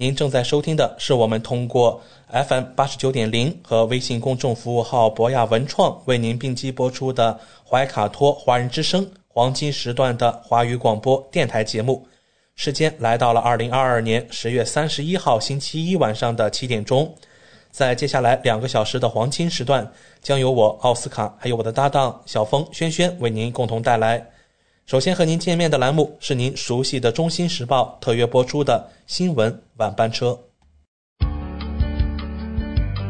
[0.00, 2.00] 您正在收听的是我们通过
[2.32, 12.08] FM 八十九点零和微信公众服务号博雅文创为您并机播出的怀卡托华人之声黄金时段的华语广播电台节目。
[12.56, 17.14] 时间来到了二零二二年十月三十一号星期一晚上的七点钟，
[17.70, 19.86] 在接下来两个小时的黄金时段，
[20.22, 24.26] 将由我奥斯卡还有我的搭档小峰轩轩为您共同带来。
[24.90, 30.36] 首先和您见面的栏目是您熟悉的《中新时报》特约播出的新闻晚班车。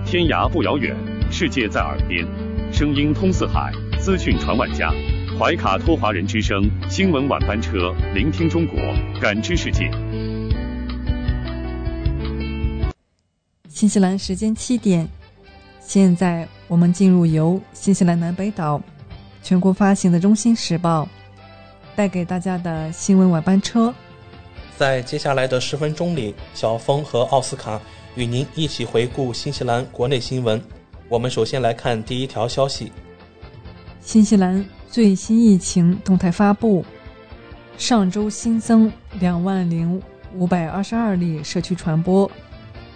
[0.05, 0.95] 天涯不遥远，
[1.33, 2.22] 世界在耳边，
[2.70, 4.92] 声音通四海，资讯传万家。
[5.39, 8.78] 怀卡托华人之声新闻晚班车，聆听中国，
[9.19, 9.91] 感知世界。
[13.70, 15.09] 新西兰时间七点，
[15.81, 18.78] 现在我们进入由新西兰南北岛
[19.42, 21.05] 全国发行的《中新时报》
[21.94, 23.94] 带给大家的新闻晚班车。
[24.77, 27.80] 在接下来的十分钟里，小峰和奥斯卡
[28.14, 30.60] 与您一起回顾新西兰国内新闻。
[31.08, 32.91] 我们首先来看第一条消息：
[34.00, 36.84] 新西兰最新疫情动态发布，
[37.77, 40.00] 上周新增两万零
[40.34, 42.31] 五百二十二例社区传播，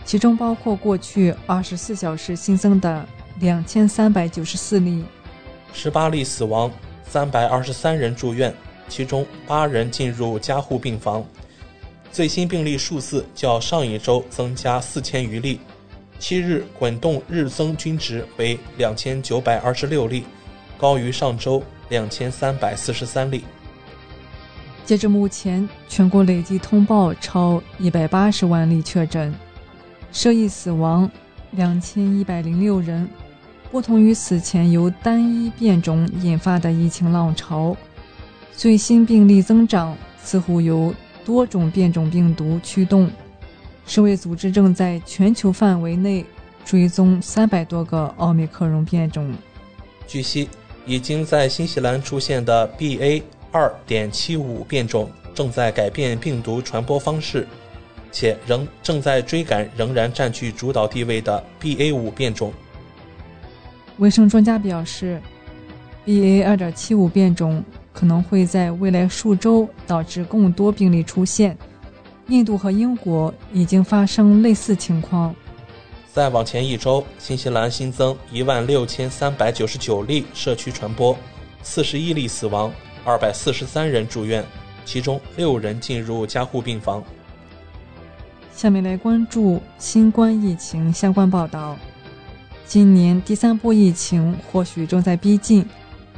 [0.04, 3.04] 其中包括过去二十四小时新增的
[3.40, 5.04] 两千三百九十四例，
[5.72, 6.70] 十八例死亡，
[7.06, 8.54] 三百二十三人住院，
[8.88, 11.24] 其中八人进入加护病房。
[12.12, 15.60] 最新病例数字较上一周增加四千余例，
[16.18, 20.24] 七日滚动日增均值为两千九百二十六例，
[20.78, 23.44] 高于上周两千三百四十三例。
[24.84, 29.34] 截至目前，全国累计通报超一百八十万例确诊，
[30.12, 31.10] 涉疫死亡
[31.52, 33.08] 两千一百零六人。
[33.72, 37.76] 不同于此前由单一变种引发的疫情浪潮，
[38.56, 40.94] 最新病例增长似乎由
[41.24, 43.10] 多种变种病毒驱动。
[43.86, 46.24] 世卫组织正在全球范围内
[46.64, 49.30] 追踪三百多个奥密克戎变种。
[50.06, 50.48] 据悉，
[50.86, 57.46] 已经在新西兰出现的 BA 二点七五变种正在改变病毒传播方式，
[58.12, 62.52] 且仍正在追赶仍然占据主导地位的 BA 五变种。
[63.98, 65.20] 卫生专家表示
[66.06, 67.62] ，BA 二点七五变种
[67.94, 71.56] 可能会在未来数周导致更多病例出现。
[72.28, 75.34] 印度和英国已经发生类似情况。
[76.12, 81.16] 再往前一周，新西兰新增一万六千三百九十九例社区传播，
[81.62, 82.72] 四十一例死亡，
[83.04, 84.44] 二百四十三人住院，
[84.84, 87.02] 其中六人进入加护病房。
[88.52, 91.76] 下面来关注新冠疫情相关报道。
[92.64, 95.66] 今年第三波疫情或许正在逼近，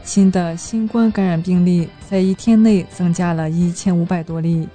[0.07, 4.69] 新的新冠感染病例在一天内增加了一千五百多例。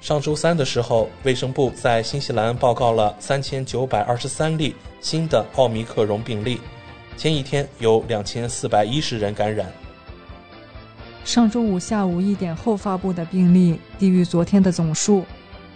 [0.00, 6.60] 上周三的时候，卫生部在新西兰报告了三千九百二十三例新的奥密克戎病例，
[7.16, 9.66] 前一天有两千四百一十人感染。
[11.24, 15.24] 上周五下午一点后发布的病例低于昨天的总数，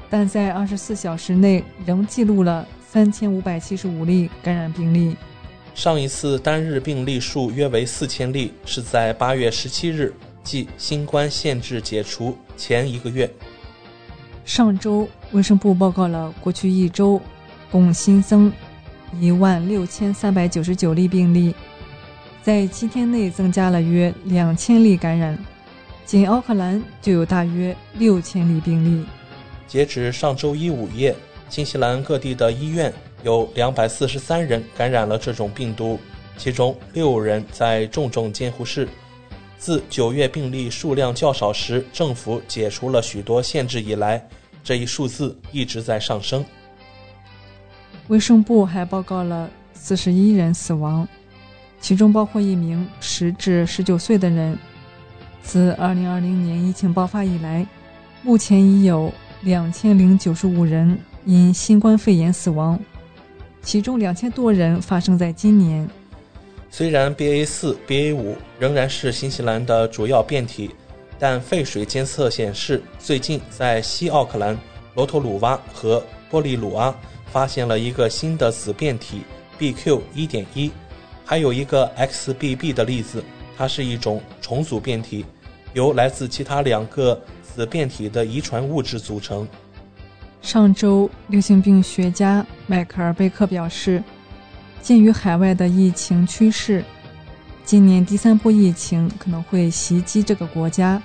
[0.08, 5.16] 但在二十四小时内仍记录了三千五百七十五例感染病例。
[5.74, 10.14] 上一次单日病例数约为四千例，是在八月十七日，
[10.44, 13.28] 即新冠限制解除前一个月。
[14.44, 17.20] 上周，卫生部报告了过去一周
[17.72, 18.52] 共新增
[19.20, 21.52] 一万六千三百九十九例病例，
[22.40, 25.36] 在七天内增加了约两千例感染，
[26.06, 29.04] 仅奥克兰就有大约六千例病例。
[29.66, 31.16] 截止上周一午夜，
[31.48, 32.92] 新西兰各地的医院
[33.24, 35.98] 有两百四十三人感染了这种病毒，
[36.36, 38.88] 其中六人在重症监护室。
[39.58, 44.22] 自九月病例数量较少时，政府解除了许多限制以来，
[44.62, 46.44] 这一数字一直在上升。
[48.08, 51.08] 卫生部还报告了四十一人死亡，
[51.80, 54.58] 其中包括一名十至十九岁的人。
[55.42, 57.66] 自2020年疫情爆发以来，
[58.22, 59.10] 目前已有
[59.44, 62.78] 2095人因新冠肺炎死亡，
[63.64, 65.88] 其中2000多人发生在今年。
[66.70, 70.70] 虽然 BA 四、BA 五仍然是新西兰的主要变体，
[71.18, 74.58] 但废水监测显示，最近在西奥克兰、
[74.94, 76.94] 罗托鲁瓦和波利鲁阿
[77.32, 79.22] 发现了一个新的子变体
[79.58, 80.70] BQ 一点一，
[81.24, 83.24] 还有一个 XBB 的例子，
[83.56, 85.24] 它是一种重组变体。
[85.72, 89.48] 由来自其他两个子变体的遗传物质组成。
[90.44, 94.04] 上周，流行病学家迈克尔·贝克表示，
[94.82, 96.84] 鉴于海外的疫情趋势，
[97.64, 101.02] 今年第三波疫情可能会袭击这个国家，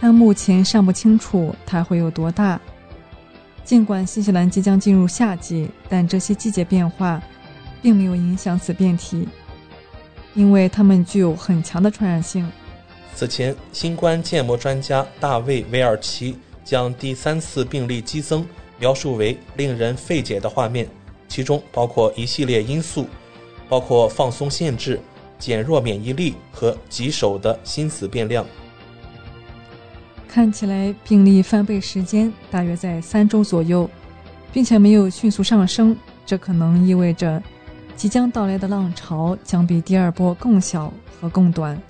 [0.00, 2.58] 但目前尚不清楚它会有多大。
[3.64, 7.22] 尽管新西兰即将进入夏季，但这些季节变化
[7.82, 9.28] 并没有影响此变体，
[10.34, 12.50] 因为它们具有很强的传染性。
[13.14, 18.44] 此前，新冠建模专家大卫·韦尔奇将第三次病例激增
[18.80, 20.88] 描述为令人费解的画面，
[21.28, 23.06] 其中包括一系列因素，
[23.68, 24.98] 包括放松限制、
[25.38, 28.44] 减弱免疫力和棘手的新子变量。
[30.26, 33.88] 看起来病例翻倍时间大约在三周左右，
[34.52, 35.94] 并且没有迅速上升，
[36.24, 37.42] 这可能意味着
[37.96, 41.80] 即将到来的浪潮将比第二波更小和更短。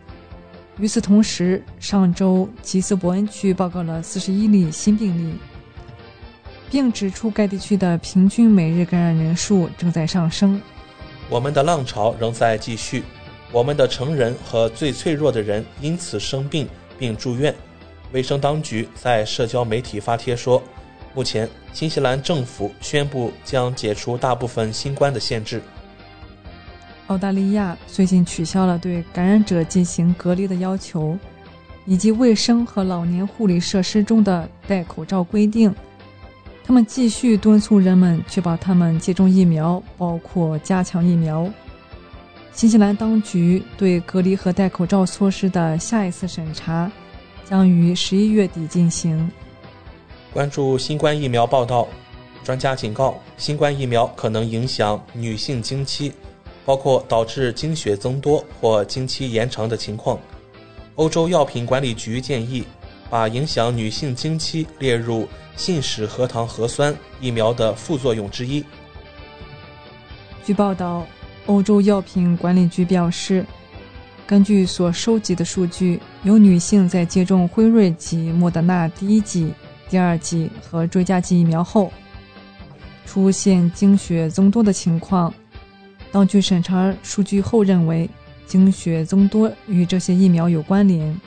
[0.78, 5.34] 与此同时，上周吉斯伯恩区报告了四十一例新病例，
[6.70, 10.60] 并指出该地区的平均每日感染人数正在上升。
[11.28, 13.02] 我们的浪潮仍在继续，
[13.52, 16.68] 我们的成人和最脆弱的人因此生病
[16.98, 17.54] 并住院。
[18.12, 20.62] 卫生当局在社交媒体发帖说，
[21.14, 25.60] 目前新西兰政府宣布将解除大部分新冠的限制。
[27.08, 31.18] 澳大利亚最近取消了对感染者进行隔离的要求，
[31.84, 35.74] 以及卫生和老年护理设施中的戴口罩规定。
[36.70, 41.50] 他们继续敦促人们确保他们接种疫苗，包括加强疫苗。
[42.52, 46.88] 新西兰当局对隔离和戴口罩措施的下一次审查
[47.44, 49.28] 将于十一月底进行。
[50.32, 51.88] 关注新冠疫苗报道，
[52.44, 56.12] 专家警告，新冠疫苗可能影响女性经期。
[56.64, 60.16] 包括导致经血增多或经期延长的情况。
[60.94, 62.62] 欧洲药品管理局建议
[63.10, 68.64] 把影响女性经期列入信使核糖核酸疫苗的副作用之一。
[70.44, 71.06] 据报道，
[71.46, 73.44] 欧洲药品管理局表示，
[74.26, 79.52] 根据所收集的数据，有女性在接种辉瑞及莫德纳第一剂、
[79.88, 81.92] 第二剂和追加剂疫苗后，
[83.04, 85.32] 出现经血增多的情况。
[86.12, 88.08] 当局审查数据后认为，
[88.46, 91.20] 经血增多与这些疫苗有关联。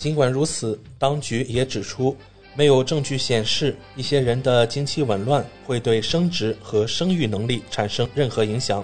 [0.00, 2.16] 尽管如此，当局也指出，
[2.56, 8.82] 没有证据显示一些人的经期紊乱会对生殖和生育能力产生任何影响。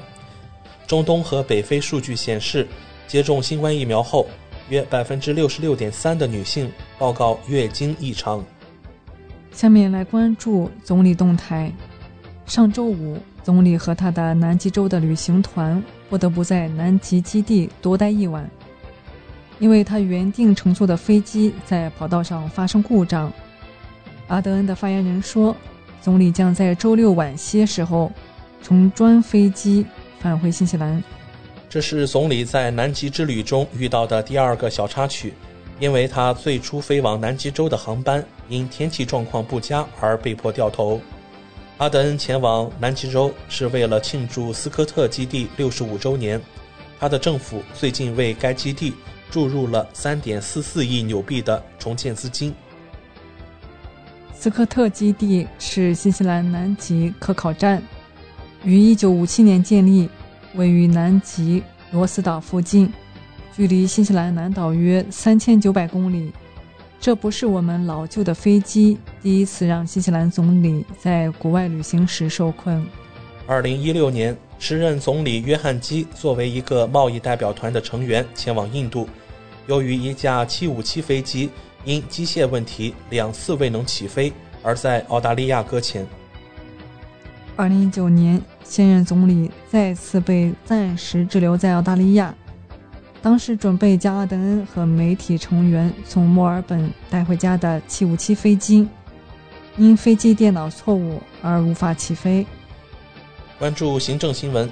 [0.86, 2.68] 中东和北非数据显示，
[3.08, 4.26] 接种新冠疫苗后，
[4.68, 8.44] 约百分之六十六点三的女性报告月经异常。
[9.52, 11.72] 下面来关注总理动态。
[12.44, 13.16] 上周五。
[13.42, 15.80] 总理和他的南极洲的旅行团
[16.10, 18.50] 不得不在南极基地多待一晚，
[19.58, 23.32] 因为他原定乘坐的飞机在跑道上发生故障。
[24.28, 25.56] 阿德恩的发言人说，
[26.02, 28.10] 总理将在周六晚些时候
[28.62, 29.86] 从专飞机
[30.18, 31.02] 返回新西兰。
[31.68, 35.34] 这是总理在南极之旅中遇到的第二个小插曲，
[35.78, 41.00] 因为他最初飞往南极洲的航班因天气状况不佳而被迫掉头。
[41.78, 46.40] 阿德恩前往南极洲是为了庆祝斯科特基地六十五周年。
[46.98, 48.94] 他的政府最近为该基地
[49.30, 52.54] 注入了三点四四亿纽币的重建资金。
[54.32, 57.82] 斯科特基地是新西兰南极科考站，
[58.64, 60.08] 于一九五七年建立，
[60.54, 62.92] 位于南极罗斯岛附近，
[63.56, 66.32] 距离新西兰南岛约三千九百公里。
[66.98, 72.84] 这不是我们老旧的飞机第一次让新西兰总理在国外旅行时受困。
[73.46, 79.08] 二零一六年，时任总理约翰基作为一个贸易代表团的成员前往印度，
[79.66, 81.50] 由于一架七五七飞机
[81.84, 84.32] 因机械问题两次未能起飞，
[84.62, 86.06] 而在澳大利亚搁浅。
[87.54, 92.34] 二零一九年，现任总理再次被暂时滞留在澳大利亚。
[93.22, 98.88] 当时准备将阿德恩和媒体成员从墨尔本带回家的757飞机，
[99.76, 102.46] 因飞机电脑错误而无法起飞。
[103.58, 104.70] 关注行政新闻，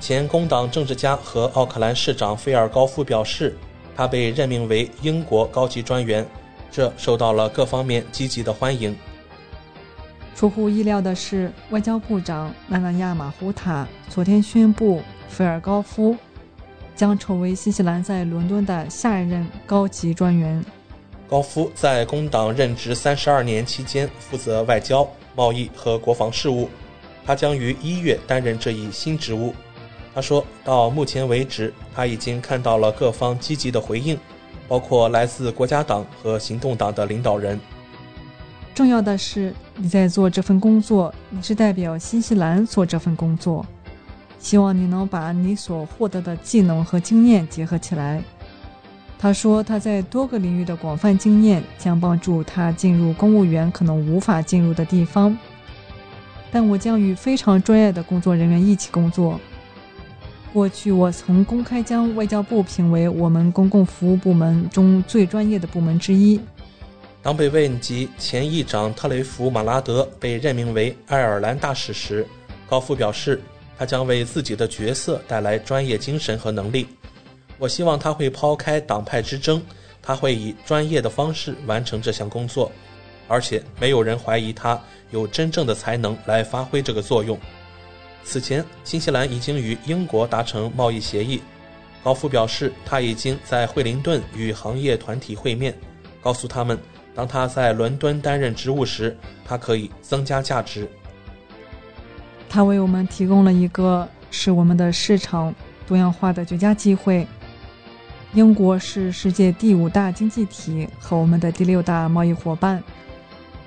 [0.00, 3.56] 前工党政治家和奥克兰市长菲尔高夫表示，
[3.94, 6.26] 他被任命为英国高级专员，
[6.68, 8.96] 这受到了各方面积极的欢迎。
[10.34, 16.16] 出乎意料的是，外交部长纳纳亚马胡塔昨天宣布，菲尔高夫
[16.96, 20.64] 将成为新西兰在伦敦的下一任高级专员。
[21.28, 26.68] 高夫在工党任职三十二年期间，负责外交、贸易和国防事务。
[27.24, 29.54] 他将于一月担任这一新职务。
[30.14, 34.18] 他说到目前为止，他已经看到了各方积极的回应，
[34.68, 37.58] 包括来自国家党和行动党的领导人。
[38.74, 43.64] 重要的是，你在做这份工作，你是代表新西兰做这份工作。
[44.38, 48.22] 希望你能把你所获得的技能和经验结合起来。
[49.18, 55.34] 他说，他在多个领域的广泛经验将帮助他进入公务员可能无法进入的地方。
[56.54, 59.40] 但我将与非常专业的工作人员一起工作。
[60.52, 66.40] 过去，我曾公开将外交部评为我们公共服务部门中最专业的部门之一。
[67.20, 72.24] 当被问及前议长特雷弗·马拉德被任命为爱尔兰大使时，
[72.68, 73.42] 高夫表示，
[73.76, 76.86] 他将为自己的角色带来专业精神和能力。
[77.58, 79.60] 我希望他会抛开党派之争，
[80.00, 82.70] 他会以专业的方式完成这项工作，
[83.28, 87.38] 而且没有人怀疑他有真正的才能来发挥这个作用。
[88.22, 91.42] 此前，新西兰已经与英国达成贸易协议。
[92.02, 95.74] 高夫表示，他已经在惠灵顿与行业团体会面，
[96.22, 96.78] 告诉他们。
[97.14, 100.88] 当他在伦敦担任职务时，他可以增加价值。
[102.48, 105.54] 他为我们提供了一个使我们的市场
[105.86, 107.26] 多样化的绝佳机会。
[108.32, 112.82] 英国是世界第五大经济体和我们的第六大贸易伙伴，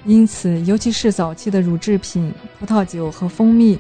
[0.06, 3.78] 因此，尤其是早期的乳制品、葡萄酒和蜂蜜，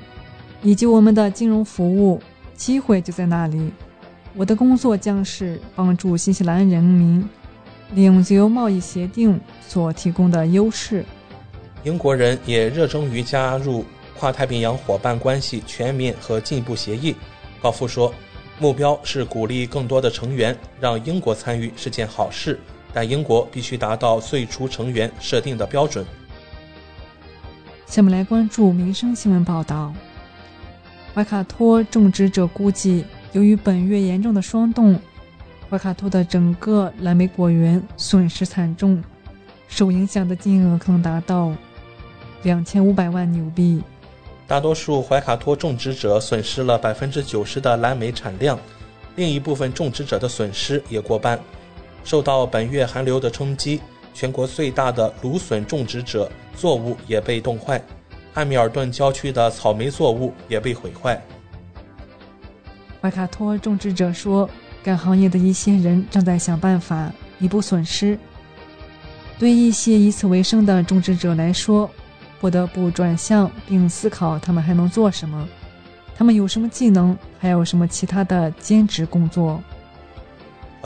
[0.61, 2.21] 以及我们的金融服务，
[2.55, 3.71] 机会就在那里。
[4.35, 7.27] 我的工作将是帮助新西兰人民。
[7.93, 11.05] 利用自由贸易协定所提供的优势，
[11.85, 13.85] 英国人也热衷于加入
[14.19, 17.15] 跨太平洋伙伴关系全面和进步协议。
[17.61, 18.13] 高夫说，
[18.59, 22.59] 目标是鼓励更多的成员让英国参与是件好事，
[22.99, 26.03] 但英国必须达到最初成员设定的标准。
[27.85, 29.93] 下面来关注民生新闻报道。
[31.13, 34.99] 怀卡托种植者估计，由于本月严重的霜冻。
[35.69, 38.99] 怀卡托的整个蓝莓果园损失惨重，
[39.67, 41.53] 受影响的金额可能达到
[42.41, 43.79] 两千五百万纽币。
[44.47, 48.59] 大多数怀卡托种植者损失了百分之九十的蓝莓产量，
[49.15, 51.39] 另一部分种植者的损失也过半。
[52.07, 53.81] 受到本月寒流的冲击，
[54.13, 57.83] 全国最大的芦笋种植者作物也被冻坏，
[58.33, 61.21] 汉密尔顿郊区的草莓作物也被毁坏。
[63.01, 64.49] 怀卡托种植者说。
[64.83, 68.17] 该行业的一些人正在想办法弥补损失。
[69.37, 71.89] 对一些以此为生的种植者来说，
[72.39, 75.45] 不得不转向并思考他们还能做什么，
[76.15, 79.61] 他们有什么技能，还有什么其他的兼职工作。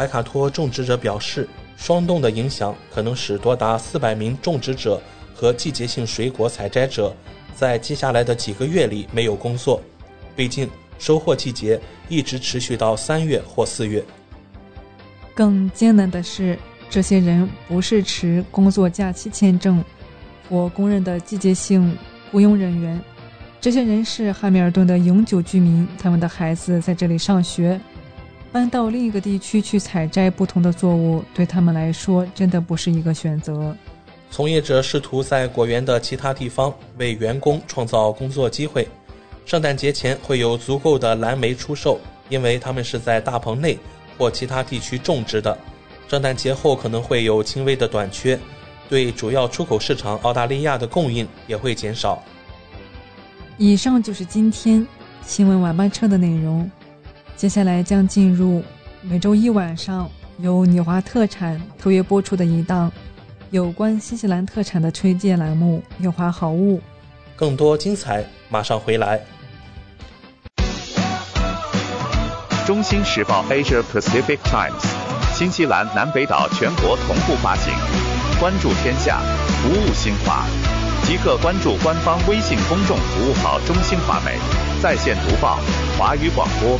[0.01, 4.99] 怀卡托种植者表示，霜冻的影响可能使多达四百名种植者
[5.31, 7.15] 和季节性水果采摘者
[7.55, 9.79] 在接下来的几个月里没有工作。
[10.35, 10.67] 毕竟。
[10.97, 14.05] 收获季节一直持续到三月或四月。
[15.33, 16.55] 更艰难的是，
[16.91, 19.83] 这些人不是持工作假期签证
[20.47, 21.97] 或公认的季节性
[22.31, 23.01] 雇佣人员，
[23.59, 27.81] 这些人是汉密尔顿的永久居民，他们的孩子在这里上学。
[28.51, 33.75] 搬到另一个地区去采摘不同的作物，对他们来说真的不是一个选择。
[34.29, 38.87] 从业者试图在果园的其他地方为员工创造工作机会。
[39.45, 43.77] 圣诞节前会有足够的蓝莓出售，因为它们是在大棚内
[44.17, 45.57] 或其他地区种植的。
[46.07, 48.37] 圣诞节后可能会有轻微的短缺，
[48.89, 52.21] 对主要出口市场澳大利亚的供应也会减少。
[53.57, 54.85] 以上就是今天
[55.25, 56.69] 新闻晚班车的内容，
[57.41, 58.63] 接下来将进入
[59.01, 60.07] 每周一晚上
[60.37, 62.91] 由纽华特产特约播出的一档
[63.49, 66.77] 有关新西兰特产的推荐栏目《纽华好物》。
[67.35, 69.19] 更多精彩马上回来。
[72.67, 74.85] 中新时报 Asia Pacific Times，
[75.33, 77.73] 新西兰南北岛全国同步发行。
[78.39, 79.19] 关注天下，
[79.63, 80.45] 服务新华，
[81.07, 84.37] 即刻关注官方微信公众服务号“中新华媒”，
[84.79, 85.59] 在线读报、
[85.97, 86.79] 华语广播、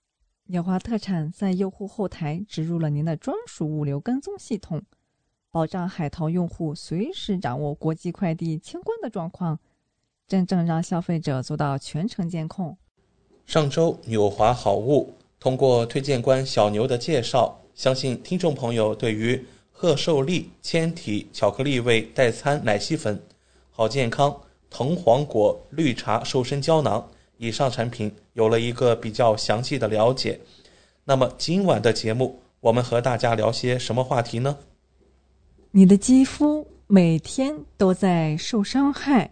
[0.47, 4.81] 纽华特产在用户后台植入了您的专属物流跟踪系统。
[5.49, 9.59] 保障海淘用户随时掌握国际快递清关的状况，
[10.27, 12.77] 真正让消费者做到全程监控。
[13.45, 23.21] 上周纽华好物通过推荐官小牛的介绍，相信听众朋友对于贺寿利纤体巧克力味代餐奶昔粉、
[23.71, 27.09] 好健康藤黄果绿茶瘦身胶囊
[27.41, 30.39] 以上产品有了一个比较详细的了解。
[31.05, 34.59] 那么今晚的节目，我们和大家聊些什么话题呢？
[35.71, 39.31] 你的肌肤每天都在受伤害，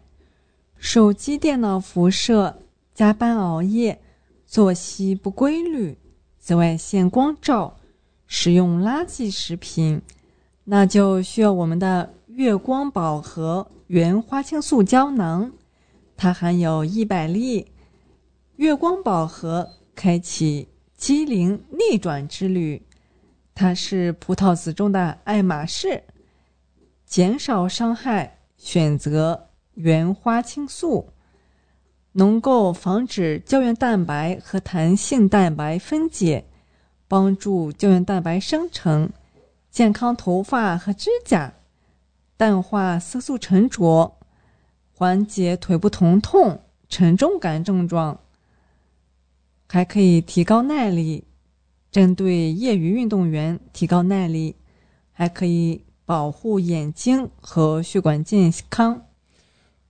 [0.76, 2.58] 手机、电脑辐射、
[2.96, 4.02] 加班熬夜、
[4.48, 5.96] 作息不规律、
[6.40, 7.78] 紫外线光照、
[8.26, 10.02] 使用垃圾食品，
[10.64, 15.52] 那就需要我们的月光宝盒原花青素胶囊。
[16.18, 17.68] 它含有一百粒
[18.60, 20.68] 月光宝盒，开启
[20.98, 22.86] 机灵逆转之旅。
[23.56, 26.04] 它是葡萄籽中的爱马仕。
[27.06, 31.14] 减少伤害，选择原花青素，
[32.12, 36.44] 能够防止胶原蛋白和弹性蛋白分解，
[37.08, 39.10] 帮助胶原蛋白生成，
[39.72, 41.54] 健康头发和指甲，
[42.36, 44.18] 淡化色素沉着，
[44.94, 48.20] 缓解腿部疼痛、沉重感症状，
[49.72, 51.24] 还可以提高耐力。
[51.92, 54.56] 针对业余运动员提高耐力，
[55.12, 59.06] 还可以保护眼睛和血管健康。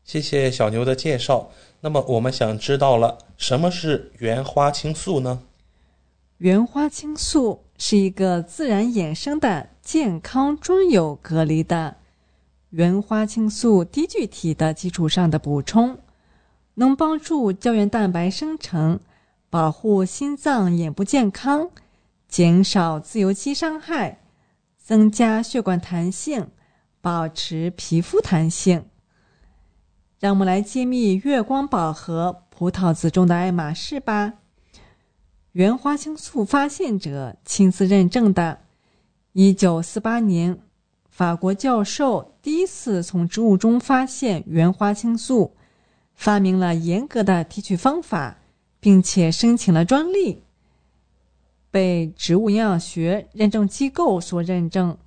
[0.03, 1.51] 谢谢小牛的介绍。
[1.81, 5.41] 那么我们想知道了，什么是原花青素呢？
[6.37, 11.97] 原花青素是一个自然衍生的健康中有隔离的
[12.69, 15.97] 原花青素低聚体的基础上的补充，
[16.75, 19.01] 能帮助胶原蛋白生成，
[19.49, 21.69] 保护心脏、眼部健康。
[22.27, 24.21] 减少自由基伤害，
[24.77, 26.51] 增加血管弹性，
[27.01, 28.85] 保持皮肤弹性。
[30.19, 34.33] 让我们来揭秘月光宝盒葡萄籽中的爱马仕吧。
[35.53, 38.59] 原花青素发现者亲自认证的。
[39.33, 40.59] 一九四八年，
[41.09, 45.55] 法国教授第一次从植物中发现原花青素，
[46.13, 48.38] 发明了严格的提取方法，
[48.79, 50.43] 并且申请了专利。
[51.71, 54.97] 被植物营养学认证机构所认证，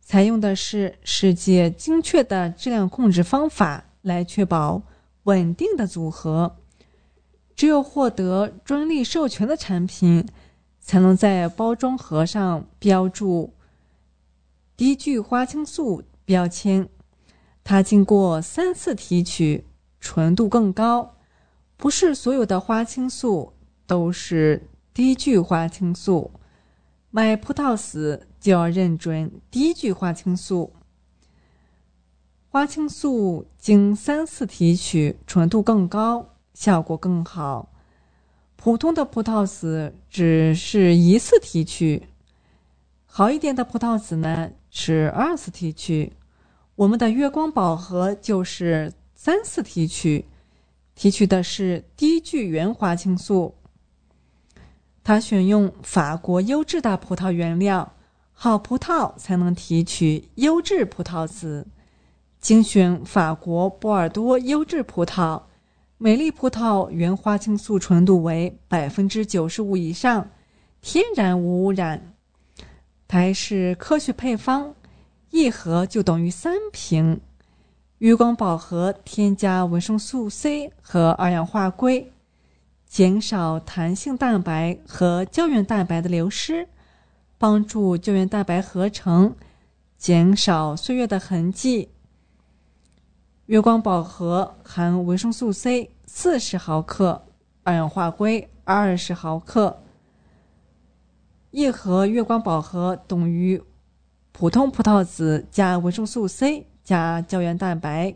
[0.00, 4.82] 采用的是世界精确的质量控制方法来确保
[5.24, 6.56] 稳定的组合。
[7.56, 10.26] 只有获得专利授权的产品，
[10.80, 13.52] 才能在包装盒上标注
[14.76, 16.88] 低聚花青素标签。
[17.64, 19.66] 它经过三次提取，
[20.00, 21.16] 纯度更高。
[21.82, 23.54] 不是所有的花青素
[23.88, 24.68] 都是。
[24.94, 26.30] 低聚花青素，
[27.10, 30.74] 买葡萄籽就要认准低聚花青素。
[32.50, 37.72] 花青素经三次提取，纯度更高，效果更好。
[38.54, 42.06] 普通的葡萄籽只是一次提取，
[43.06, 46.12] 好一点的葡萄籽呢是二次提取。
[46.76, 50.26] 我们的月光宝盒就是三次提取，
[50.94, 53.54] 提取的是低聚原花青素。
[55.04, 57.94] 它选用法国优质的葡萄原料，
[58.32, 61.66] 好葡萄才能提取优质葡萄籽。
[62.40, 65.42] 精选法国波尔多优质葡萄，
[65.98, 70.30] 美丽葡萄原花青素纯度为百分之九十五以上，
[70.80, 72.14] 天然无污染。
[73.06, 74.74] 台式科学配方，
[75.30, 77.20] 一盒就等于三瓶。
[78.02, 82.12] 月光宝盒添加维生素 C 和二氧化硅。
[82.84, 86.68] 减少弹性蛋白和胶原蛋白的流失，
[87.38, 89.36] 帮助胶原蛋白合成，
[89.96, 91.90] 减少岁月的痕迹。
[93.46, 97.24] 月光宝盒含维生素 C 四十毫克，
[97.62, 99.80] 二氧化硅二十毫克。
[101.52, 103.62] 一盒月光宝盒等于
[104.32, 108.14] 普通葡萄籽加维生素 C 加胶原蛋白，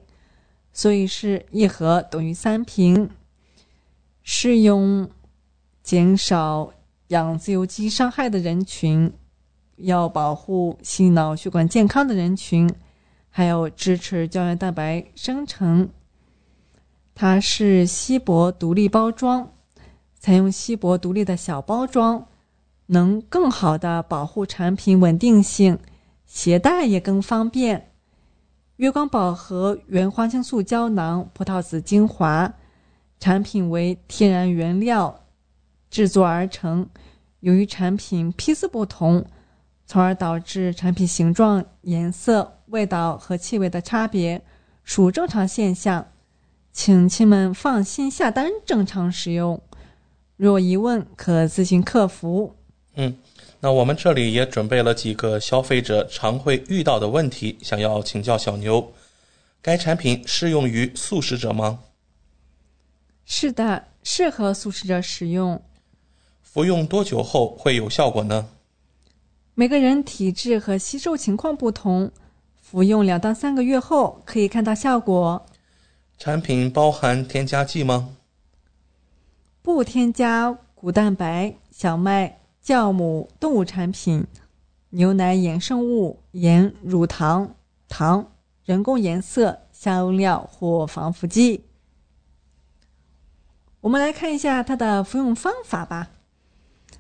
[0.72, 3.10] 所以是一盒等于三瓶。
[4.22, 5.08] 适用
[5.82, 6.72] 减少
[7.08, 9.12] 氧自由基伤害的人群，
[9.76, 12.68] 要保护心脑血管健康的人群，
[13.30, 15.88] 还有支持胶原蛋白生成。
[17.14, 19.52] 它是锡箔独立包装，
[20.18, 22.26] 采用锡箔独立的小包装，
[22.86, 25.78] 能更好的保护产品稳定性，
[26.26, 27.92] 携带也更方便。
[28.76, 32.52] 月光宝盒原花青素胶囊葡萄籽精华。
[33.18, 35.24] 产品为天然原料
[35.88, 36.86] 制作而成，
[37.40, 39.24] 由于产品批次不同，
[39.86, 44.42] 从而导致产品形状、颜色、味道和气味的差别，
[44.84, 46.08] 属正常现象，
[46.70, 49.58] 请亲们放心下单，正常使用。
[50.36, 52.54] 若疑问，可咨询客服。
[52.96, 53.16] 嗯，
[53.60, 58.92] 那我们这里也准备了几个消费者常会遇到的问题，想要请教小牛。
[59.62, 61.80] 该产品适用于素食者吗？
[63.24, 65.60] 是的，适合素食者使用。
[66.42, 68.48] 服用多久后会有效果呢？
[69.54, 72.12] 每个人体质和吸收情况不同，
[72.60, 75.44] 服用两到三个月后可以看到效果。
[76.18, 78.14] 产品包含添加剂吗？
[79.62, 84.26] 不添加谷蛋白、小麦、酵母、动物产品、
[84.90, 87.54] 牛奶衍生物、盐、乳糖、
[87.88, 88.32] 糖、
[88.64, 91.62] 人工颜色、香料或防腐剂。
[93.82, 96.10] 我们来看一下它的服用方法吧。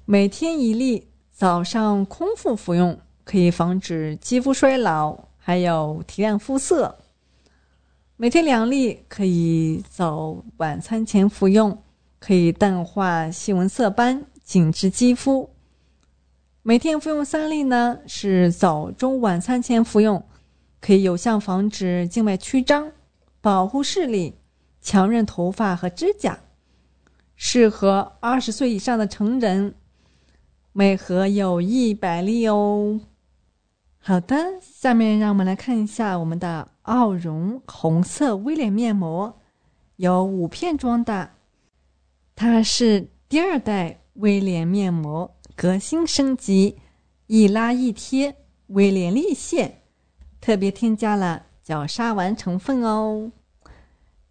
[0.04, 6.96] 每天一粒，早上空腹服用，可以防止肌肤衰老，还有提亮肤色。
[8.16, 11.82] 每天两粒，可以早晚餐前服用，
[12.20, 15.50] 可以淡化细纹色斑，紧致肌肤。
[16.68, 20.26] 每天服用三粒呢，是早中晚餐前服用，
[20.80, 22.90] 可以有效防止静脉曲张，
[23.40, 24.34] 保护视力、
[24.80, 26.40] 强韧头发和指甲，
[27.36, 29.76] 适合二十岁以上的成人，
[30.72, 33.00] 每盒有一百粒哦。
[33.98, 39.38] 好的，下面让我们来看一下我们的奥绒红色威廉面膜，
[39.94, 41.30] 有五片装的，
[42.34, 46.76] 它是第二代威廉面膜，革新升级，
[47.28, 49.80] 一拉一贴，威廉立线，
[50.38, 53.32] 特别添加了角鲨烷成分哦。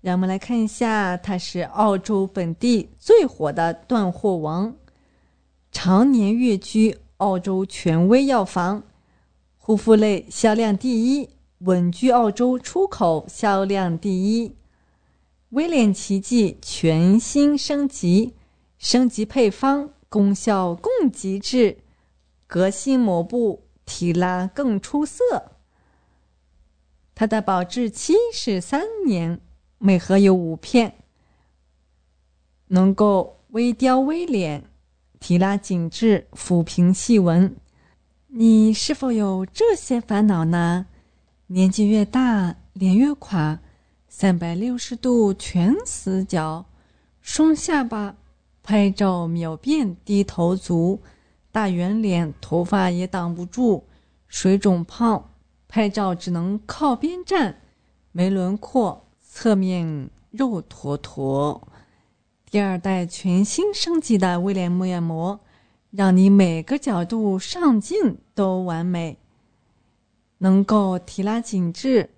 [0.02, 4.76] 让我们来看一下，它是澳洲本地最火的断货王，
[5.72, 8.84] 常年跃居澳洲权威药房。
[9.58, 14.56] 护肤类销量第一，稳居澳洲出口销量第一。
[15.50, 18.36] 威廉奇迹全新升级，
[18.78, 21.80] 升级配方，功效更极致，
[22.48, 25.52] 革新膜布提拉更出色。
[27.14, 29.40] 它的保质期是三年，
[29.78, 30.96] 每盒有五片，
[32.68, 34.64] 能够微雕微脸，
[35.20, 37.56] 提拉紧致，抚平细纹。
[38.28, 40.88] 你是否有这些烦恼呢？
[41.48, 43.60] 年纪越大，脸越垮，
[44.10, 46.66] 三百六十度全死角，
[47.22, 48.18] 双下巴，
[48.66, 51.00] 拍照秒变低头族，
[51.52, 53.84] 大圆脸，头发也挡不住，
[54.28, 55.30] 水肿胖，
[55.68, 57.62] 拍照只能靠边站，
[58.12, 61.68] 没轮廓，侧面肉坨坨。
[62.50, 65.40] 第二代全新升级的威廉面膜。
[65.92, 69.18] 让你每个角度上镜都完美，
[70.40, 72.10] 能够提拉紧致、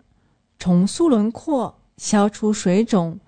[0.57, 3.19] 重塑轮廓、消除水肿、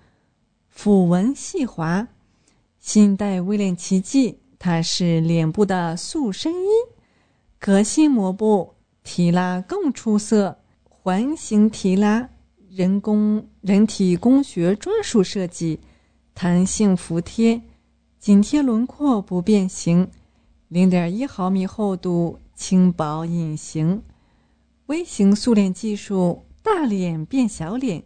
[0.74, 2.08] 抚纹细滑。
[2.80, 6.68] 新一代威廉奇迹，它是脸部的塑身衣，
[7.58, 12.30] 革新膜布提拉更出色，环形提拉，
[12.70, 15.78] 人工人体工学专属设计，
[16.34, 17.60] 弹性服帖，
[18.18, 20.10] 紧贴轮廓不变形。
[20.68, 24.02] 零点一毫米厚度，轻薄隐形，
[24.86, 28.02] 微型塑脸技术，大脸变小脸，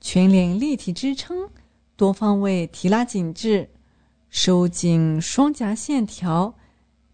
[0.00, 1.48] 全脸立体支撑，
[1.94, 3.68] 多方位提拉紧致，
[4.30, 6.54] 收紧双颊线条，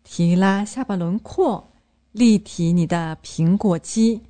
[0.04, 1.72] 提拉下巴轮廓，
[2.12, 4.20] 立体你的苹果肌，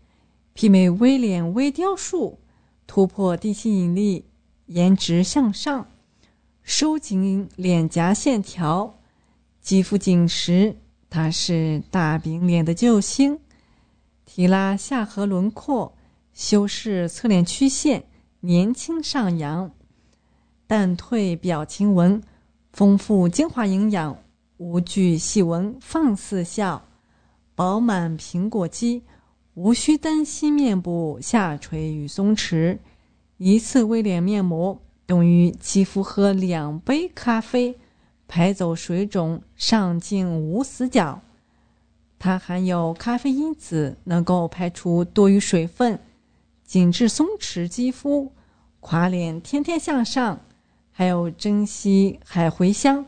[0.55, 2.39] 媲美微脸微雕术，
[2.87, 4.27] 突破地心引力，
[4.67, 5.89] 颜值向上，
[6.63, 9.01] 收紧脸颊线条。
[9.61, 10.77] 肌肤紧实，
[11.11, 13.41] 它是大饼脸的救星，
[14.25, 15.97] 提拉下颌轮廓，
[16.33, 18.05] 修饰侧脸曲线，
[18.41, 19.73] 年轻上扬，
[20.69, 22.23] 淡退表情纹，
[22.77, 24.19] 丰富精华营养，
[24.59, 26.87] 无惧细纹放肆笑，
[27.55, 29.03] 饱满苹果肌，
[29.55, 32.77] 无需担心面部下垂与松弛，
[33.39, 37.79] 一次微脸面膜等于肌肤喝两杯咖啡。
[38.29, 41.23] 排走水肿，上镜无死角。
[42.19, 45.99] 它含有咖啡因子，能够排出多余水分，
[46.63, 48.33] 紧致松弛肌肤，
[48.81, 50.41] 垮脸天天向上。
[50.99, 53.05] 还有珍稀海茴香，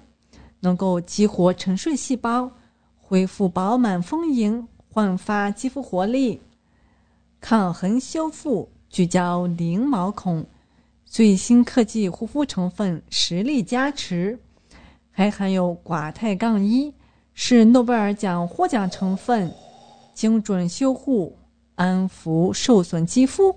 [0.61, 2.51] 能够激活沉睡细胞，
[2.99, 6.43] 恢复饱满丰盈，焕发肌肤活力，
[7.41, 10.45] 抗痕修复，聚焦零毛孔。
[11.07, 14.39] 最新科技护肤成分，实力加持。
[15.11, 16.93] 还含有寡肽杠一，
[17.33, 19.51] 是诺贝尔奖获奖成分，
[20.13, 21.39] 精准修护、
[21.77, 23.57] 安抚受损肌肤。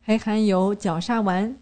[0.00, 1.54] 还含有角鲨烷，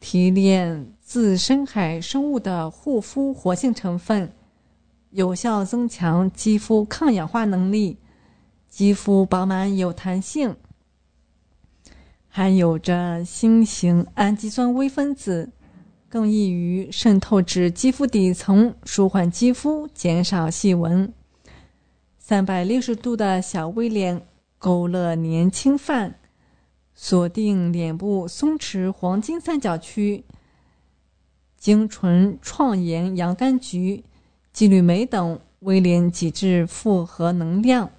[0.00, 4.32] 提炼自深海生物的护肤活性成分，
[5.10, 7.98] 有效增强肌肤抗氧化能力，
[8.68, 10.56] 肌肤饱满有弹性。
[12.28, 15.52] 含有着新型氨基酸微分子。
[16.08, 21.12] 更易于渗透至肌肤底层，舒缓肌肤，减少细纹。
[22.18, 24.26] 三百六十度的小 V 脸，
[24.58, 26.16] 勾勒年轻范，
[26.94, 30.24] 锁定脸部松弛黄金三角区。
[31.56, 34.04] 精纯创颜洋甘菊、
[34.52, 37.90] 肌绿美等，微脸极致复合能量，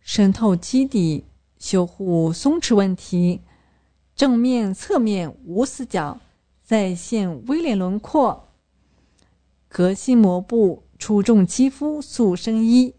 [0.00, 1.24] 渗透基底，
[1.58, 3.40] 修护松弛问题。
[4.14, 6.20] 正面、侧面无死角。
[6.62, 8.50] 再现微脸轮廓，
[9.68, 12.94] 革新膜布出众肌肤塑身衣，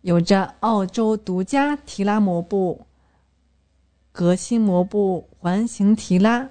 [0.00, 2.86] 有着澳洲独家提拉膜布，
[4.10, 6.48] 革新膜布环形提拉，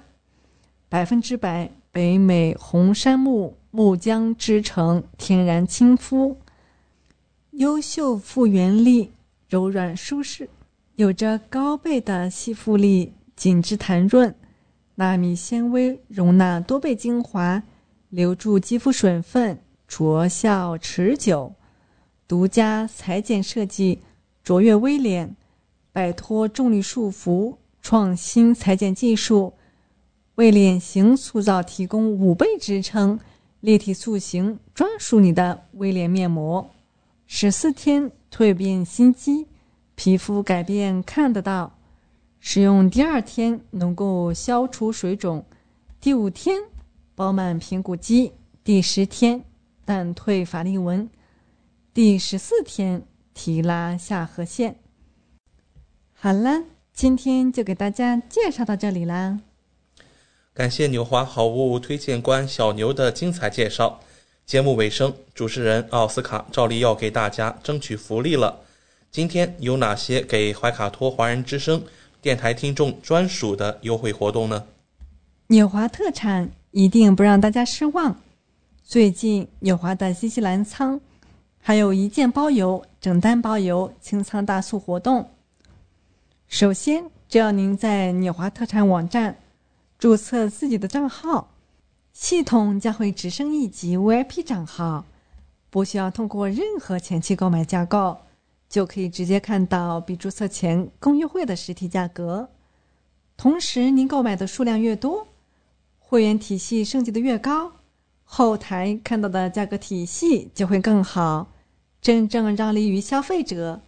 [0.88, 6.38] 百分之百北美红杉木木浆织成，天然亲肤，
[7.50, 9.12] 优秀复原力，
[9.46, 10.48] 柔软舒适，
[10.94, 14.34] 有着高倍的吸附力，紧致弹润。
[14.94, 17.62] 纳米纤维容纳多倍精华，
[18.08, 21.54] 留住肌肤水分，着效持久。
[22.26, 24.00] 独家裁剪设计，
[24.42, 25.36] 卓越微脸，
[25.92, 29.52] 摆脱重力束缚，创新裁剪技术，
[30.36, 33.20] 为脸型塑造提供五倍支撑、
[33.60, 36.70] 立体塑形，专属你的微脸面膜。
[37.26, 39.46] 十四天蜕变心肌，
[39.94, 41.78] 皮肤改变看得到。
[42.40, 45.44] 使用第二天能够消除水肿，
[46.00, 46.58] 第五天
[47.14, 48.32] 饱满平骨肌，
[48.64, 49.44] 第十天
[49.84, 51.08] 淡退法令纹，
[51.94, 54.76] 第十四天提拉下颌线。
[56.14, 59.38] 好了，今天就给大家介绍到这里啦。
[60.54, 63.98] 感谢纽华好物推荐官小牛的精彩介绍。
[64.44, 68.60] 节目尾声，主持人奥斯卡照例要给大家争取福利了。
[69.10, 71.82] 今天有哪些给怀卡托华人之声？
[72.20, 74.66] 电台听众专属的优惠活动呢？
[75.46, 78.14] 纽华特产一定不让大家失望。
[78.84, 81.00] 最近纽华的新西兰仓
[81.62, 85.30] 还有一件包邮、整单包邮清仓大促活动。
[86.46, 89.34] 首先，只要您在纽华特产网站
[90.02, 91.54] 注册自己的账号，
[92.12, 95.04] 系统将会直升一级 VIP 账号，
[95.70, 98.16] 不需要通过任何前期购买架构。
[98.68, 102.50] 就可以直接看到比注册前更优惠的实体价格。
[103.36, 105.28] 同时，您购买的数量越多，
[106.00, 107.70] 会员体系升级的越高，
[108.24, 111.52] 后台看到的价格体系就会更好，
[112.00, 113.80] 真正让利于消费者。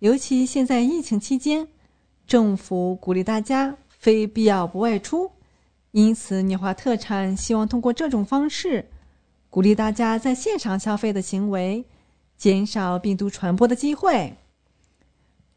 [0.00, 1.68] 尤其现在疫情期间，
[2.26, 5.30] 政府鼓励大家非必要不外出，
[5.94, 8.84] 因此纽华特产希望通过这种方式，
[9.48, 11.84] 鼓励大家在线上消费的行为。
[12.36, 14.36] 减少病毒传播的机会。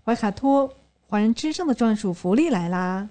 [0.06, 0.72] 怀卡托
[1.08, 3.10] 华人之声的专属福利来啦！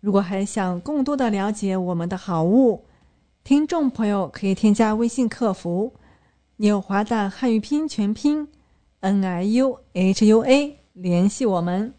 [0.00, 2.84] 如果还想更多的了解我们的好物，
[3.42, 5.92] 听众朋友可以添加微信客服
[6.58, 8.46] “纽华”的汉语拼音全拼
[9.00, 11.92] “n i u h u a” 联系我们。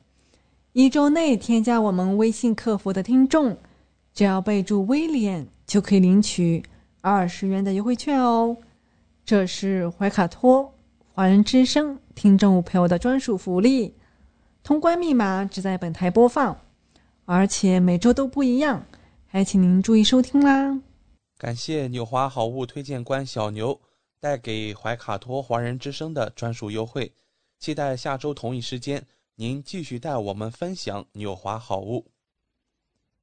[0.71, 3.57] 一周内添加我们微信客服的听众，
[4.19, 6.61] 只要备注“威廉”，就可以领取
[6.99, 8.57] 二十元的优惠券哦。
[9.23, 10.73] 这是怀卡托。
[11.07, 13.95] 华人之声听众朋友的专属福利，
[14.61, 16.59] 通关密码只在本台播放，
[17.23, 18.85] 而且每周都不一样，
[19.25, 20.77] 还请您注意收听啦。
[21.37, 23.79] 感谢纽华好物推荐官小牛
[24.19, 27.13] 带给怀卡托华人之声的专属优惠，
[27.57, 29.01] 期待下周同一时间
[29.35, 32.05] 您继续带我们分享纽华好物。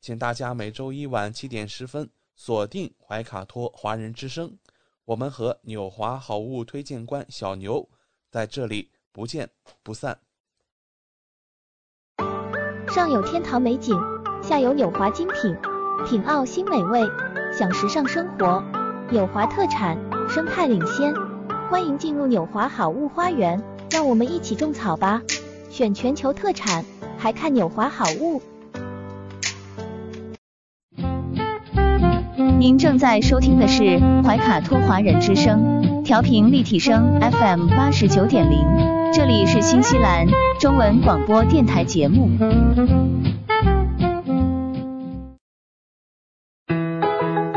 [0.00, 4.56] 请大家每周一晚七点十分锁定怀卡托华人之声。
[5.04, 7.88] 我们和纽华好物推荐官小牛
[8.30, 9.48] 在这里不见
[9.82, 10.18] 不散。
[12.88, 13.98] 上有天堂美景，
[14.42, 15.56] 下有纽华精品，
[16.06, 17.00] 品澳新美味，
[17.52, 18.62] 享时尚生活。
[19.10, 21.14] 纽华特产，生态领先，
[21.70, 25.22] 欢迎进入纽华好物花园，让我们一起种草吧！
[25.70, 26.84] 选全球特产，
[27.18, 28.42] 还看纽华好物。
[32.58, 38.66] 您正在收听的是怀卡托华人之声，调频立体声 FM 八十九点零，
[39.12, 40.26] 这里是新西兰
[40.58, 42.28] 中文广播电台节目。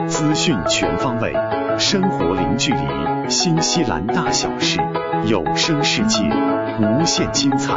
[0.07, 1.33] 资讯全方位，
[1.79, 2.79] 生活零距离，
[3.27, 4.79] 新西兰大小事，
[5.25, 6.21] 有声世界，
[6.79, 7.73] 无限精彩。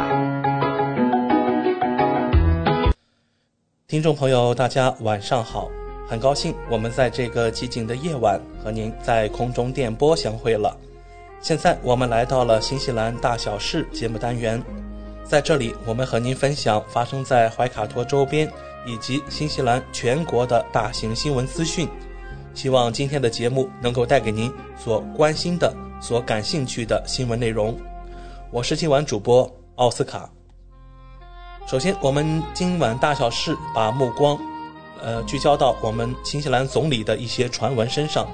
[3.87, 5.69] 听众朋友，大家晚上好。
[6.07, 10.77] 很高兴我们在这个寂静的夜晚和您在空中电波相会了。
[11.41, 14.63] 现在我们来到了新西兰大小事节目单元，
[15.23, 18.49] 在这里我们和您分享发生在怀卡托周边
[18.85, 21.87] 以及新西兰全国的大型新闻资讯，
[22.53, 27.75] 希望今天的节目能够带给您所关心的、所感兴趣的新闻内容。
[28.51, 30.29] 我是今晚主播奥斯卡。
[31.67, 34.37] 首先，我们今晚大小事把目光，
[35.05, 38.27] 呃，聚焦到我们新西兰总理的一些传闻身上。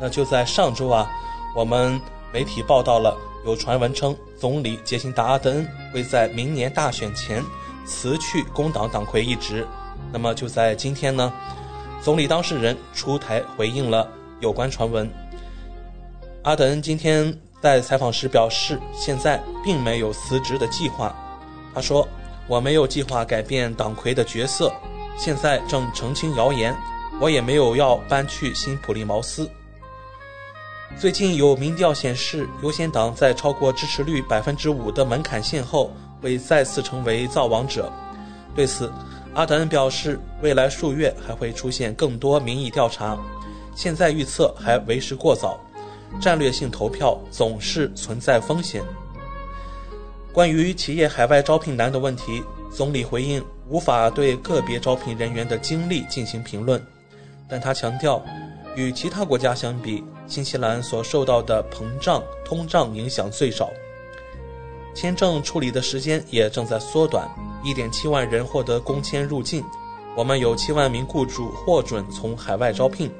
[0.00, 1.06] 那就在上周啊，
[1.54, 2.00] 我们
[2.32, 3.14] 媒体报道了
[3.44, 7.44] 有传闻称，总理杰辛达·阿德恩会在明年大选前
[7.84, 9.66] 辞去工党党魁一职。
[10.10, 11.30] 那么就在今天呢，
[12.00, 14.08] 总理当事人出台回应了
[14.40, 15.10] 有关传闻。
[16.44, 21.14] 阿德恩今天在采访时表示，现在并没有辞职的计划。
[21.74, 22.08] 他说。
[22.48, 24.72] 我没有计划改变党魁的角色，
[25.16, 26.76] 现在正澄清谣言。
[27.18, 29.50] 我也没有要搬去新普利茅斯。
[30.98, 35.90] 最近有民调显示，优先党在超过支持率百分之五的门槛线后，
[36.20, 37.90] 会再次成为造王者。
[38.54, 38.92] 对此，
[39.32, 43.18] 阿德恩表示，未来数月还会出现更多民意调查，
[43.74, 45.58] 现在预测还为时过早。
[46.20, 48.82] 战略性投票总是存在风险。
[50.34, 56.80] 关于企业海外招聘难的问题，总理回应无法对个别招聘人员的经历进行评论，
[57.48, 58.22] 但他强调，
[58.76, 63.70] 与其他国家相比，新西兰所受到的膨胀通胀影响最少。
[64.94, 67.28] 签证处理的时间也正在缩短
[67.64, 69.64] ，1.7万人获得工签入境，
[70.16, 73.12] 我们有7万名雇主获准从海外招聘。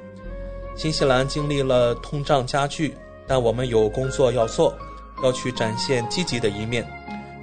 [0.74, 4.74] 新西兰经历了通胀加剧，但我们有工作要做，
[5.22, 6.86] 要去展现积极的一面。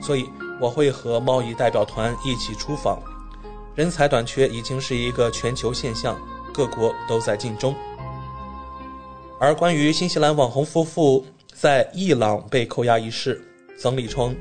[0.02, 0.26] 所以
[0.60, 3.02] 我会和贸易代表团一起出访。
[3.76, 6.18] 人才短缺已经是一个全球现象，
[6.54, 7.74] 各国都在竞争。
[9.40, 13.42] 而关于新西兰网红夫妇在伊朗被扣押一事，
[13.78, 14.36] 总理称，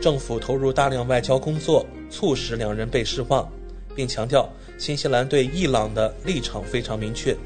[0.00, 3.46] 政府投入大量外交工作，促使两人被释放，
[3.94, 4.48] 并强调
[4.78, 7.36] 新西兰对伊朗的立场非常明确。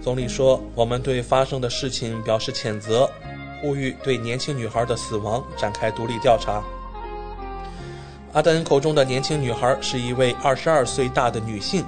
[0.00, 3.10] 总理说：“我们对发生的事情表示谴责。”
[3.62, 6.62] 呼吁对年轻女孩的死亡展开独立调查。
[8.34, 11.84] 阿德恩口中的年轻女孩是一位二十二岁大的女性，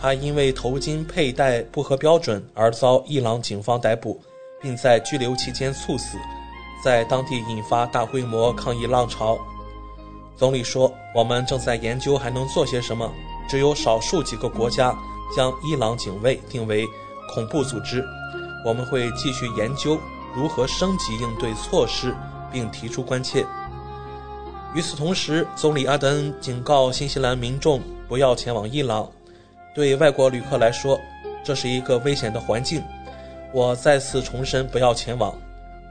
[0.00, 4.20] 她因为头巾佩戴不合标准而遭伊朗警方逮捕，
[4.60, 6.18] 并在拘留期间猝死，
[6.84, 9.38] 在当地引发大规模抗议浪潮。
[10.36, 13.08] 总理说：“我们正在研究还能做些什么。
[13.48, 14.92] 只有少数几个国家
[15.36, 16.84] 将伊朗警卫定为
[17.32, 18.04] 恐怖组织，
[18.66, 19.96] 我们会继续研究。”
[20.34, 22.12] 如何升级应对措施，
[22.50, 23.46] 并提出关切。
[24.74, 29.08] 与此同时，总理阿德恩警告新西兰民众不要前往伊朗。
[29.72, 30.98] 对外国旅客来说，
[31.44, 32.82] 这是一个危险的环境。
[33.52, 35.32] 我再次重申，不要前往。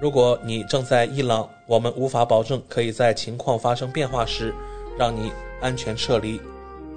[0.02, 4.54] 如果你正在伊朗，我们无法保证可以在情况发生变化时
[5.00, 5.32] 让你
[5.62, 6.42] 安全撤离。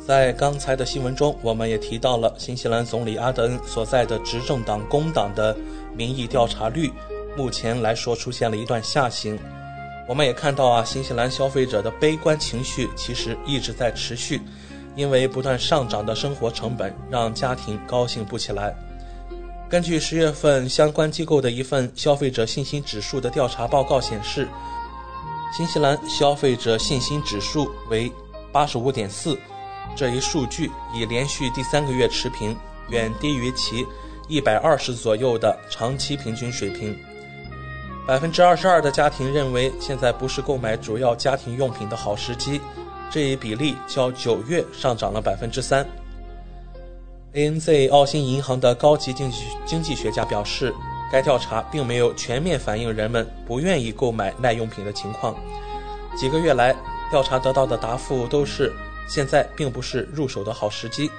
[0.05, 5.57] 在刚才的新闻中，我们也提到了新西兰总理阿德恩所在的执政党工党的
[5.97, 6.91] 民意调查率。
[7.37, 9.39] 目前来说，出现了一段下行。
[10.09, 14.41] 我们也看到啊，新西兰消费者的悲观情绪其实一直在持续，
[14.95, 18.75] 因为不断上涨的生活成本让家庭高兴不起来。
[19.69, 24.47] 根据十月份相关机构的一份消费者信心指数的调查报告显示，
[25.57, 28.11] 新西兰消费者信心指数为
[28.53, 29.37] 八十五点四，
[29.97, 32.57] 这一数据已连续第三个月持平，
[32.91, 33.85] 远低于其
[34.29, 36.97] 一百二十左右的长期平均水平。
[38.07, 42.61] 百分之二十二的家庭认为现在不是购买主要家庭用品的好时机，
[43.11, 45.85] 这一比例较九月上涨了百分之三。
[47.35, 50.73] ANZ 澳新银行的高级经济经济学家表示，
[51.11, 55.35] 该调查并没有全面反映人们不愿意购买耐用品的情况。
[56.17, 56.75] 几个月来，
[57.11, 58.73] 调查得到的答复都是
[59.09, 61.11] 现在并不是入手的好时机。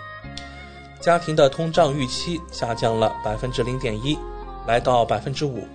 [1.02, 4.18] 家庭的通胀预期下降了百分之零点一，
[4.66, 5.68] 来到百分之五。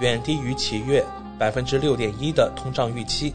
[0.00, 1.04] 远低于企月
[1.38, 3.32] 百分之六点一的通胀预期。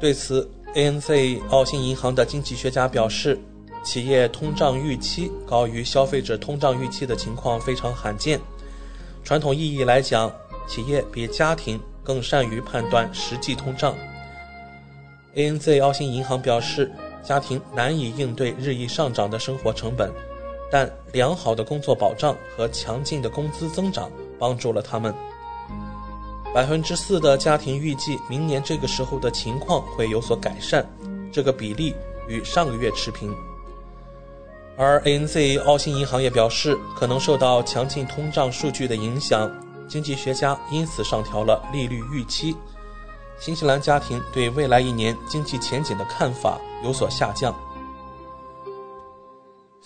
[0.00, 3.38] 对此，ANZ 澳新银行的经济学家表示，
[3.84, 8.40] 企业通胀预期高于消费者通胀预期的情况非常罕见。
[9.24, 10.32] 传统意义来讲，
[10.68, 13.94] 企业比家庭更善于判断实际通胀。
[15.34, 20.10] ANZ 澳新银行表示，家庭难以应对日益上涨的生活成本，
[20.70, 24.10] 但良好的工作保障和强劲的工资增长。
[24.38, 25.14] 帮助了他们。
[26.54, 30.86] 百分之四的家庭预计明年这个时候的情况会有所改善，
[31.30, 31.94] 这个比例
[32.28, 33.34] 与上个月持平。
[34.78, 39.50] 而 ANZ 澳新银行也表示，可能受到强劲通胀数据的影响，
[39.88, 42.54] 经济学家因此上调了利率预期。
[43.38, 47.54] 新西兰家庭对未来一年经济前景的看法有所下降。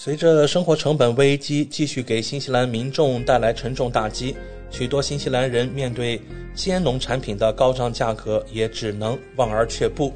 [0.02, 4.34] 随着生活成本危机继续给新西兰民众带来沉重打击，
[4.70, 6.18] 许多新西兰人面对
[6.54, 10.10] 鲜农产品的高涨价格，也只能望而却步。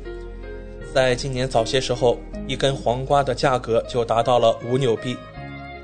[0.95, 2.18] 在今年早些时候，
[2.49, 5.14] 一根黄瓜的价格就达到了五纽币，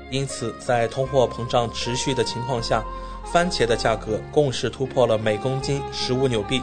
[0.09, 2.83] 因此在通货膨胀持续的情况下，
[3.31, 6.59] 番茄的价格更是突破了每公斤十五纽币。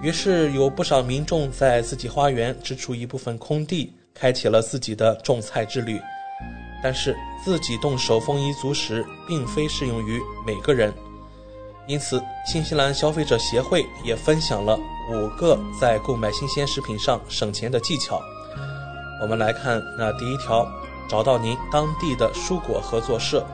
[0.00, 6.00] 于是有不少民众在自己花园支出一部分空地，开启了自己的种菜之旅。
[6.82, 10.92] 但是自己动手丰衣足食，并非适用于每个人，
[11.86, 14.78] 因此新西兰消费者协会也分享了
[15.10, 18.20] 五个在购买新鲜食品上省钱的技巧。
[19.22, 20.66] 我们来看那第一条，
[21.08, 23.46] 找到您当地的蔬果合作社。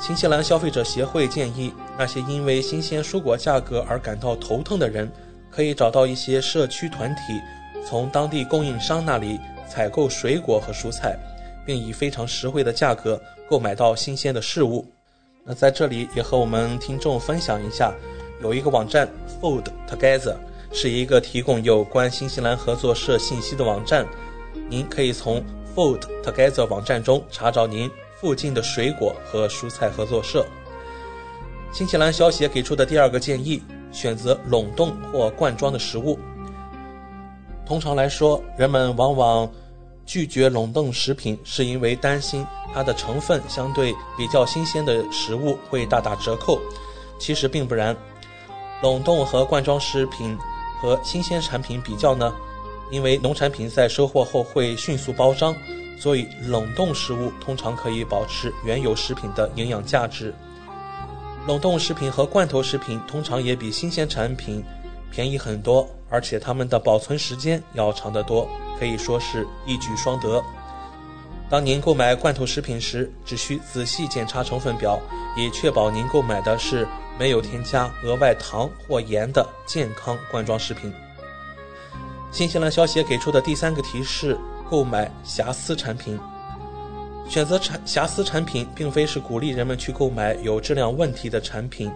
[0.00, 5.10] 新西兰消费者协会建议那些因为新鲜蔬果价格而感到头疼的人，
[5.50, 7.40] 可以找到一些社区团体，
[7.86, 11.16] 从当地供应商那里采购水果和蔬菜。
[11.64, 14.86] 并以非常实惠的价格购买到新鲜的事物。
[15.44, 17.92] 那在这里也和我们听众分享一下，
[18.42, 19.08] 有一个网站
[19.40, 20.36] Food Together
[20.72, 24.06] 是一个提供有关新西兰合作社信息的网站。
[24.68, 25.42] 您可以从
[25.74, 27.90] Food Together 网站中查找您
[28.20, 30.46] 附近的水果和蔬菜合作社。
[31.72, 36.18] 新西兰消协给出的第二个建议：选择冷冻或罐装的食物。
[37.66, 39.50] 通常来说，人们往往
[40.04, 46.60] 拒绝冷冻食品是因为担心它的成分相对比较新鲜的食物会大打折扣，
[47.18, 47.96] 其实并不然。
[48.82, 50.36] 冷冻和罐装食品
[50.80, 52.34] 和新鲜产品比较呢，
[52.90, 55.54] 因为农产品在收获后会迅速包装，
[55.98, 60.34] 所以冷冻食物通常可以保持原有食品的营养价值。
[61.46, 64.62] 冷冻食品和罐头食品通常也比新鲜产品
[65.10, 68.46] 便宜很多，而且它们的保存时间要长得多。
[68.78, 70.42] 可以说是一举双得。
[71.48, 74.98] 当您购买罐头食品时，只需仔细检查成分表，
[75.36, 76.86] 以确保您购买的是
[77.18, 80.92] 没有添加额外糖或盐的健康罐装食品。
[82.30, 84.36] 新西兰消协给出的第三个提示：
[84.68, 86.18] 购买瑕疵产品。
[87.28, 91.90] 选择产瑕疵产品，并非是鼓励人们去购买有质量问题的产品。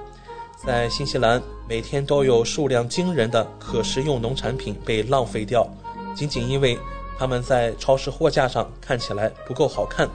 [0.56, 5.68] 在新西兰，每天都有数量惊人的可食用农产品被浪费掉。
[6.14, 6.78] 仅仅因为
[7.18, 10.08] 他们在超市货架上看起来不够好看，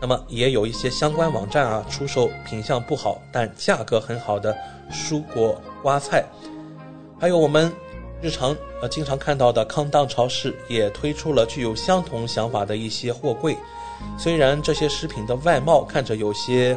[0.00, 4.54] 那么也有一些相关网站啊出售品相不好但价格很好的
[4.92, 6.22] 蔬果瓜菜，
[7.18, 7.72] 还有我们
[8.20, 13.56] 日常呃经常看到的康当超市也推出了具有相同想法的一些货柜。
[14.18, 16.76] 虽然这些食品的外貌看着有些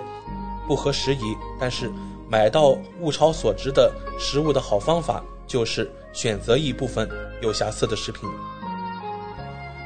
[0.66, 1.92] 不合时宜，但是
[2.30, 5.90] 买到物超所值的食物的好方法就是。
[6.14, 7.08] 选择一部分
[7.44, 8.28] 有瑕疵的食品。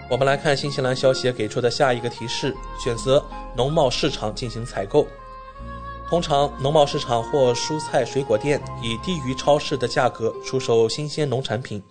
[0.10, 3.22] 我们来看新西兰消协给出的下一个提示：选择
[3.54, 5.06] 农贸市场进行采购。
[6.08, 11.84] 通常，农贸市场或蔬菜水果店以低于超市的价格出售新鲜农产品，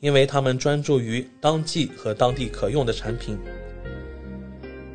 [0.00, 3.38] 因为他们专注于当季和当地可用的产品。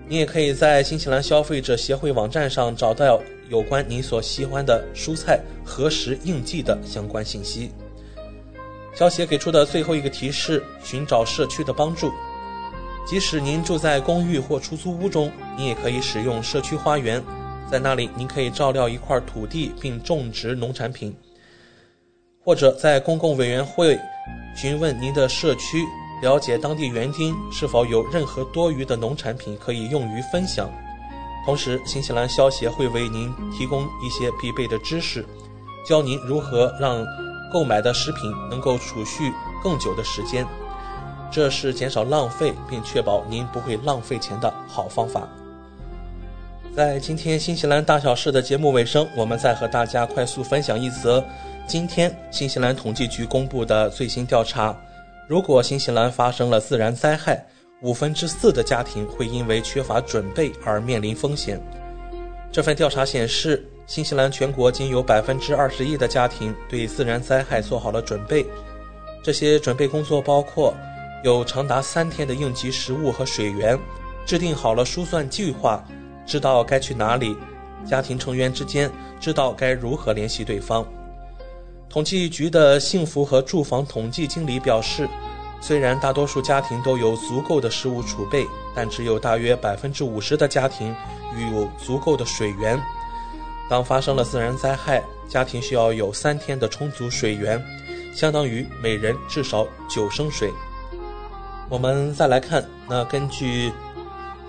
[0.07, 7.71] 你也可以在新西兰消费者协会网站上找到有关你所喜欢的蔬菜何时应季的相关信息。
[8.95, 12.11] 消协给出的最后一个提示：寻找社区的帮助。
[13.05, 17.21] 即使您住在公寓或出租屋中，你也可以使用社区花园，
[17.69, 21.13] 在那里您可以照料一块土地并种植农产品，
[22.43, 23.99] 或者在公共委员会
[24.55, 25.83] 询问您的社区，
[26.21, 30.71] 了解当地园丁是否有任何多余的农产品可以用于分享。
[31.45, 35.25] 同时，新西兰消协会为您提供一些必备的知识，
[35.87, 37.05] 教您如何让。
[37.53, 39.31] 购买的食品能够储蓄
[39.61, 40.43] 更久的时间，
[41.31, 45.29] 这是减少浪费并确保您不会浪费钱的好方法。
[46.75, 51.23] 在今天新西兰大小事的节目尾声，我们再和大家快速分享一则
[51.67, 54.75] 今天新西兰统计局公布的最新调查：
[55.27, 57.45] 如果新西兰发生了自然灾害，
[57.83, 61.61] 五分之四的家庭会因为缺乏准备而面临风险。
[62.51, 63.63] 这份调查显示。
[63.85, 68.45] 新西兰全国仅有百分之二十一的家庭对自然灾害做好了准备。
[69.21, 70.73] 这些准备工作包括
[71.21, 73.77] 有长达三天的应急食物和水源，
[74.25, 75.83] 制定好了疏散计划，
[76.25, 77.35] 知道该去哪里，
[77.85, 80.87] 家庭成员之间知道该如何联系对方。
[81.89, 85.09] 统计局的幸福和住房统计经理表示，
[85.65, 88.45] 虽然大多数家庭都有足够的食物储备，
[88.75, 90.93] 但只有大约百分之五十的家庭
[91.53, 92.77] 有足够的水源。
[93.69, 97.63] 当发生了自然灾害，家庭需要有三天的充足水源，
[98.13, 100.51] 相当于每人至少九升水。
[101.69, 103.71] 我们再来看，那根据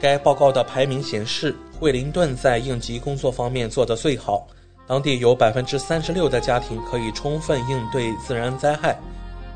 [0.01, 4.49] 该报告的排名显示，惠灵顿在应急工作方面做得最好，
[4.85, 8.99] 当地有百分之三十六的家庭可以充分应对自然灾害，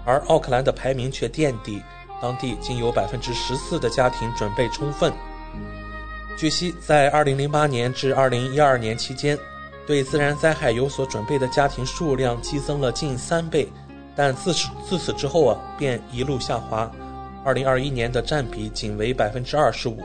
[0.08, 1.82] 而奥克兰的排名却垫底，
[2.22, 5.12] 当地仅有百分之十四的家庭准备充分。
[6.38, 9.38] 据悉，在二零零八年至二零一二年期间，
[9.86, 13.68] 对自然灾害有所准备的家庭数量激增了近三倍，
[14.16, 16.90] 但自此自此之后啊，便一路下滑。
[17.44, 20.02] 二零二一年的占比仅为百分之二十五，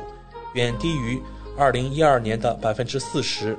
[0.54, 1.22] 远低于
[1.58, 3.58] 二零一二年的百分之四十。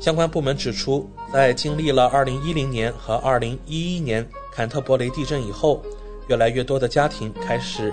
[0.00, 5.82] 相关部门指出，在经历了二零一零年和二零一一年坎特伯雷地震以后，
[6.28, 7.92] 越来越多的家庭开始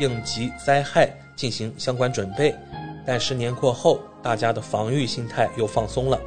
[0.00, 2.54] 应急灾害进行相关准备，
[3.06, 6.20] 但十年过后，大家的防御心态又放松了。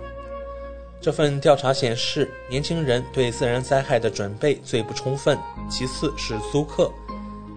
[1.01, 5.37] 这份调查显示，年轻人对自然灾害的准备最不充分，
[5.69, 6.91] 其次是租客。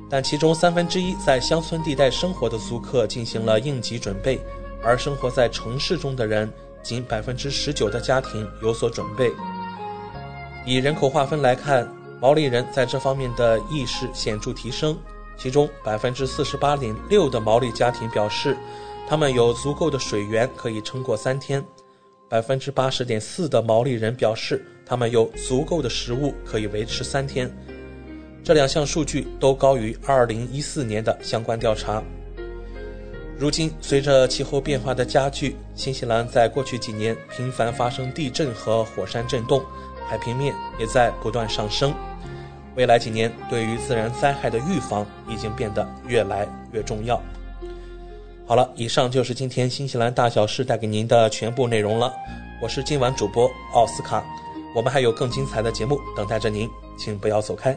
[0.08, 4.40] 但其中三分之一在乡村地带生活的租客进行了应急准备，
[4.82, 6.50] 而生活在城市中的人，
[6.82, 9.30] 仅百分之十九的家庭有所准备。
[10.64, 11.86] 以人口划分来看，
[12.24, 14.98] 毛利人在这方面的意识显著提升，
[15.36, 18.56] 其中百分之四十八点六的毛利家庭表示，
[19.06, 21.60] 他们有足够的水源可以撑过三天；
[22.26, 27.54] 百分之八十点四的毛利人表示，他们有足够的食物可以维持三天。
[28.42, 32.02] 这两项数据都高于2014年的相关调查。
[33.36, 39.62] 如今，随着气候变化的加剧，新西兰在过去几年频繁发生地震和火山震动，
[40.08, 41.92] 海平面也在不断上升。
[42.76, 47.20] 未来几年，对于自然灾害的预防已经变得越来越重要。
[48.46, 52.12] 好了，以上就是今天新西兰大小事带给您的全部内容了。
[52.60, 54.24] 我是今晚主播奥斯卡，
[54.74, 56.68] 我们还有更精彩的节目等待着您，
[56.98, 57.76] 请不要走开。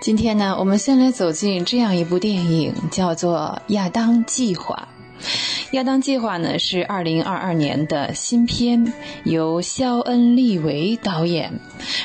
[0.00, 4.88] 今天呢，我们先来走进这样一部电影，叫做《亚当计划》。
[5.76, 8.92] 《亚当计划》呢是二零二二年的新片，
[9.24, 11.58] 由肖恩·利维导演，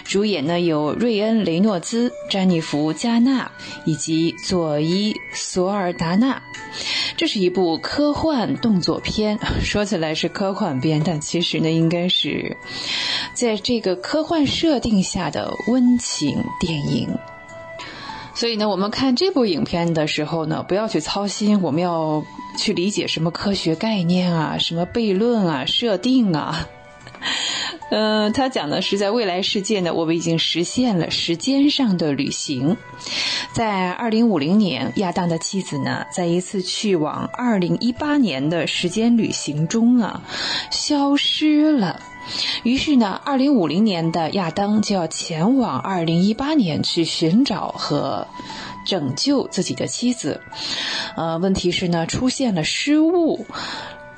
[0.06, 3.52] 主演呢有瑞恩·雷诺兹、詹妮弗·加纳
[3.86, 6.42] 以及佐伊·索尔达纳。
[7.18, 12.56] 这是一部科幻动作片，说起来是科幻片，但其实呢，应该是
[13.34, 17.10] 在这个科幻设定下的温情电影。
[18.34, 22.24] 所以呢，我们看这部影片的时候呢，不要去操心我们要
[22.58, 26.68] 去理解什么科学概念啊、什么悖论啊、设定啊。
[27.92, 32.78] 嗯， 他讲的是在未来世界呢，我们已经实现了时间上的旅行。
[33.52, 40.22] 在二零五零年，亚当的妻子呢，在一次去往二零一八年的时间旅行中啊，
[40.72, 42.00] 消失了。
[42.64, 48.28] 于是呢，二零五零年的亚当就要前往二零一八年去寻找和
[48.86, 50.42] 拯救自己的妻子。
[51.16, 53.46] 呃，问题是呢，出现了失误，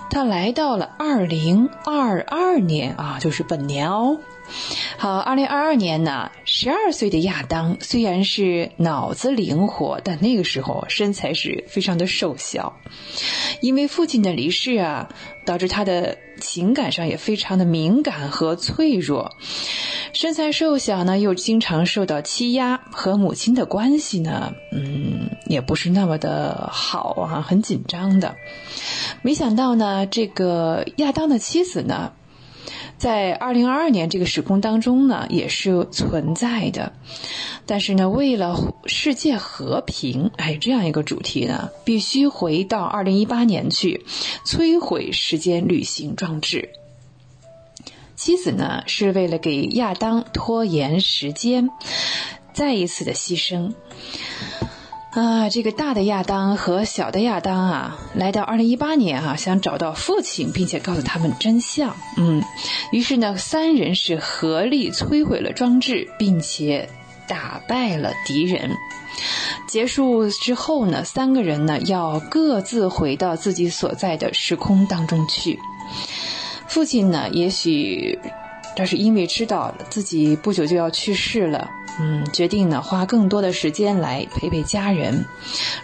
[0.10, 4.18] 他来到了二零二二年啊，就是本年哦。
[4.98, 12.78] 好，二零二二年呢，十二岁的亚当虽然是脑子灵活，但那个时候身材是非常的瘦小，
[13.62, 15.10] 因为父亲的离世啊，
[15.46, 19.36] 导致他的情感上也非常的敏感和脆弱。
[20.14, 28.36] 身材瘦小呢，又经常受到欺压，和母亲的关系呢，嗯，也不是那么的好啊，很紧张的。
[29.22, 32.12] 没想到呢，这个亚当的妻子呢。
[33.02, 36.94] 在二零二二年这个时空当中呢，也是存在的，
[37.66, 44.06] 但是呢，为了世界和平，哎，这样一个主题呢，必须回到二零一八年去
[44.46, 46.70] 摧毁时间旅行装置。
[48.16, 51.72] 妻子呢，是为了给亚当拖延时间，
[52.54, 53.74] 再一次的牺牲。
[55.12, 61.94] 啊，这个大的亚当和小的亚当啊，来到二零一八年啊，想找到父亲，并且告诉他们真相。
[62.16, 62.42] 嗯，
[62.94, 66.88] 于是呢，三人是合力摧毁了装置，并且
[67.28, 68.78] 打败了敌人。
[69.68, 75.60] 结束之后呢，三个人呢要各自回到自己所在的时空当中去。
[76.68, 78.18] 父亲呢，也许
[78.76, 81.70] 这是因为知道自己不久就要去世了，
[82.00, 85.26] 嗯，决定呢花更多的时间来陪陪家人，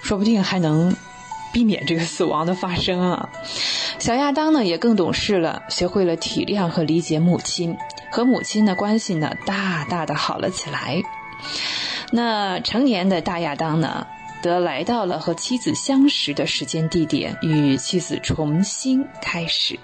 [0.02, 0.96] 说不定还能
[1.52, 3.30] 避免这个死亡的发生啊。
[4.00, 7.76] 小亚当呢也更懂事了，学会了体谅和理解母亲，
[8.12, 11.02] 和母亲的关系呢大大的好了起来。
[12.12, 14.08] 那成年的大亚当呢，
[14.42, 19.78] 得来到了和妻子相识的时间地点，与妻子重新开始。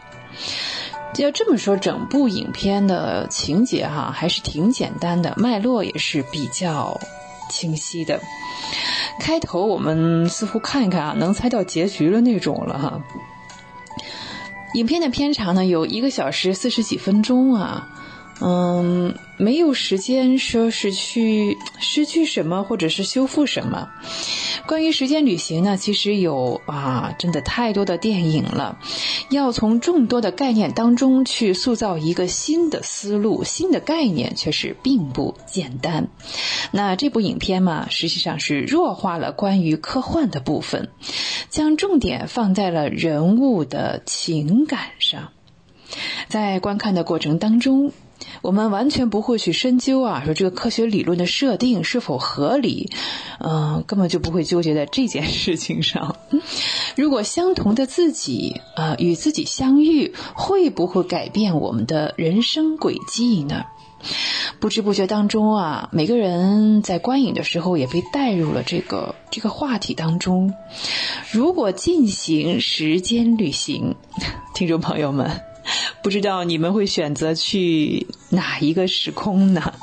[1.21, 6.99] 要这么说，整部影片的情节哈还是挺简单的，脉络也是比较
[7.49, 8.19] 清晰的。
[9.19, 12.99] 开头我们似乎看一看啊，能猜到结局的那种了哈。
[14.73, 17.87] 影片的片长呢有一个小时四十几分钟啊。
[18.45, 23.89] 嗯，没有时间说是去失去什么，或者是修复什么。
[24.67, 28.79] 关于时间旅行呢，其实有啊，真的太多的电影了。
[29.29, 36.09] 要从众多的概念当中去塑造一个新的思路、新的概念，却是并不简单。
[36.71, 40.89] 那这部影片嘛，实际上是弱化了关于科幻的部分，
[41.49, 45.29] 将重点放在了人物的情感上。
[46.27, 47.93] 在观看的过程当中。
[48.41, 52.89] 我们完全不会去深究啊，说这个科学理论的设定是否合理，
[53.39, 56.15] 嗯，根本就不会纠结在这件事情上。
[56.95, 63.65] 如果相同的自己啊与自己相遇，会不会改变我们的人生轨迹呢？
[64.59, 70.53] 不知不觉当中啊，每个人在观影的时候也被带入了这个这个话题当中。
[71.31, 73.95] 如果进行时间旅行，
[74.53, 75.52] 听众朋友们。
[76.03, 79.73] 不知道你们会选择去哪一个时空呢？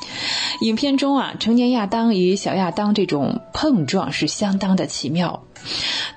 [0.60, 5.44] 影片中啊，成年亚当与小亚当这种碰撞是相当的奇妙。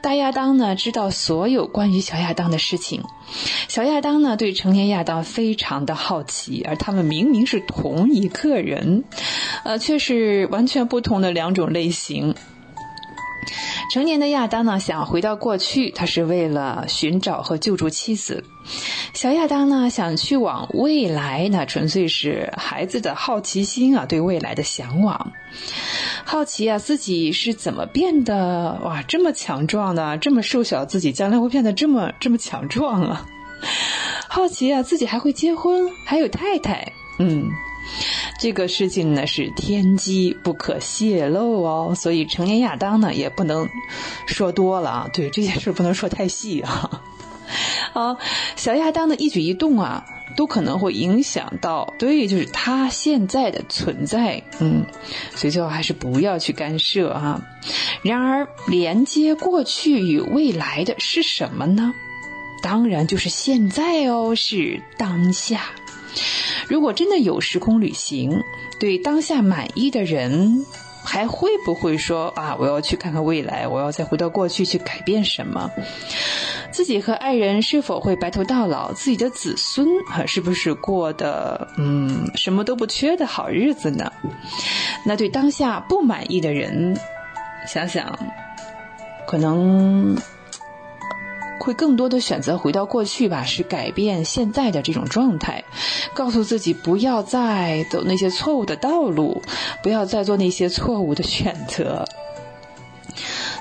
[0.02, 3.04] 大亚当呢知道所有关于小亚当的事情，
[3.70, 9.04] 小亚当呢对成年亚当非常的好奇，而他们明明是同一个人，
[9.64, 12.36] 呃，却是完全不同的两种类型。
[13.92, 18.42] 成年的亚当呢，想回到过去，他是为了寻找和救助妻子；
[19.14, 25.32] 小亚当呢，想去往未来，那纯粹是孩子的好奇心啊，对未来的向往，
[26.24, 33.28] 好奇啊，自己是怎么变得哇这么强壮的，这么瘦小，自己将来会变得这么这么强壮啊？
[34.28, 37.48] 好奇啊，自己还会结婚，还有太太，嗯。
[38.40, 43.70] 这个事情呢是天机不可泄露哦，所以成年亚当呢也不能
[44.28, 45.10] 说多了啊。
[45.14, 47.02] 对这件事不能说太细啊。
[47.94, 48.18] 好，
[48.56, 50.06] 小亚当的一举一动啊，
[50.36, 54.42] 都可能会影响到对，就是他现在的存在。
[54.60, 54.86] 嗯，
[55.36, 57.42] 所以最好还是不要去干涉啊。
[58.02, 61.94] 然而，连接过去与未来的是什么呢？
[62.64, 65.66] 当然就是现在哦，是当下。
[66.68, 68.44] 如果真的有时空旅行，
[68.80, 70.66] 对当下满意的人，
[71.04, 72.56] 还会不会说啊？
[72.60, 75.70] 我要去看看未来，我要再回到过去去改变什么？
[76.72, 78.92] 自己和爱人是否会白头到老？
[78.94, 84.12] 自己的子孙啊，是不是过的嗯什么都不缺的好日子呢？
[85.06, 86.98] 那对当下不满意的人，
[87.68, 88.18] 想想，
[89.28, 90.18] 可能。
[91.60, 95.64] 会更多的选择回到过去吧，是改变现在的这种状态，
[96.14, 99.42] 告诉自己不要再走那些错误的道路，
[99.82, 102.06] 不要再做那些错误的选择。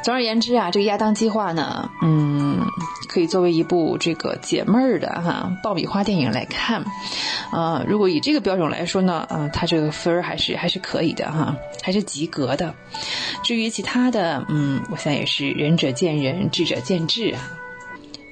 [0.03, 2.67] 总而言之啊，这个亚当计划呢，嗯，
[3.09, 6.85] 可以作为一部这个解闷儿的哈爆米花电影来看，
[7.53, 12.75] 啊，如果以这个标准来说呢，啊，它这个分儿还是还是可以的哈，还是及格的。
[13.45, 17.62] 至于其他的，嗯，我想也是仁者见仁，智者见智啊。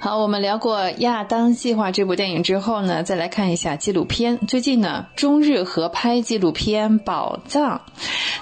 [0.03, 4.39] 好，我们聊过《亚当计划》这部电影之后呢，再来看一下纪录片。
[4.47, 7.83] 最近呢，中日合拍纪录片《宝藏》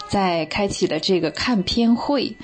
[0.09, 2.37] 在开启了这个看片会。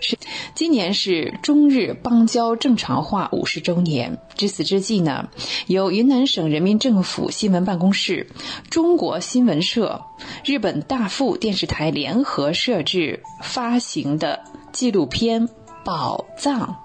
[0.00, 0.18] 是
[0.56, 4.18] 今年是中日邦交正常化五十周年。
[4.34, 5.28] 至此之际呢，
[5.68, 8.28] 由云南省人民政府新闻办公室、
[8.68, 10.02] 中国新闻社、
[10.44, 14.40] 日本大富电视台联合设置发行的
[14.72, 15.46] 纪录片
[15.84, 16.76] 《宝藏》。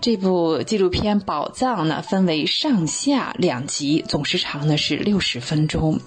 [0.00, 6.00] 这部纪录片《宝藏》呢，分为上下两集，总时长呢是六十分钟。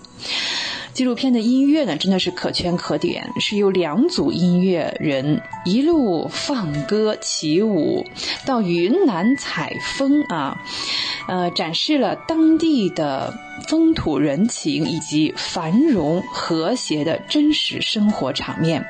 [0.94, 8.06] 纪录片的音乐呢，真的是可圈可点，是由两组音乐人一路放歌起舞，
[8.46, 10.62] 到云南采风啊，
[11.28, 18.86] 呃，展示了当地的风土人情以及繁荣和谐的真实生活场面，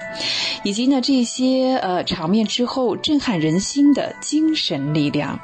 [0.64, 5.40] 以及呢这些呃场面之后震撼人心的精神力量。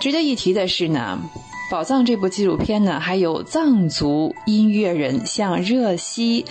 [0.00, 1.20] 值得一提的是呢。
[1.72, 6.44] 《宝藏》这部纪录片呢，还有藏族音乐人像热西、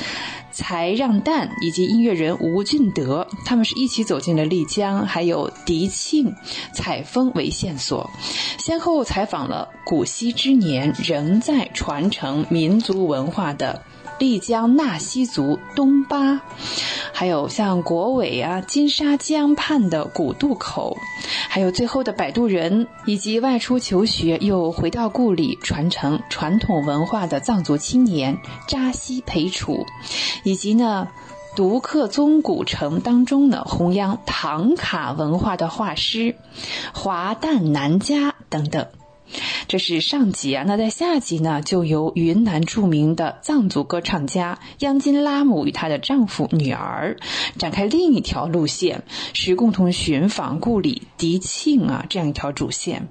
[0.52, 6.34] 才让旦以及音乐人吴俊德，他们是一起走进了丽江，还有迪庆
[6.74, 8.10] 采风为线索，
[8.58, 13.84] 先后采访了古稀之年仍在传承民族文化的。
[14.22, 16.42] 丽江纳西族东巴，
[17.12, 20.96] 还有像国伟啊、金沙江畔的古渡口，
[21.50, 29.88] 还有最后的摆渡人，以及外出求学又回到故里传承传统文化的藏族青年扎西培楚，
[30.44, 31.08] 以及呢，
[31.56, 36.36] 独克宗古城当中呢弘扬唐卡文化的画师
[36.94, 38.86] 华旦南家等等。
[39.68, 47.18] 这是上集啊，那在下集呢，就由云南著名的藏族歌唱家央金拉姆与她的丈夫、女儿
[47.58, 49.04] 展开另一条路线，
[49.34, 53.08] 是共同寻访故里迪庆啊这样一条主线，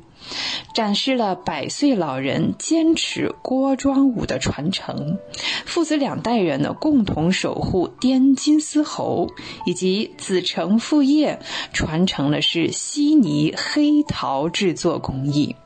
[0.75, 5.19] 展示了百岁老人坚持锅庄舞的传承，
[5.65, 9.31] 父子两代人呢共同守护滇金丝猴，
[9.65, 11.39] 以及子承父业
[11.73, 15.57] 传承的是悉尼黑陶制作工艺。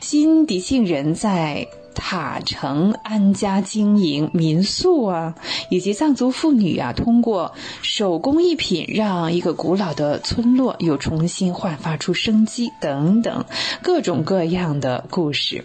[0.00, 5.34] 新迪庆人在塔城安家经营民宿啊，
[5.70, 13.44] 以及藏族妇女啊，通过手工艺品让一个古老的村落又重新焕发出生机等等
[13.82, 15.64] 各种各样的故事。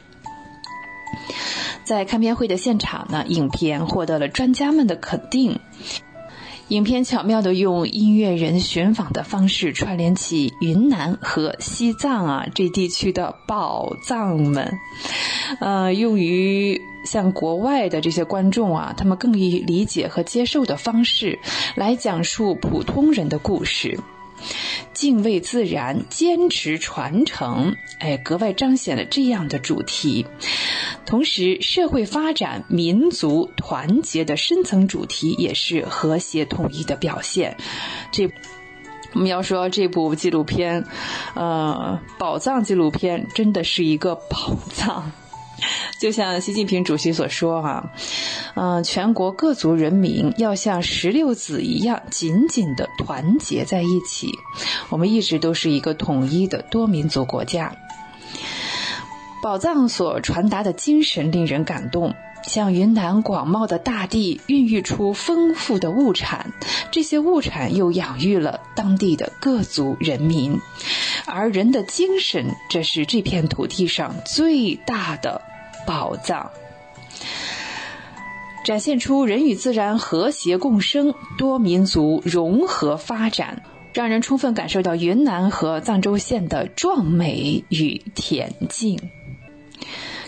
[1.83, 5.59] 在看片会的现场呢，影片获得了专家们的肯定。
[6.70, 14.80] 影片巧妙地用音乐人寻访的方式串联起云南和西藏啊这地区的宝藏们，
[15.59, 21.38] 呃，用于像国外的这些观众啊，他们更易理解和接受的方式
[21.76, 23.99] 来讲述普通人的故事。
[24.93, 30.25] 敬畏自然，坚持传承，哎，格外彰显了这样的主题。
[31.05, 37.57] 同时，社会发展、民族团结的深层主题也是和谐统一的表现。
[38.11, 38.29] 这
[39.13, 40.85] 我们要说这部纪录片，
[41.35, 45.11] 呃，宝藏纪录片真的是一个宝藏。
[45.99, 47.91] 就像习近平主席所说哈，
[48.56, 54.30] 嗯，全国各族人民要像石榴籽一样紧紧的团结在一起。
[54.89, 57.76] 我们一直都是一个统一的多民族国家。
[59.41, 62.16] 宝藏所传达的精神令人感动，
[62.47, 66.53] 向云南广袤的大地孕育出丰富的物产，
[66.91, 70.59] 这些物产又养育了当地的各族人民，
[71.25, 75.41] 而人的精神，这是这片土地上最大的。
[75.87, 76.49] 宝藏，
[78.63, 83.61] 展现出人与自然和谐共生、多民族融合发展，
[83.93, 88.99] 让人充分感受到云南和藏州县的壮美与恬静。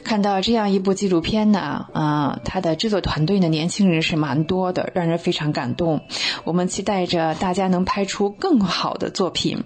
[0.08, 6.02] 看到这样一部纪录片呢，啊，它的制作团队的，年轻人是蛮多的，让人非常感动。
[6.46, 9.66] 我们期待着大家能拍出更好的作品。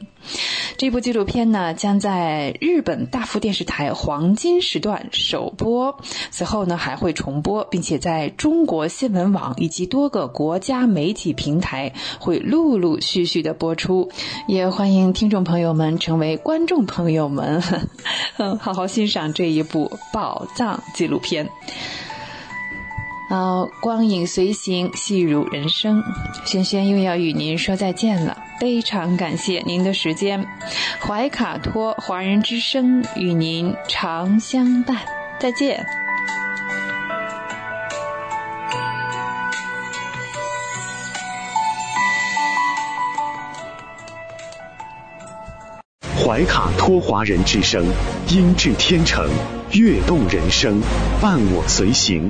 [0.78, 6.00] 这部纪录片呢，将在日本大富电视台黄金时段首播，
[6.30, 14.12] 此后呢还会重播，并且在中国新闻网以及多个国家媒体平台会陆陆续续的播出。
[14.48, 17.62] 也欢迎听众朋友们成为观众朋友们，
[18.38, 21.50] 嗯， 好好欣赏这一部宝藏纪录片。
[23.32, 26.04] 好，光影随行，戏如人生。
[26.44, 30.46] 轩轩又要与您说再见了，非常感谢您的时间。
[31.00, 34.98] 怀卡托华人之声与您常相伴，
[35.40, 35.82] 再见。
[46.22, 47.86] 怀卡托华人之声，
[48.28, 49.26] 音质天成，
[49.72, 50.82] 悦动人生，
[51.22, 52.30] 伴我随行。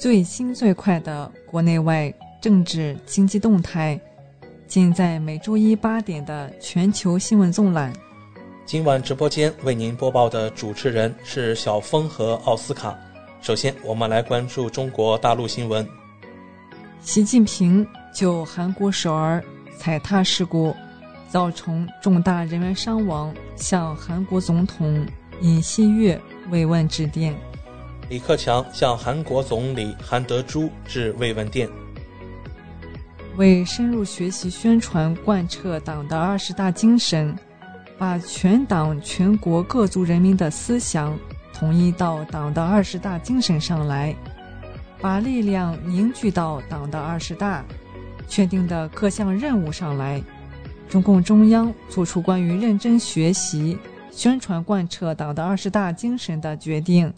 [0.00, 4.00] 最新最快的国内外政治经济动态。
[4.66, 7.92] 尽在每周一八点的全球新闻纵览。
[8.64, 12.98] 今晚直播间为您播报的主持人是小峰和奥斯卡。
[13.42, 15.86] 首先，我们来关注中国大陆新闻。
[17.02, 19.44] 习近平就韩国首尔
[19.76, 20.74] 踩踏事故
[21.28, 25.06] 造成重大人员伤亡，向韩国总统
[25.42, 27.34] 尹锡悦慰问致电。
[28.10, 31.68] 李克强向韩国总理韩德洙致慰问电。
[33.36, 37.32] 为深入学习、宣传、贯彻党的二十大精神，
[37.96, 41.16] 把全党全国各族人民的思想
[41.54, 44.12] 统一到党的二十大精神上来，
[45.00, 47.64] 把力量凝聚到党的二十大
[48.26, 50.20] 确定的各项任务上来，
[50.88, 53.78] 中共中央作出关于认真学习、
[54.10, 57.14] 宣传、贯彻党的二十大精神的决定。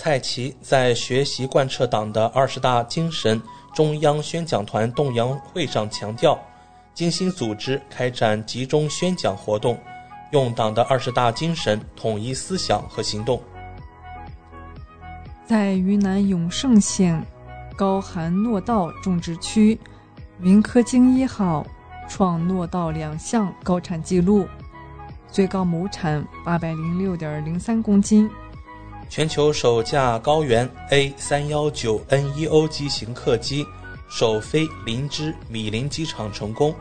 [0.00, 3.42] 蔡奇在学习贯彻党的二十大精神。
[3.74, 6.38] 中央宣讲团动员会上强调，
[6.94, 9.76] 精心组织开展集中宣讲活动，
[10.30, 13.42] 用党的二十大精神统一思想和行动。
[15.44, 17.20] 在云南永胜县
[17.76, 19.76] 高寒糯稻种植区，
[20.40, 21.66] 云科精一号
[22.08, 24.46] 创糯稻两项高产记录，
[25.26, 28.30] 最高亩产八百零六点零三公斤。
[29.08, 33.64] 全球首架高原 A 三幺九 NEO 机型客机
[34.10, 36.74] 首飞林芝米林机场成功。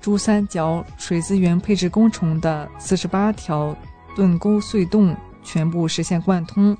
[0.00, 3.76] 珠三角水资源配置工程的四十八条
[4.14, 6.76] 盾沟隧洞全部实现贯通。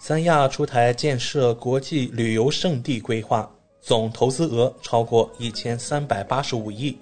[0.00, 3.48] 三亚出台建设国际旅游胜地规划，
[3.80, 6.98] 总投资额超过一千三百八十五亿。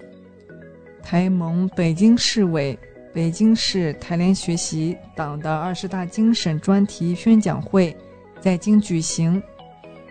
[1.03, 2.77] 台盟北京市委。
[3.15, 7.95] 北京市台联学习党的二十大精神专题宣讲会
[8.41, 9.41] 在京举行。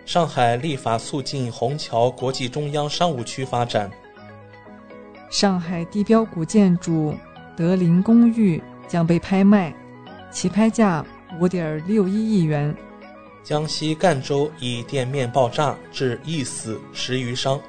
[0.07, 3.91] 上海立法促进虹桥国际中央商务区发展。
[5.29, 7.13] 上海地标古建筑
[7.55, 9.71] 德林公寓将被拍卖，
[10.31, 11.05] 起拍价
[11.39, 12.75] 五点六一亿元。
[13.43, 17.61] 江西赣州一店面爆炸致一死十余伤，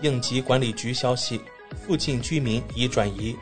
[0.00, 1.40] 应急管理局消息，
[1.74, 3.34] 附近居民已转移。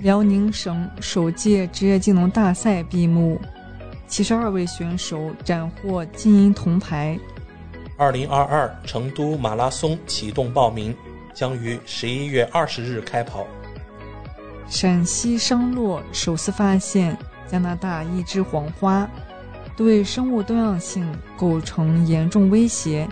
[0.00, 3.40] 辽宁省首届职业技能大赛闭幕，
[4.06, 7.18] 七十二位选手斩获金银铜牌。
[7.96, 10.94] 二零二二成都马拉松启动报名，
[11.34, 13.44] 将于十一月二十日开跑。
[14.68, 17.16] 陕西商洛首次发现
[17.48, 19.08] 加拿大一枝黄花，
[19.76, 23.08] 对生物多样性构成严重威胁，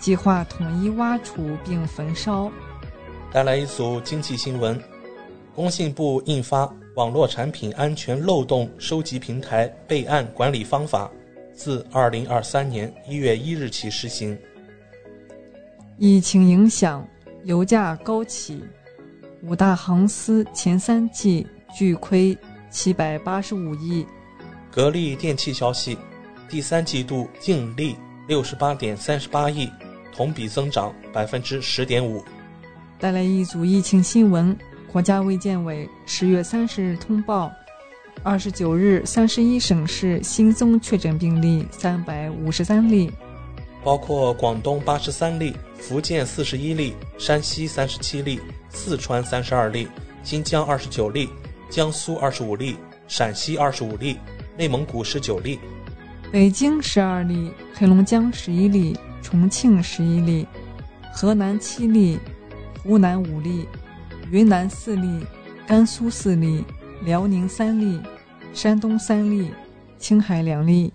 [0.00, 2.50] 计划统一挖除并焚烧。
[3.30, 4.76] 带来一组经济新闻。
[5.56, 11.10] 工信部印发《网络产品安全漏洞收集平台备案管理方法》，
[11.56, 14.36] 自二零二三年一月一日起施行。
[15.96, 17.08] 疫情影响，
[17.44, 18.62] 油价高企，
[19.44, 22.36] 五大航司前三季巨亏
[22.70, 24.06] 七百八十五亿。
[24.70, 25.96] 格力电器消息，
[26.50, 27.96] 第三季度净利
[28.28, 29.70] 六十八点三十八亿，
[30.14, 32.22] 同比增长百分之十点五。
[32.98, 34.54] 带来一组疫情新闻。
[34.92, 37.52] 国家卫健委十月三十日通报，
[38.22, 43.10] 二十九日三十一省市新增确诊病例三百五十三例，
[43.84, 49.86] 包括广东八十三例、福建四十一例、山西三十七例、四川三十二例、
[50.22, 51.28] 新疆二十九例、
[51.68, 52.76] 江苏二十五例、
[53.06, 54.16] 陕西二十五例、
[54.56, 55.58] 内蒙古十九例，
[56.32, 60.46] 北京十二例、黑龙江十一例、重庆十一例、
[61.12, 62.18] 河南七例、
[62.82, 63.68] 湖南五例。
[64.30, 65.24] 云南四例，
[65.66, 66.64] 甘肃四例，
[67.02, 68.00] 辽宁三例，
[68.52, 69.50] 山东三例，
[69.98, 70.92] 青海两例。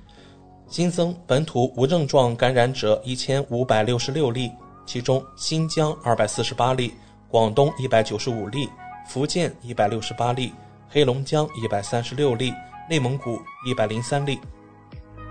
[0.67, 4.51] 新增本土无症状感染者一千五百六十六例，
[4.85, 6.93] 其中新疆二百四十八例，
[7.29, 8.69] 广东一百九十五例，
[9.07, 10.53] 福建一百六十八例，
[10.89, 12.53] 黑龙江一百三十六例，
[12.89, 14.39] 内蒙古一百零三例。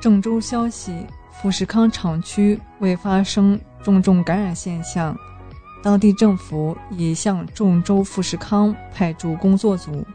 [0.00, 5.14] 郑州消息：富士康厂区未发生重症感染现象。
[5.82, 10.06] 当地政府已向郑州富士康派驻工作组。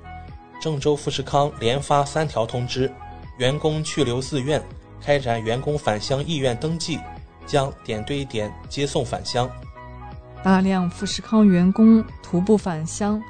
[0.62, 2.92] 郑州富士康连发三条通知：
[3.38, 4.62] 员工去留自愿，
[5.02, 7.00] 开展员工返乡意愿登记，
[7.46, 9.50] 将点对点接送返乡。
[10.44, 13.22] 大量富士康员工徒步返乡，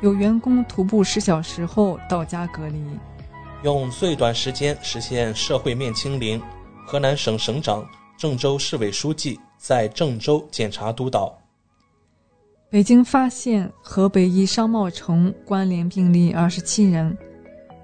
[0.00, 2.82] 有员工徒步十小时后到家隔离。
[3.62, 6.40] 用最短时间实现社会面清零。
[6.86, 7.82] 河南省省长、
[8.14, 11.34] 郑州市委书记在郑州检查督导。
[12.74, 17.16] 北京发现河北一商贸城关联病例二十七人，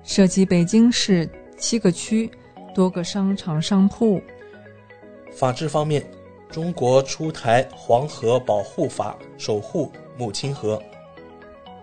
[0.03, 2.29] 涉及北京市七个区
[2.75, 4.21] 多个商场商铺。
[5.33, 6.05] 法治方面。
[6.51, 10.83] 中国出台《黄河保护法》，守护母亲河。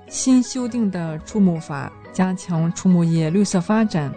[0.09, 4.13] 新修订的畜牧法加强畜牧业绿色发展。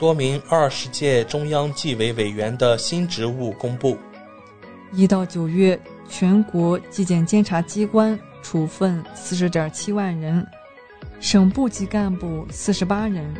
[0.00, 3.96] 多名二十届中央纪委委员的新职务公布。
[4.90, 10.46] 一到九月，全国纪检监察机关处分四十点七万人，
[11.20, 13.34] 省部级干部四十八人。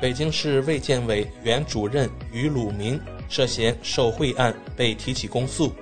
[0.00, 3.00] 北京市卫健委原主任于鲁明。
[3.28, 5.72] 涉嫌受贿案被提起公诉。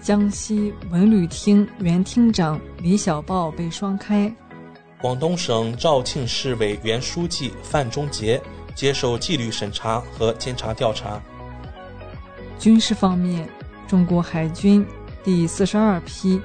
[0.00, 4.32] 江西文旅厅原厅长李小豹被双开。
[5.00, 8.40] 广东省肇庆市委原书记范忠杰
[8.76, 11.20] 接受纪律审查和监察调查。
[12.60, 13.48] 军事方面，
[13.88, 14.86] 中国海军
[15.26, 16.40] 第四十二批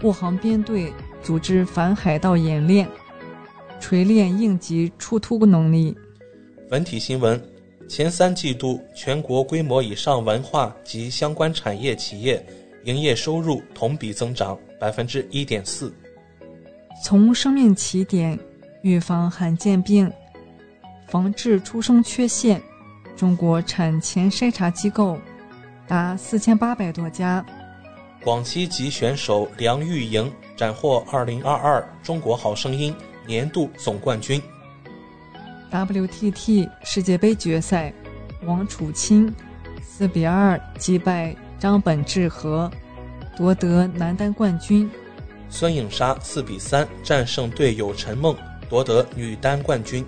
[0.00, 0.92] 护航编队
[1.24, 2.88] 组织反海盗演练，
[3.80, 5.92] 锤炼应急出突能力。
[6.70, 7.42] 文体新闻。
[7.88, 12.46] 前三季度，全国规模以上文化及相关产业企业
[12.84, 15.92] 营业收入同比增长百分之一点四。
[17.04, 18.38] 从生命起点
[18.82, 20.10] 预防罕见病，
[21.08, 22.62] 防治出生缺陷，
[23.16, 25.18] 中国产前筛查机构
[25.88, 27.44] 达四千八百多家。
[28.22, 32.94] 广西籍选手梁玉莹斩获二零二二中国好声音
[33.26, 34.40] 年度总冠军。
[35.72, 37.92] WTT 世界杯决赛，
[38.44, 39.34] 王楚钦
[39.82, 42.70] 四比二击败张本智和，
[43.36, 44.88] 夺得男单冠军。
[45.48, 48.36] 孙颖莎四比三战胜队友陈梦，
[48.68, 50.06] 夺得女单冠军。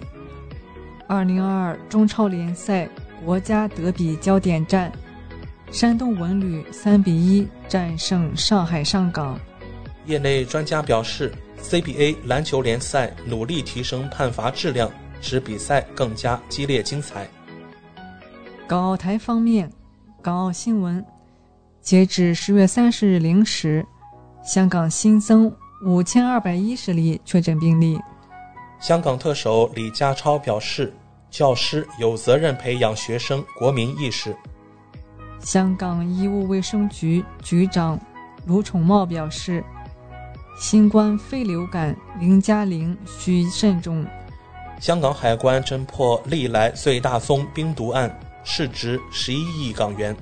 [1.08, 2.88] 二零二二中超联赛
[3.24, 4.92] 国家德比焦点战，
[5.72, 9.36] 山东文旅三比一战胜上海上港。
[10.06, 14.88] 业内专家表示，CBA 篮球联赛努力提升判罚质量。
[15.20, 17.26] 使比赛更加激烈精彩。
[18.68, 19.72] 港澳台方面，
[20.20, 21.02] 港澳新闻：
[21.80, 23.84] 截至十月三十日零时，
[24.44, 25.50] 香港新增
[25.86, 27.98] 五千二百一十例确诊病例。
[28.78, 30.92] 香港特首李家超表示，
[31.30, 34.36] 教师有责任培养学生国民意识。
[35.44, 38.00] 香港医务卫生局局长
[38.46, 39.62] 卢宠茂表示，
[40.58, 44.04] 新冠非流感零加零需慎重。
[44.80, 50.16] 香港海关侦破历来最大宗冰毒案，市值十一亿港元。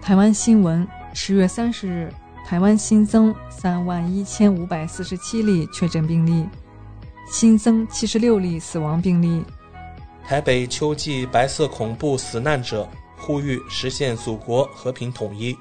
[0.00, 2.12] 台湾新闻：十月三十日，
[2.46, 6.48] 台湾新增三万一千五百四十七例确诊病例，
[7.30, 9.44] 新增七十六例死亡病例。
[10.24, 12.88] 台北秋季白色恐怖死难者
[13.22, 15.56] 呼吁实现祖国和平统一。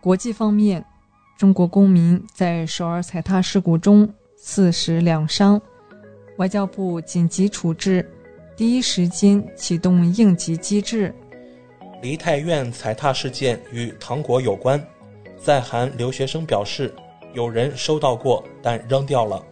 [0.00, 0.84] 国际方面，
[1.36, 5.60] 中国公民在首尔踩踏事故中四死两伤。
[6.38, 8.08] 外交部紧急处置，
[8.56, 11.12] 第一时间启动应急机制。
[12.02, 14.80] 梨泰院踩踏事件与糖果有关，
[15.42, 16.94] 在韩留学生表示，
[17.34, 19.42] 有人收到过，但扔掉了。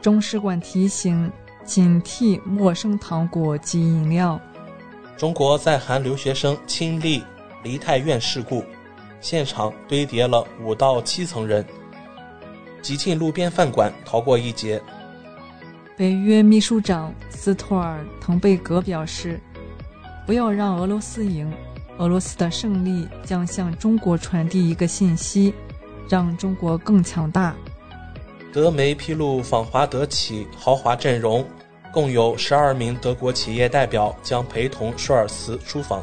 [0.00, 1.30] 中使馆提醒
[1.64, 4.40] 警惕陌生糖果及饮料。
[5.16, 7.22] 中国在韩留学生亲历
[7.62, 8.64] 梨泰院事故，
[9.20, 11.64] 现场堆叠了五到七层人，
[12.80, 14.82] 急进路边饭馆逃过一劫。
[15.96, 19.38] 北约秘书长斯托尔滕贝格表示
[20.26, 21.52] ：“不要让俄罗斯赢，
[21.98, 25.54] 俄罗斯的胜利将向中国传递一个信息，
[26.08, 27.54] 让中国更强大。”
[28.52, 31.46] 德媒披露访华德企豪华阵容，
[31.92, 36.02] 共有十二名德国企业代表将陪同舒尔茨出访。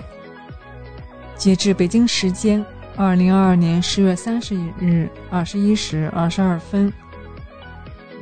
[1.35, 2.63] 截至北京时间
[2.95, 6.91] 二零二二年十月三十一日二十一时二十二分。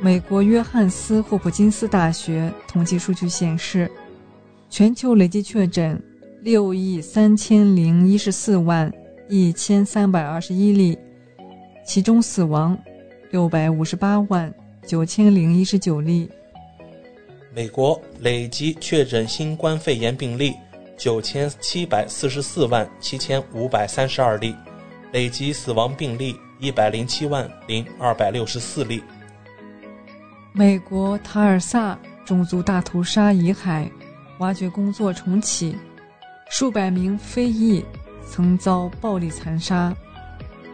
[0.00, 3.90] 美国约翰斯霍普金斯大学统计数据显示，
[4.70, 6.00] 全球累计确诊
[6.40, 8.90] 六亿三千零一十四万
[9.28, 10.96] 一千三百二十一例，
[11.84, 12.78] 其中死亡
[13.32, 14.54] 六百五十八万
[14.86, 16.30] 九千零一十九例。
[17.50, 20.54] 美国累计确诊新冠肺炎病例
[20.98, 24.54] 九千七百四十四万七千五百三十二例，
[25.12, 29.02] 累计死亡病例一百零七万零二百六十四例。
[30.52, 33.88] 美国塔尔萨种族大屠杀遗骸
[34.40, 35.74] 挖掘工作重启，
[36.50, 37.82] 数百名非裔
[38.28, 39.94] 曾遭暴力残杀。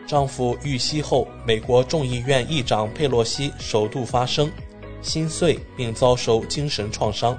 [0.06, 4.50] 丈夫遇袭后，美国众议院议长佩洛西首度发声，
[5.04, 7.38] 心碎并遭受精神创伤。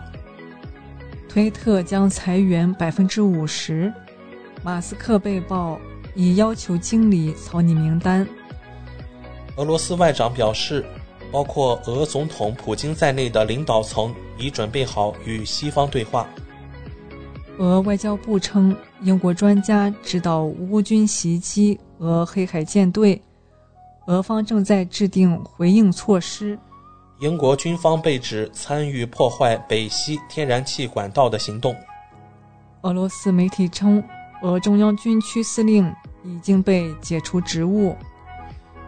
[1.28, 3.92] 推特将裁员百分之五十，
[4.64, 5.78] 马斯克被曝
[6.14, 8.26] 已要求经理草拟名单。
[9.58, 10.86] 俄罗斯外长表示，
[11.32, 16.26] 包括俄总统普京在内的领导层已准备好与西方对话。
[17.58, 23.22] 俄外交部称，英国专家指导乌军袭击俄黑海舰队，
[24.08, 26.58] 俄方正在制定回应措施。
[27.20, 31.76] 英国军方被指参与破坏北溪天然气管道的行动。
[32.82, 34.04] 俄罗斯媒体称，
[34.42, 35.94] 俄中央军区司令
[36.24, 37.96] 已经被解除职务。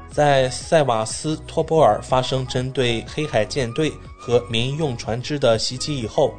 [0.09, 6.33] 在塞瓦斯托波尔发生针对黑海舰队和民用船只的袭击以后。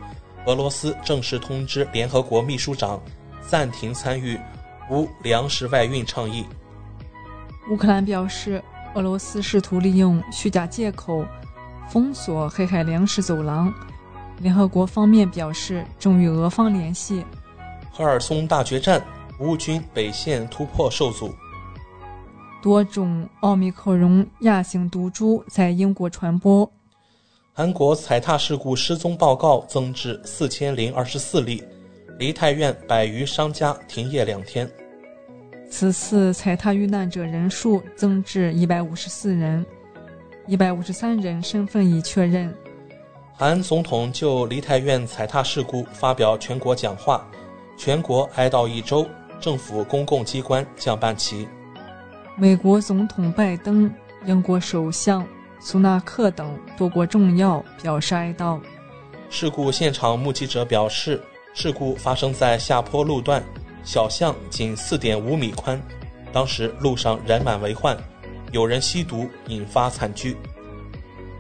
[0.47, 2.99] 俄罗斯正式通知联合国秘书长，
[3.47, 4.39] 暂停参与
[4.91, 6.47] 无粮食外运倡议。
[7.71, 8.63] 乌克兰表示，
[8.95, 11.23] 俄罗斯试图利用虚假借口
[11.89, 13.73] 封锁黑海粮食走廊。
[14.41, 17.25] 联合国方面表示，正与俄方联系。
[17.91, 19.05] 赫尔松大决战，
[19.41, 21.35] 乌军北线突破受阻。
[22.63, 26.71] 多种奥密克戎亚型毒株在英国传播。
[27.53, 31.63] 韩国踩踏事故失踪报告增至四千零二十四例，
[32.19, 34.71] 梨泰院百余商家停业两天。
[35.69, 39.67] 此次踩踏遇难者人数增至一百五十四人，
[40.49, 42.53] 一百五十三人身份已确认。
[43.35, 47.23] 韩总统就梨泰院踩踏事故发表全国讲话，
[47.77, 49.07] 全国哀悼一周，
[49.39, 51.47] 政府公共机关降半旗。
[52.35, 53.93] 美国总统拜登，
[54.25, 55.25] 英国首相。
[55.61, 58.59] 苏纳克等多国重要表示哀悼。
[59.29, 61.21] 事故现场目击者表示，
[61.53, 63.43] 事故发生在下坡路段，
[63.85, 65.79] 小巷仅四点五米宽，
[66.33, 67.95] 当时路上人满为患，
[68.53, 70.37] 有人吸毒引发惨剧。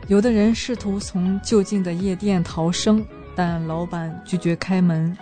[0.06, 3.05] 有的人试图从就近的夜店逃生，
[3.35, 5.16] 但老板拒绝开门。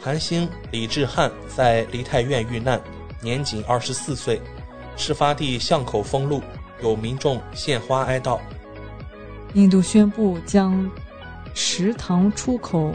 [0.00, 2.80] 韩星李智汉在梨泰院遇难，
[3.20, 4.40] 年仅二十四岁，
[4.96, 6.42] 事发地巷口封路。
[6.82, 8.40] 有民众献花哀悼。
[9.52, 10.90] 印度宣布将
[11.52, 12.94] 食糖出口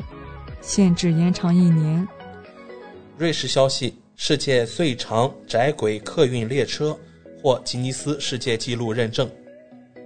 [0.59, 2.07] 限制延长一年。
[3.15, 6.97] 瑞士消息：世界最长窄轨客运列车
[7.45, 9.29] 获吉尼斯世界纪录认证。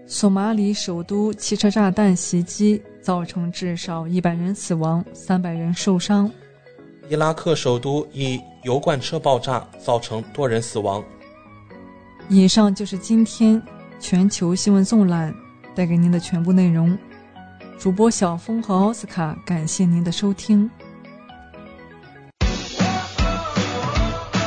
[0.05, 6.29] 索马里首都汽车炸弹袭击造成至少一百人死亡，三百人受伤。
[7.07, 11.01] 伊拉克首都一油罐车爆炸造成多人死亡。
[12.27, 13.61] 以上就是今天
[14.01, 15.33] 全球新闻纵览
[15.73, 16.97] 带给您的全部内容。
[17.77, 20.69] 主播小峰和奥斯卡，感谢您的收听。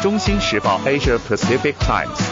[0.02, 2.31] 中新时报 Asia Pacific Times，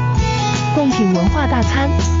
[0.73, 2.20] 贡品文化大餐。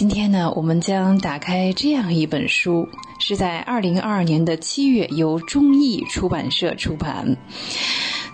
[0.00, 7.36] 今天呢，我们将打开这样一本书，是在二零二二年的七月由中译出版社出版。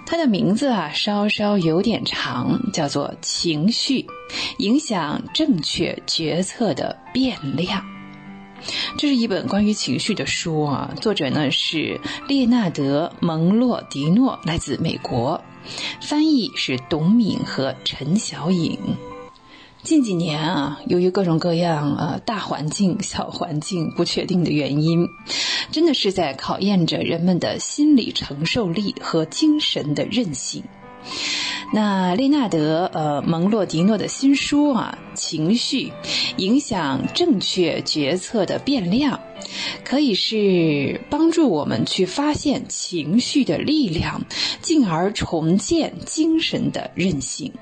[0.06, 4.06] 它的名字啊，稍稍有点长，叫做《情绪
[4.58, 7.80] 影响正确决策的变量》。
[8.96, 15.42] 这是一本关于情绪的书啊，作者呢是列纳德·蒙洛迪诺，来自美国，
[16.00, 18.78] 翻译是董敏和陈小颖。
[19.86, 25.08] 近几年啊，由于各种各样呃大环境、小环境不确定的原因，
[25.70, 30.64] 真的是在考验着人们的心理承受力和精神的韧性。
[31.72, 35.92] 那列纳德呃蒙洛迪诺的新书啊，情绪
[36.36, 39.20] 影响正确决策的变量，
[39.84, 44.22] 可以是帮助我们去发现情绪的力量，
[44.62, 47.52] 进而重建精神的韧性。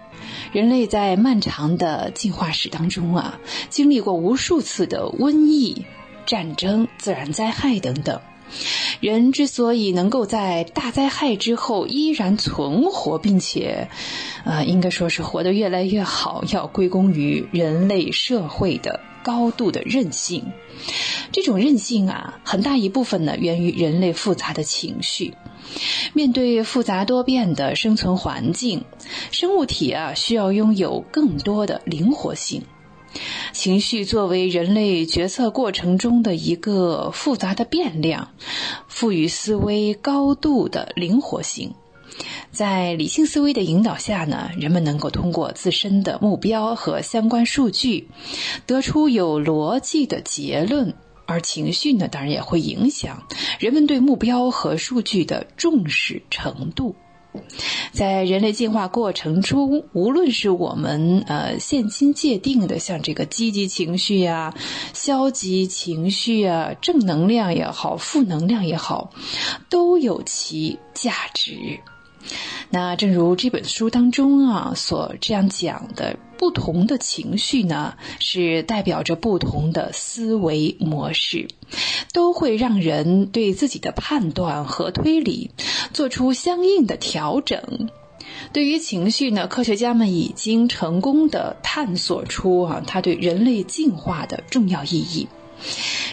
[0.53, 3.41] 人类在漫长的进化史当中啊，
[3.71, 5.87] 经历过无数次的瘟疫、
[6.27, 8.21] 战争、自然灾害等等。
[9.01, 13.89] 人之所以能够在大灾害之后依然存活，并且，
[14.45, 20.45] 呃，应该说是活得越来越好，要归功于人类社会的高度的韧性。
[21.33, 25.35] 这种韧性啊，很大一部分呢，源于人类复杂的情绪。
[26.13, 28.85] 面对复杂多变的生存环境，
[29.33, 32.63] 生物体啊需要拥有更多的灵活性。
[33.53, 38.31] 情绪作为人类决策过程中的一个复杂的变量，
[38.89, 41.75] 赋予思维高度的灵活性。
[42.53, 48.09] 在理性思维的引导下呢，人们能够通过自身的目标和相关数据，
[48.67, 50.95] 得出有逻辑的结论。
[51.27, 53.27] 而情绪呢，当然也会影响
[53.59, 56.95] 人们对目标和数据的重视程度。
[57.93, 64.53] 在人类进化过程中，无论是我们呃现今界定的像这个积极情绪呀、
[64.93, 69.11] 消极情绪啊、正能量也好、负能量也好，
[69.69, 71.79] 都有其价值。
[72.71, 81.49] 那正如这本书当中啊所这样讲的，不同的情绪呢，是代表着不同的思维模式，
[82.13, 85.51] 都会让人对自己的判断和推理
[85.93, 87.89] 做出相应的调整。
[88.53, 95.29] 对于情绪呢，科学家们已经成功的探索出啊，它对人类进化的重要意义。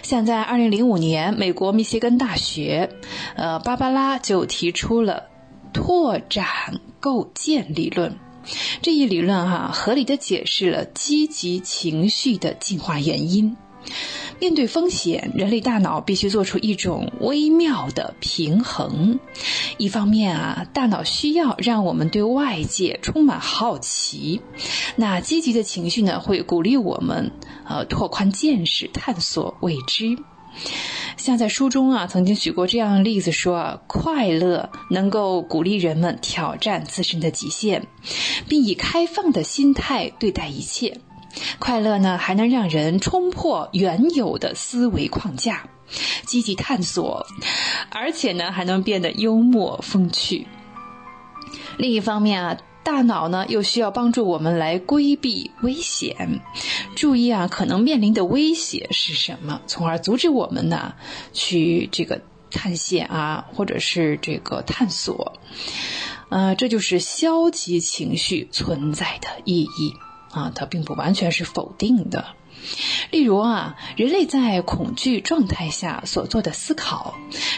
[0.04, 2.90] 像在二零零五年，美国密歇根大学，
[3.36, 5.31] 呃，芭芭拉就提出了。
[5.74, 8.18] 拓展构建理论，
[8.82, 13.56] 这一理论哈，合理的解释了积极情绪的进化原因。
[14.40, 19.20] 面对风险，人类大脑必须做出一种微妙的平衡。
[19.78, 24.40] 一方面啊，大脑需要让我们对外界充满好奇；
[24.96, 27.32] 那积极的情绪呢，会鼓励我们
[27.68, 30.18] 呃拓宽见识，探索未知。
[31.18, 37.86] 像在书中啊，曾经举过这样的例子，说快乐能够鼓励人们挑战自身的极限，
[38.48, 40.98] 并以开放的心态对待一切。
[41.60, 45.70] 快乐呢，还能让人冲破原有的思维框架，
[46.26, 47.26] 积极探索，
[47.92, 50.48] 而且呢，还能变得幽默风趣。
[51.78, 52.58] 另一方面啊。
[52.84, 56.42] 大脑呢，又需要帮助我们来规避危险，
[56.96, 60.96] 注意啊，可能面临的威胁是什么，从而阻止我们呢
[61.32, 65.34] 去这个探险啊，或者是这个探索。
[66.30, 69.94] 呃，这就是消极情绪存在的意义
[70.32, 72.26] 啊，它并不完全是否定的。
[73.12, 77.16] 例如啊，人类在恐惧状态下所做的思考，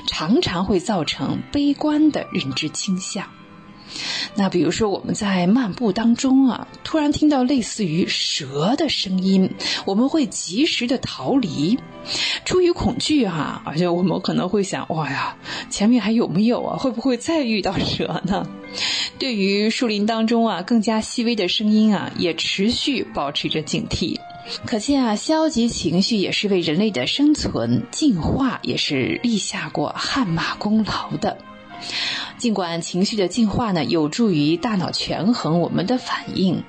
[0.07, 3.29] 常常会造成悲观的认知倾向。
[4.35, 9.53] 那比如说，我们在漫步当中啊，突然听到类似于蛇的声音，
[9.85, 11.77] 我们会及时的逃离，
[12.45, 15.37] 出于恐惧哈，而且我们可能会想，哇呀，
[15.69, 16.77] 前面还有没有啊？
[16.77, 18.47] 会不会再遇到蛇呢？
[19.19, 24.17] 对于树林当中啊更加细微的声音啊，也持续保持着警惕。
[24.65, 31.37] 可见啊，消极情绪也是为人类的生存进化也是立下过汗马功劳的。
[32.43, 36.61] 尽管情绪的进化呢有助于大脑权衡我们的反应，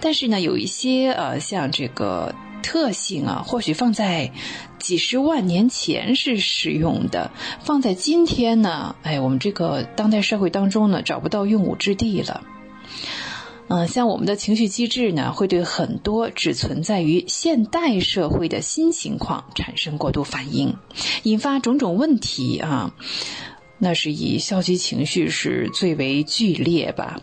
[0.00, 4.32] 但是呢有一些呃像这个特性啊，或许放在
[4.78, 7.30] 几十万年前是使用的，
[7.60, 12.42] 放在今天呢，哎，我们这个当代社会当中呢找不到用武之地了。
[13.68, 20.78] 嗯，像我们的情绪机制呢，会对很多只存在于现代社会的新情况产生过度反应，
[21.24, 22.94] 引发种种问题啊。
[23.78, 27.20] 那是以消极情绪是最为剧烈吧？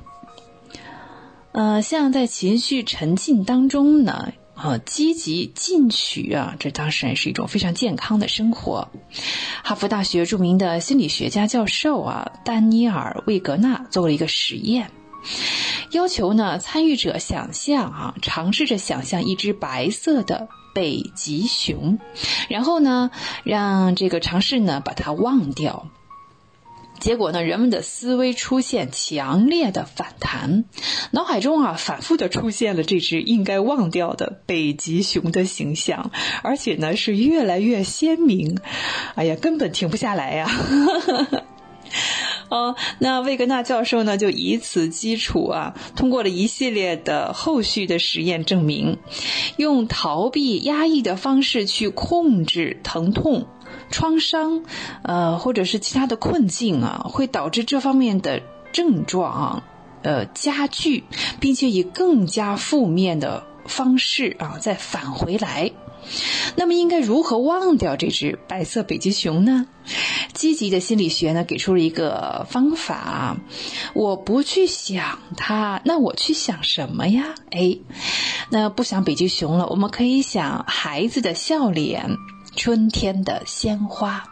[1.52, 8.90] 呃，像在情绪沉浸当中呢，啊，积极进取啊，这当然是一种非常健康的生活。
[9.64, 14.92] 哈佛大学著名的心理学家教授啊，丹尼尔·魏格纳做了一个实验，
[15.92, 21.98] 要求呢参与者想象啊，尝试着想象一只白色的北极熊，
[22.50, 23.12] 然后呢
[23.46, 25.88] 让这个尝试呢把它忘掉。
[27.00, 30.66] 结果呢，人们的思维出现强烈的反弹，
[31.12, 36.12] 脑海中啊反复的出现了这只应该忘掉的北极熊的形象，
[36.42, 38.58] 而且呢是越来越鲜明，
[39.16, 40.50] 哎呀，根本停不下来呀！
[42.50, 48.98] 哦，那魏格纳教授呢就以此基础啊，通过了一系列的后续的实验证明，
[49.58, 53.48] 用逃避压抑的方式去控制疼痛。
[53.90, 54.64] 创伤，
[55.04, 58.42] 呃，或者是其他的困境啊，会导致这方面的
[58.72, 59.64] 症状，
[60.02, 61.04] 呃，加剧，
[61.40, 65.72] 并且以更加负面的方式啊再返回来。
[66.56, 69.66] 那么，应该如何忘掉这只白色北极熊呢？
[70.34, 73.38] 积极的心理学呢给出了一个方法：
[73.96, 77.34] 我不去想它，那我去想什么呀？
[77.50, 77.78] 哎，
[78.52, 82.18] 那不想北极熊了，我们可以想孩子的笑脸。
[82.56, 84.24] 春天的鲜花，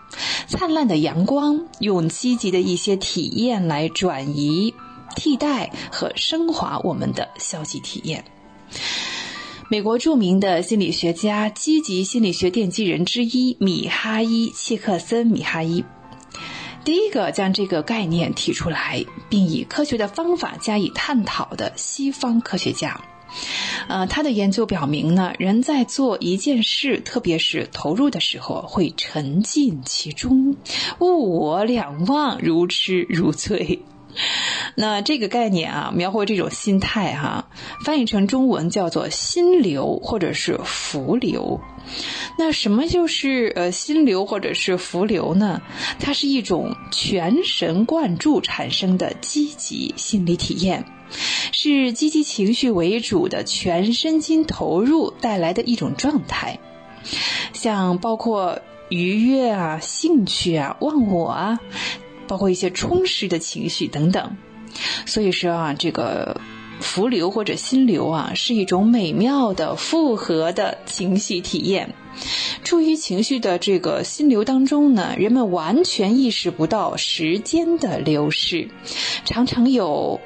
[0.47, 4.73] 灿烂的阳光，用积极的一些体验来转移、
[5.15, 8.23] 替代和升华我们的消极体验。
[9.69, 15.83] 美国著名的心理学家、积极心理学奠基人之一米哈伊·契克森·米哈伊，
[16.83, 23.01] 第一个将这个概念提出来，并以科学的方法加以探讨的西方科学家。
[23.87, 30.55] 呃，他的研究表明呢，人在做一件事，特别是投入的时候，会沉浸其中，
[30.99, 33.79] 物我两忘，如痴如醉。
[34.75, 37.47] 那这个概念啊，描绘这种心态哈，
[37.83, 41.59] 翻译成中文叫做心流或者是浮流。
[42.37, 45.61] 那什么就是呃心流或者是浮流呢？
[45.99, 50.85] 它是一种全神贯注产生的积极心理体验。
[51.51, 56.59] 是积极情绪为主的全身心投入带来的一种状态，
[57.53, 58.59] 像包括
[58.89, 61.59] 愉悦啊、兴趣啊、忘我啊，
[62.27, 64.37] 包括一些充实的情绪等等。
[65.05, 66.41] 所以说啊，这个
[66.79, 71.93] 浮流或者心流啊，是一种美妙的复合的情绪体验。
[72.63, 78.69] 处于情绪的这个心流当中呢，人们完全意识不到时间的流逝，
[79.25, 80.19] 常常有。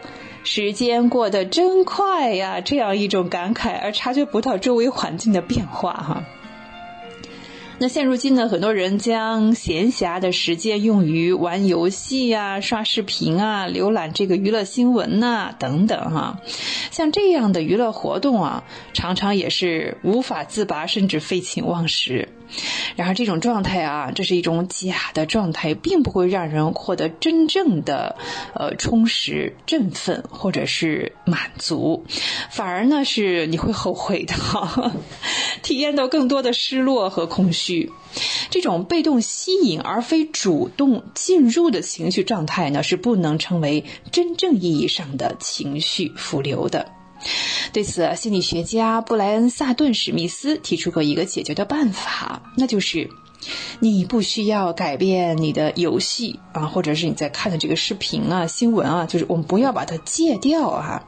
[0.50, 6.24] 时间过得真快呀，这样一种感慨，而察觉不到周围环境的变化哈。
[7.80, 16.40] 那现如今呢，很多人将闲暇的时间用于玩游戏呀、刷视频啊、浏览这个娱乐新闻呐等等哈。
[16.92, 18.64] 像这样的娱乐活动啊，
[18.94, 22.30] 常常也是无法自拔，甚至废寝忘食。
[22.96, 28.16] 然而这种状态啊，这是一种假的状态，并不会让人获得真正的
[28.54, 32.06] 呃充实、振奋或者是满足，
[32.50, 34.92] 反而呢是你会后悔的哈，
[35.62, 37.92] 体验到更多的失落和空虚。
[38.50, 46.97] 这种被动吸引而非主动进入的情绪状态呢，是不能称为真正意义上的情绪浮流的。
[47.74, 53.10] 对此，心理学家布莱恩·萨顿·史密斯提出过一个解决的办法，那就是
[53.80, 61.08] 你不需要改变你的游戏啊，或者是你在看的这个视频啊、新闻啊，就是我们不要把它戒掉啊，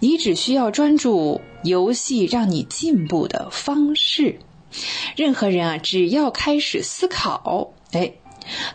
[0.00, 4.38] 你只需要专注游戏让你进步的方式。
[5.16, 8.12] 任何人啊，只要开始思考，哎。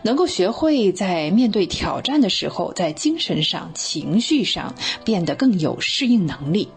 [0.02, 4.74] 能够学会在面对挑战的时候，在精神上、情绪上
[5.04, 6.68] 变得更有适应能力。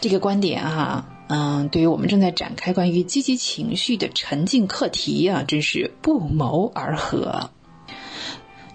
[0.00, 7.50] 这个观点啊，嗯，对于我们正在展开关于积极情绪的沉浸课题啊，真是不谋而合。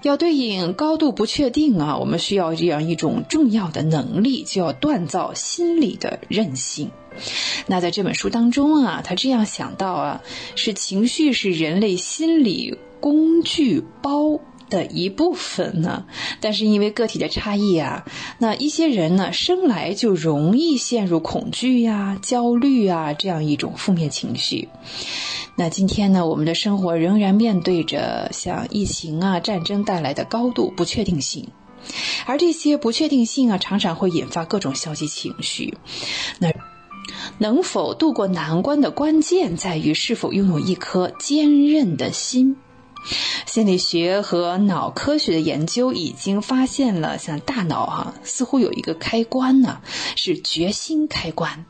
[0.02, 6.91] 要对应高度不确定啊，我们需要这样一种重要的能力，就要锻造心理的韧性。
[7.68, 10.22] 那在这本书当中啊，他这样想到啊，
[10.56, 12.78] 是情绪是人类心理。
[13.00, 14.40] 工具包
[14.70, 16.06] 的一部分呢，
[16.40, 18.06] 但是因为个体的差异啊，
[18.38, 24.70] 那一些人呢生来就容易陷入恐惧呀、焦虑啊这样一种负面情绪。
[25.56, 31.48] 那今天呢，我们的生活仍然面对着像疫情啊、战争带来的高度不确定性，
[32.28, 35.78] 而这些不确定性啊，常常会引发各种消极情绪。
[36.38, 36.54] 那
[37.40, 42.56] 能否度过难关的关键，在于是否拥有一颗坚韧的心。
[43.46, 49.82] 心理学和脑科学的研究已经发现了，像大脑哈，似乎有一个开关呢，
[50.16, 51.66] 是决心开关。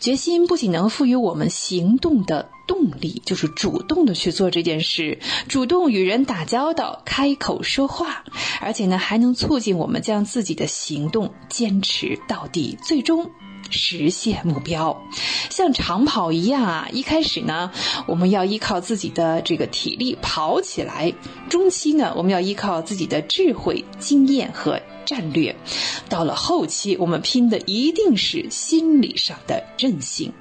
[0.00, 8.24] 决心不仅能赋予我们行动的动力，就是主动的去做这件事，主动与人打交道、开口说话，
[8.60, 13.30] 而且呢，还能促进我们将自己的行动坚持到底，最终。
[13.72, 15.02] 实现目标，
[15.50, 16.88] 像长跑一样啊！
[16.92, 17.72] 一开始呢，
[18.06, 21.14] 我们要依靠自己的这个体力跑起来；
[21.48, 25.54] 中期呢，我们要依靠自己的智慧、经验和战略；
[26.08, 30.32] 到了后期，我们拼的一定是心理上的韧性。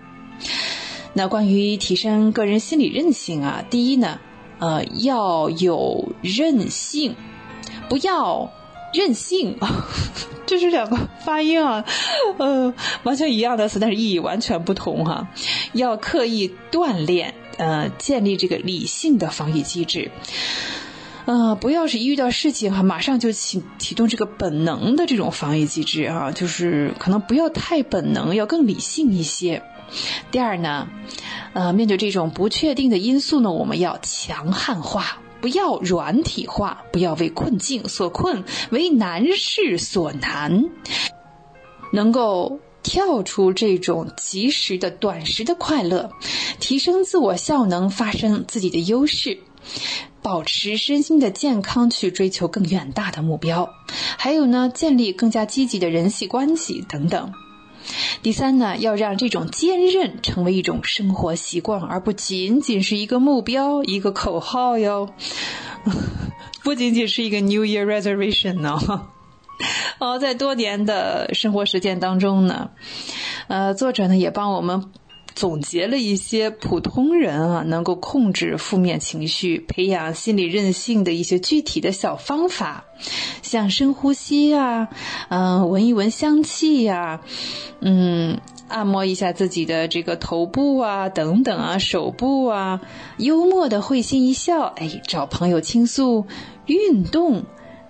[1.14, 4.20] 那关于提升个人心理韧性啊，第一呢，
[4.60, 7.16] 呃，要有韧性，
[7.90, 8.52] 不要
[8.94, 9.58] 任性。
[10.46, 11.86] 这是两个发音啊，
[12.38, 12.74] 呃，
[13.04, 15.30] 完全一样的词，但是意义完全不同哈。
[15.72, 20.12] 要刻意锻炼，呃，建立这个理性的防御机制，
[21.24, 29.64] 呃，不要是一遇到事情哈，马上就启启动这个本能的这种防御机制啊，就是可能不要太本能，要更理性一些。
[30.32, 30.90] 第二呢，
[31.54, 35.20] 呃，面对这种不确定的因素呢，我们要强悍化。
[35.42, 40.66] 不要软体化，不要为困境所困，为难事所难，
[41.92, 46.12] 能够跳出这种及时的、短时的快乐，
[46.60, 49.40] 提升自我效能，发生自己的优势，
[50.22, 53.68] 保持身心的健康，去追求更远大的目标。
[54.18, 57.34] 还有呢，建立更加积极的人际关系等等。
[58.22, 65.10] 第三呢，要让这种坚韧成为一种生活习惯，而不仅仅是一个目标、一个口号哟，
[66.64, 68.80] 不仅仅是一个 New Year Resolution 呢。
[70.00, 72.72] 哦，在多年的生活实践当中呢，
[73.48, 74.92] 呃，作者呢也帮我们。
[75.34, 82.86] 总结了一些普通人啊能够控制负面情绪、培养心理韧性的一些具体的小方法，
[83.42, 84.90] 像深呼吸呀，
[85.30, 87.22] 嗯，闻一闻香气呀，
[87.80, 92.82] 嗯，按摩一下自己的这个头部啊，等等啊，手部啊，
[93.18, 96.28] 幽默的会心一笑，哎，找朋友倾诉，
[96.66, 97.44] 运动，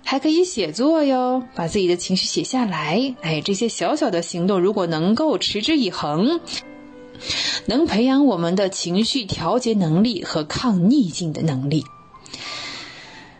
[0.04, 6.40] 还可以写作哟，把自己的情绪写下来，哎，这些小小的行动如果能够持之以恒。
[7.66, 11.84] 能培养我们的情绪调节能力和抗逆境的能力。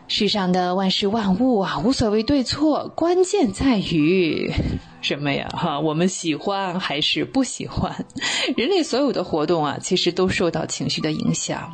[0.09, 4.53] 世上的万事万物啊，无所谓对错，关键在于
[5.01, 5.49] 什么呀？
[5.55, 8.05] 哈，我们喜欢还是不喜欢？
[8.55, 11.73] 人类所有的活动啊，其实都受到情绪的影响。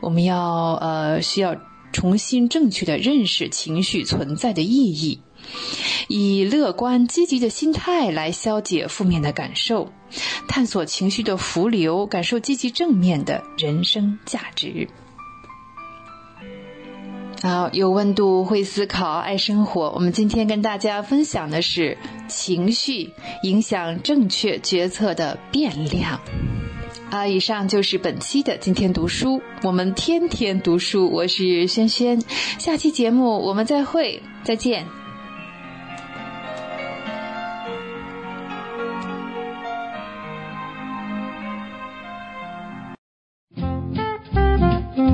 [0.00, 1.56] 我们要呃，需要
[1.92, 5.20] 重新正确的认识情绪存在的意义。
[6.08, 9.92] 以乐观积极的心态来消解负面的感受，
[10.48, 14.88] 探索情绪的浮流，感受积极正面的人生价值。
[17.42, 19.92] 好，有温度，会思考，爱生活。
[19.94, 21.98] 我们今天跟大家分享的是
[22.28, 23.10] 情绪
[23.42, 26.20] 影响正确决策的变量。
[27.10, 31.08] 啊，以上就是本期的今天读书，我们天天读书。
[31.08, 32.20] 我是轩轩，
[32.58, 35.05] 下期节目我们再会，再见。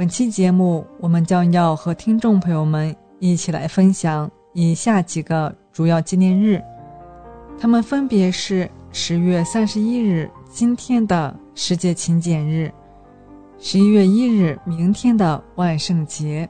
[0.00, 6.58] 本期节目，我们将要和听众朋友们一起来分享以下几个主要纪念日，
[7.60, 12.72] 他们分别是十月三十一日今天的世界勤俭日，
[13.58, 16.48] 十一月一日明天的万圣节，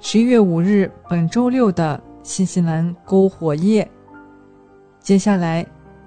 [0.00, 3.88] 十一月五日本周六的新西兰篝火夜。
[4.98, 5.64] 接下来，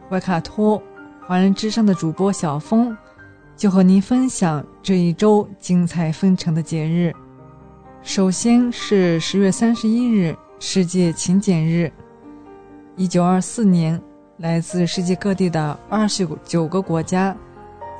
[0.09, 0.83] 怀卡托
[1.25, 2.93] 华人之声的主播小峰。
[3.55, 7.13] 就和您分享这一周精彩纷呈的节日。
[8.01, 11.91] 首先是十月三十一日，世界勤俭日。
[12.97, 13.99] 一九二四年，
[14.37, 17.35] 来自世界各地的二十九个国家，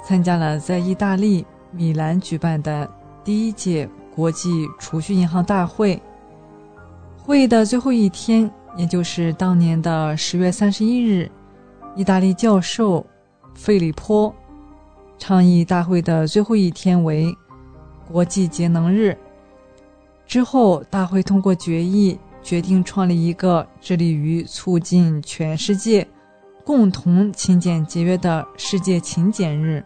[0.04, 2.90] 参加了在意大利米兰举办的
[3.24, 6.02] 第一届国际储蓄银行大会。
[7.18, 11.32] 会议的最后一天，也就是当年的十月三十一日，
[11.96, 13.06] 意大利教授
[13.56, 14.34] 费利坡
[15.26, 17.34] 倡议大会的最后一天为
[18.12, 19.18] 国际节能日。
[20.28, 26.06] 之后，大会通过决议，决定创立一个致力于促进全世界
[26.66, 29.82] 共同勤俭节约的世界勤俭日。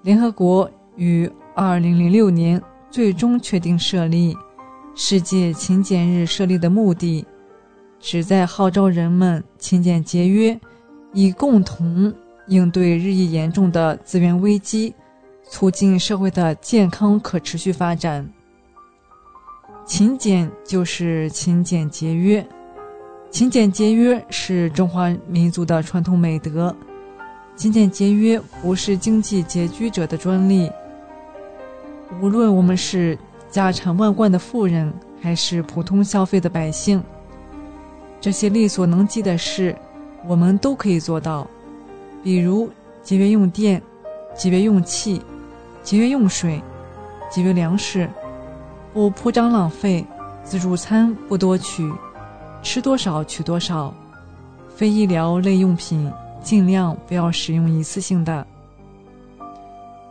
[0.00, 2.58] 联合国于二零零六年
[2.90, 4.34] 最终确定设立
[4.94, 7.22] 世界勤俭日，设立的目的
[8.00, 10.58] 旨在号召人们勤俭节约，
[11.12, 12.10] 以共同
[12.46, 14.94] 应对日益严重的资源危机，
[15.48, 18.28] 促进社会的健康可持续发展。
[19.84, 22.46] 勤俭就是勤俭节约，
[23.30, 26.74] 勤俭节约是中华民族的传统美德。
[27.54, 30.70] 勤俭节约不是经济拮据者的专利。
[32.20, 33.18] 无论我们是
[33.50, 37.02] 家产万贯的富人，还是普通消费的百姓，
[38.20, 39.76] 这些力所能及的事，
[40.26, 41.46] 我们都可以做到。
[42.22, 42.70] 比如
[43.02, 43.82] 节约用电、
[44.34, 45.20] 节约用气、
[45.82, 46.62] 节约用水、
[47.30, 48.08] 节约粮食。
[48.94, 50.04] 不铺张浪费，
[50.44, 51.90] 自助餐不多取，
[52.62, 53.94] 吃多少取多少，
[54.68, 56.12] 非医疗类用品
[56.42, 58.46] 尽量不要使用一次性的。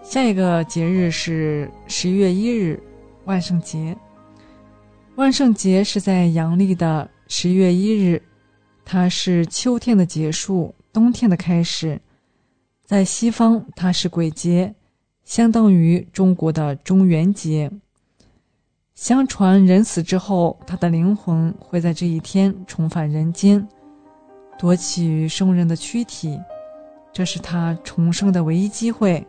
[0.01, 2.81] 下一个节日是十一月一日，
[3.25, 3.95] 万圣节。
[5.15, 8.19] 万圣节是在阳历的十一月一日，
[8.83, 11.99] 它是秋天的结束，冬天的开始。
[12.85, 14.75] 在西方，它是鬼节，
[15.23, 17.71] 相当于中国的中元节。
[18.93, 23.65] 相传，人死之后，他的灵魂会在这一天重返人间，
[24.59, 26.39] 夺取生人的躯体，
[27.11, 29.25] 这是他重生的唯一机会。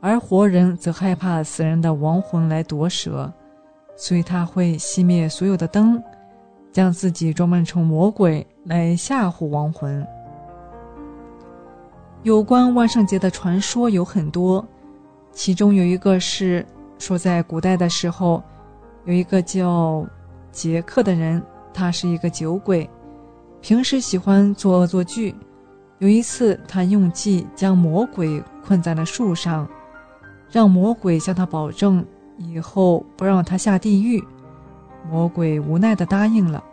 [0.00, 3.32] 而活人则害怕死人的亡魂来夺舍，
[3.96, 6.00] 所以他会熄灭所有的灯，
[6.70, 10.06] 将自己装扮成魔鬼来吓唬亡魂。
[12.26, 14.66] 有关万圣节的传说有很多，
[15.30, 16.66] 其中有一个是
[16.98, 18.42] 说，在古代的时候。
[19.04, 20.04] 有一个叫
[20.50, 21.40] 杰克的人，
[21.72, 22.90] 他是一个酒鬼，
[23.60, 25.32] 平时喜欢做恶作剧。
[26.00, 29.64] 有一次，他用计将魔鬼困在了树上，
[30.50, 32.04] 让魔鬼向他保证
[32.38, 34.20] 以后不让他下地狱。
[35.08, 36.64] 魔鬼无奈地答应了。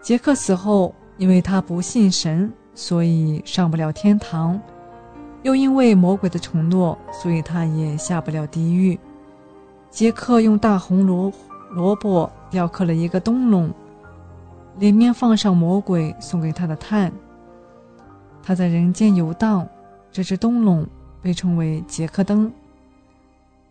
[0.00, 4.56] 杰克死后，因为他不信神，所以上不了天堂；
[5.42, 8.96] 又因为魔鬼的承诺，所以他也下不了地狱。
[9.90, 11.32] 杰克用大红萝
[11.72, 13.68] 萝卜雕刻了一个灯笼，
[14.78, 17.12] 里面放上魔鬼送给他的炭。
[18.44, 19.68] 他在人间游荡，
[20.12, 20.86] 这只灯笼
[21.20, 22.50] 被称为杰克灯。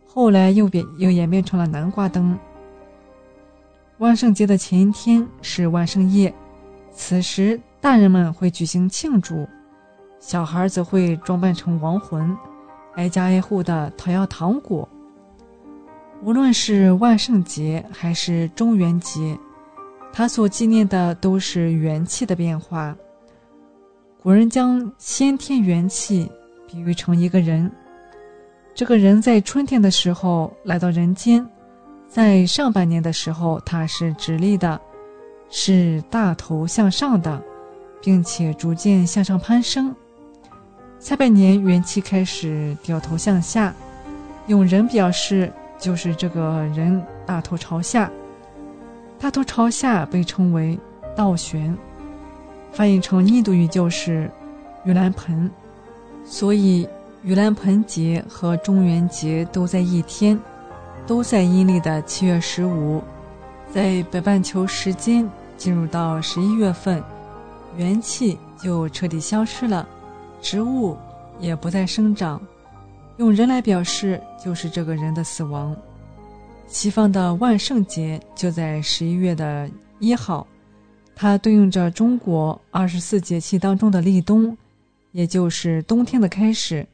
[0.05, 2.37] 后来又变又演变成了南瓜灯。
[3.99, 6.33] 万圣节的前一天是万圣夜，
[6.91, 9.47] 此时大人们会举行庆祝，
[10.19, 12.35] 小孩则会装扮成亡魂，
[12.95, 14.87] 挨家挨户的讨要糖果。
[16.23, 19.37] 无论是万圣节还是中元节，
[20.11, 22.95] 他所纪念的都是元气的变化。
[24.23, 26.29] 古人将先天元气
[26.67, 27.71] 比喻成一个人，
[28.73, 31.47] 这个人在春天的时候来到人间，
[32.07, 34.81] 在上半年的时候他是直立的，
[35.49, 37.41] 是大头向上的，
[38.07, 39.93] 并且逐渐向上攀升。
[40.97, 43.73] 下半年元气开始掉头向下，
[44.47, 45.51] 用人表示。
[45.79, 48.09] 就是这个人大头朝下，
[49.19, 50.75] 大头朝下被称为
[51.15, 51.77] 倒悬，
[52.71, 54.27] 翻译成印度语就是
[54.83, 55.51] 盂兰盆，
[56.25, 56.89] 所以
[57.23, 60.39] 盂兰盆节和中元节都在一天，
[61.05, 63.03] 都在阴历的七月十五，
[63.71, 67.03] 在北半球时间进入到十一月份，
[67.77, 69.87] 元气就彻底消失了，
[70.41, 70.97] 植物
[71.39, 72.41] 也不再生长。
[73.17, 75.75] 用人来表示，就是这个人的死亡。
[76.65, 80.45] 西方的万圣节就在十一月的一号，
[81.15, 84.57] 它对应着中国二十四节气当中的立冬，
[85.11, 86.85] 也就是冬天的开始。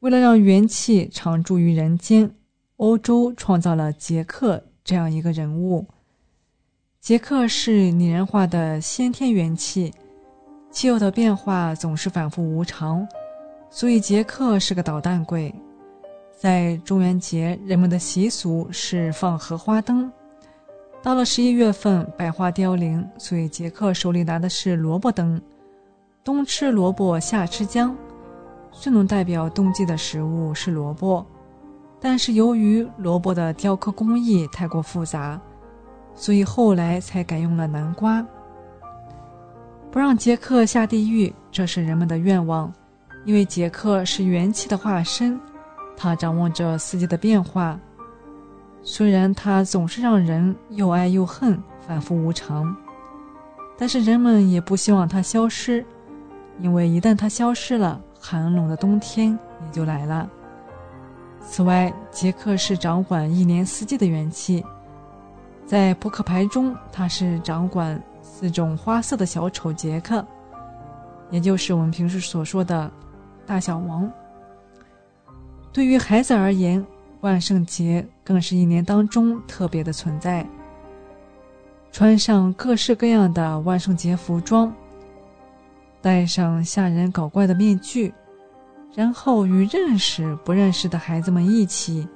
[0.00, 2.34] 为了让元气常驻于人间，
[2.76, 5.86] 欧洲创造了杰克这样一个人物。
[7.04, 9.92] 杰克是拟人化的先天元气，
[10.70, 13.06] 气候的变化总是反复无常。
[13.68, 15.54] 所以，杰克是个捣蛋鬼。
[16.34, 20.10] 在中元节，人们的习俗是放荷花灯。
[21.02, 25.38] 到了十一月份，百花凋零，所以杰克手里拿的是萝卜灯。
[26.24, 27.94] 冬吃萝卜，夏吃姜。
[28.72, 31.22] 最能代表冬季的食物是萝卜，
[32.00, 35.38] 但是由于萝卜的雕刻工艺太过复杂，
[36.14, 38.24] 所以后来才改用了南瓜。
[39.90, 42.72] 不让杰克下地狱，这是人们的愿望，
[43.24, 45.40] 因为杰克是元气的化身，
[45.96, 47.78] 他掌握着四季的变化。
[48.82, 52.76] 虽然他总是让人又爱又恨，反复无常，
[53.78, 55.84] 但是人们也不希望他消失，
[56.60, 59.30] 因为一旦他消失了，寒冷的冬天
[59.64, 60.28] 也就来了。
[61.40, 64.64] 此外，杰克是掌管一年四季的元气，
[65.66, 68.02] 在扑克牌中，他是掌管。
[68.26, 70.26] 四种花色的小丑杰克，
[71.30, 72.90] 也就是我们平时所说的
[73.46, 74.10] “大小王”。
[75.72, 76.84] 对于孩子而言，
[77.20, 80.44] 万圣节更是一年当中特别的存在。
[81.92, 84.74] 穿上各式各样的万圣节服装，
[86.00, 88.12] 戴上吓人搞怪的面具，
[88.94, 92.08] 然后与认识不认识的孩子们一起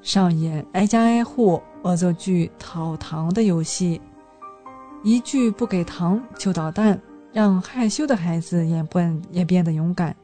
[0.00, 4.00] 上演挨家挨户恶作剧讨糖的游戏。
[5.04, 7.00] 一句不给糖就捣蛋，
[7.32, 10.14] 让害羞的孩子也变也变得勇敢。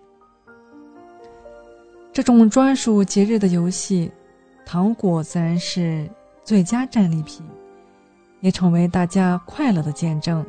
[2.13, 4.11] 这种专属节日的游戏，
[4.67, 6.11] 糖果自然是
[6.43, 7.47] 最佳战利品，
[8.41, 10.45] 也成为大家快乐的见证。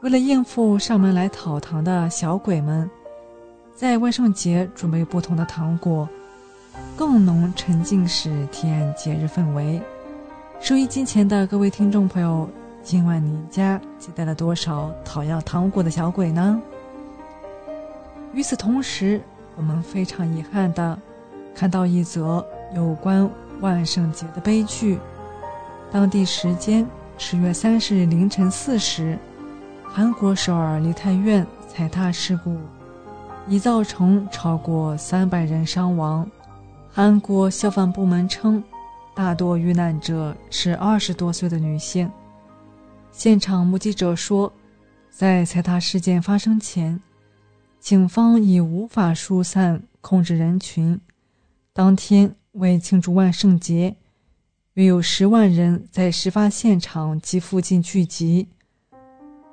[0.00, 2.90] 为了应付上门来讨糖的小鬼们，
[3.74, 6.08] 在万圣节准备不同的糖果，
[6.96, 9.80] 更浓沉浸式体验节日氛围。
[10.60, 12.48] 收音机前的各位听众朋友。
[12.82, 16.58] 今晚你家接待了多少讨要糖果的小鬼呢？
[18.32, 19.20] 与此同时，
[19.54, 20.98] 我们非常遗憾的
[21.54, 22.42] 看到一则
[22.74, 23.30] 有关
[23.60, 24.98] 万圣节的悲剧。
[25.92, 26.86] 当地时间
[27.18, 29.18] 十月三十日凌晨四时，
[29.84, 32.56] 韩国首尔梨泰院踩踏事故
[33.46, 36.26] 已造成超过三百人伤亡。
[36.92, 38.62] 韩国消防部门称，
[39.14, 42.10] 大多遇难者是二十多岁的女性。
[43.12, 44.52] 现场目击者说，
[45.08, 47.00] 在踩踏事件发生前，
[47.78, 51.00] 警方已无法疏散控制人群。
[51.72, 53.94] 当天为庆祝万圣节，
[54.74, 58.48] 约有十万人在事发现场及附近聚集。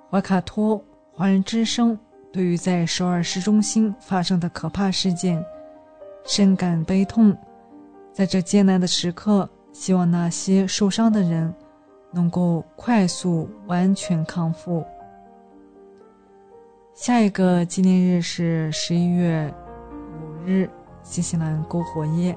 [0.09, 1.97] 怀卡托华人之声
[2.34, 5.43] 对于在首尔市中心发生的可怕事件
[6.28, 7.36] 深感悲痛，
[8.14, 11.52] 在这艰难的时刻，希望那些受伤的人。
[12.10, 14.84] 能够快速完全康复。
[16.95, 19.54] 下一个纪念日是十一月
[20.14, 20.70] 五日，
[21.04, 22.36] 新西兰篝火夜。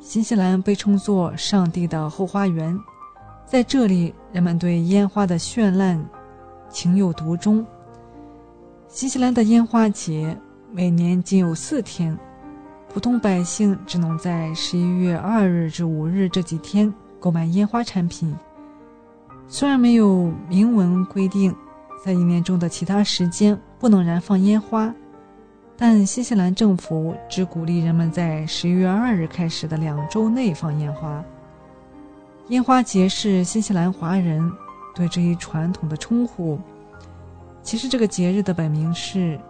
[0.00, 2.76] 新西兰被称作“上帝的后花园”，
[3.46, 6.02] 在这里，人们对烟花的绚烂
[6.70, 7.64] 情有独钟。
[8.88, 10.36] 新西兰的烟花节
[10.72, 12.18] 每年仅有四天，
[12.94, 16.94] 普通百姓只能在十一月二日至五日这几天。
[17.18, 18.36] 购买烟花产品，
[19.48, 21.56] 虽然没有明文规定
[22.04, 24.94] 在一年中的其他时间不能燃放烟花，
[25.74, 31.24] 但新西兰政府只鼓励人们在十一月二日开始的两周内放烟花。
[32.48, 34.52] 烟花节是新西兰华人
[34.94, 36.60] 对这一传统的称呼。
[37.62, 39.40] 其实这个节日的本名是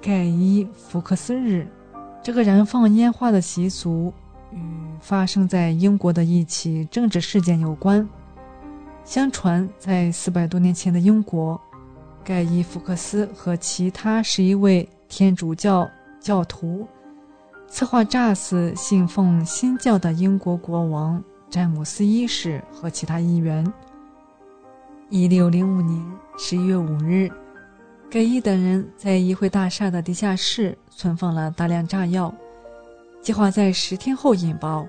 [0.00, 1.68] 盖伊福克斯日。
[2.22, 4.12] 这个燃放烟花的习俗。
[4.52, 4.58] 与
[5.00, 8.08] 发生在英国的一起政治事件有关。
[9.04, 11.60] 相传，在四百多年前的英国，
[12.24, 15.88] 盖伊·福克斯和其他十一位天主教
[16.18, 16.84] 教徒
[17.68, 23.64] 策划炸死信奉新教的英国国王詹姆斯一世和其他议员。
[25.10, 26.04] 一六零五年
[26.36, 27.30] 十一月五日，
[28.10, 32.30] 盖伊等人在议会大厦的地下室存放了大量炸药。
[33.22, 34.86] 计划在十天后引爆，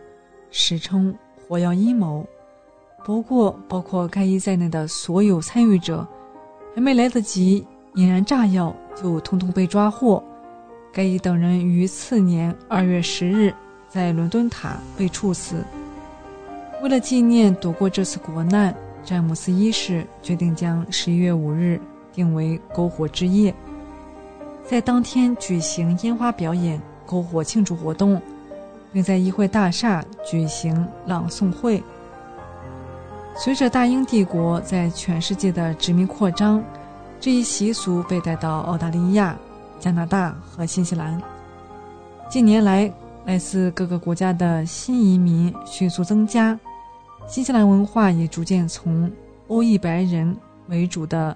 [0.50, 1.16] 史称
[1.48, 2.28] “火药阴谋”。
[3.06, 6.06] 不过，包括盖伊在内的所有参与者
[6.76, 7.66] 还没来得及
[7.96, 10.22] 引燃炸药，就通通被抓获。
[10.92, 13.54] 盖伊等人于次年二月十日
[13.88, 15.64] 在伦敦塔被处死。
[16.84, 18.76] 为了纪念躲过这次国难，
[19.06, 21.80] 詹姆斯一世决定将十一月五日
[22.12, 23.56] 定为篝火之夜，
[24.66, 26.82] 在当天举行烟花表演。
[27.08, 28.22] 篝火庆祝活动，
[28.94, 31.84] 并在议会大厦举行朗诵会。
[33.36, 36.64] 随着大英帝国在全世界的殖民扩张，
[37.20, 39.38] 这一习俗被带到澳大利亚、
[39.78, 41.22] 加拿大和新西兰。
[42.30, 42.90] 近年来，
[43.26, 46.58] 来自各个国家的新移民迅速增加，
[47.28, 49.12] 新西兰文化也逐渐从
[49.50, 50.34] 欧裔白人
[50.68, 51.36] 为主的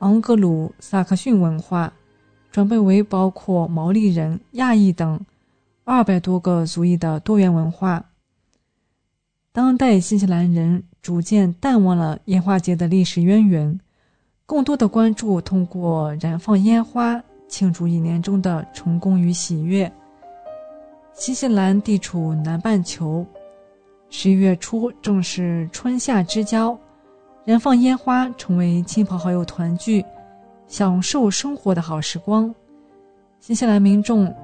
[0.00, 1.92] 昂格鲁萨克逊文化。
[2.52, 5.18] 装备为包括毛利人、亚裔等
[5.84, 8.04] 二百多个族裔的多元文化。
[9.52, 13.80] 当代新西兰人逐渐淡忘了烟花节的历史渊源，
[14.46, 19.90] 更多的关注通过燃放烟花庆祝一年中的成功与喜悦。
[21.14, 23.26] 新西兰地处南半球，
[24.10, 26.78] 十一月初正是春夏之交，
[27.44, 30.04] 燃放烟花成为亲朋好友团聚、
[30.72, 32.52] 享受生活的好时光。
[33.40, 34.34] 新西兰民众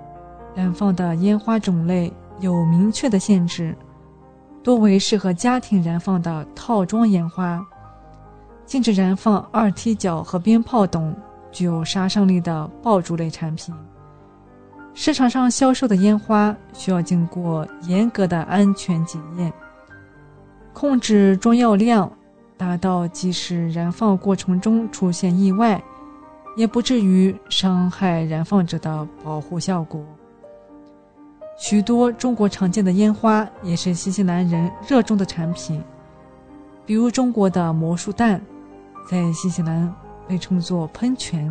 [0.55, 3.75] 燃放的烟花种类有明确的限制。
[4.63, 7.67] 多为适合家庭燃放的套装烟花，
[8.67, 11.17] 禁止燃放二踢脚和鞭炮等
[11.51, 13.75] 具有杀伤力的爆竹类产品。
[14.93, 19.51] 市场上销售的烟花需要经过严格的安全检验，
[20.75, 22.13] 控制装药量，
[22.59, 25.83] 达到即使燃放过程中出现意外，
[26.59, 30.05] 也不至于伤害燃放者的保护效果。
[31.57, 35.81] 许多中国常见的烟花也是新西兰人热衷的产品，
[36.85, 38.41] 比如中国的魔术弹，
[39.09, 39.95] 在新西兰
[40.27, 41.49] 被称作喷泉；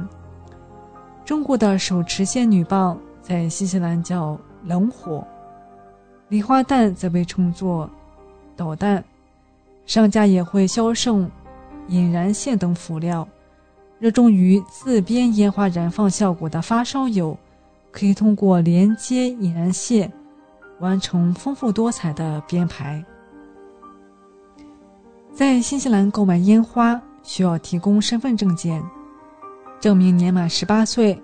[1.24, 5.26] 中国的手持仙女棒在新西兰叫冷火；
[6.28, 7.90] 礼花弹则被称作
[8.58, 9.02] 导弹。
[9.86, 11.24] 商家也会销售
[11.88, 13.26] 引燃线等辅料。
[14.00, 17.38] 热衷于自编烟花燃放效果的发烧友。
[17.90, 20.12] 可以通过连接引燃线
[20.80, 23.04] 完成丰富多彩的编排。
[25.34, 28.84] 在新西兰购买烟花需要提供身份证件，
[29.80, 31.20] 证明年满十八岁。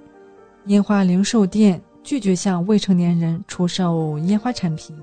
[0.66, 4.98] 烟花零售店拒绝向未成年人出售烟花产品。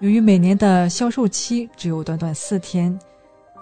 [0.00, 2.98] 由于每年的销售期只有短短四天，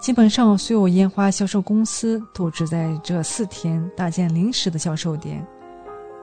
[0.05, 5.43] 基本上所有烟花销售公司都只在这四天搭建临时的销售点。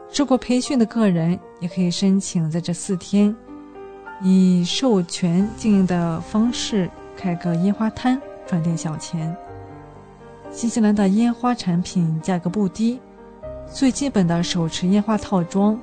[0.09, 3.35] 受过培训的个人也可以申请在这四天，
[4.23, 9.37] 以授权经营的方式开个烟花摊，赚点小钱。
[10.53, 13.01] 新西兰的烟花产品价格不低，
[13.67, 15.77] 最基本的手持烟花套装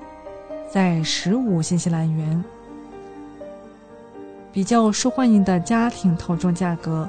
[0.72, 2.42] 在十五新西兰元，
[4.54, 7.06] 比较受欢迎的家庭套装价格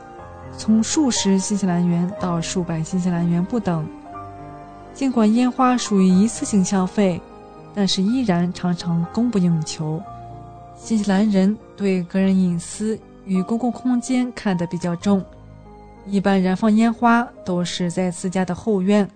[0.61, 3.89] 从数十新西兰元到数百新西兰元不等。
[4.93, 7.19] 尽管烟花属于一次性消费，
[7.75, 9.99] 但是依然常常供不应求。
[10.77, 15.25] 新西兰人对个人隐私与公共空间看得比较重，
[16.05, 19.09] 一般燃放烟花都是在自家的后院，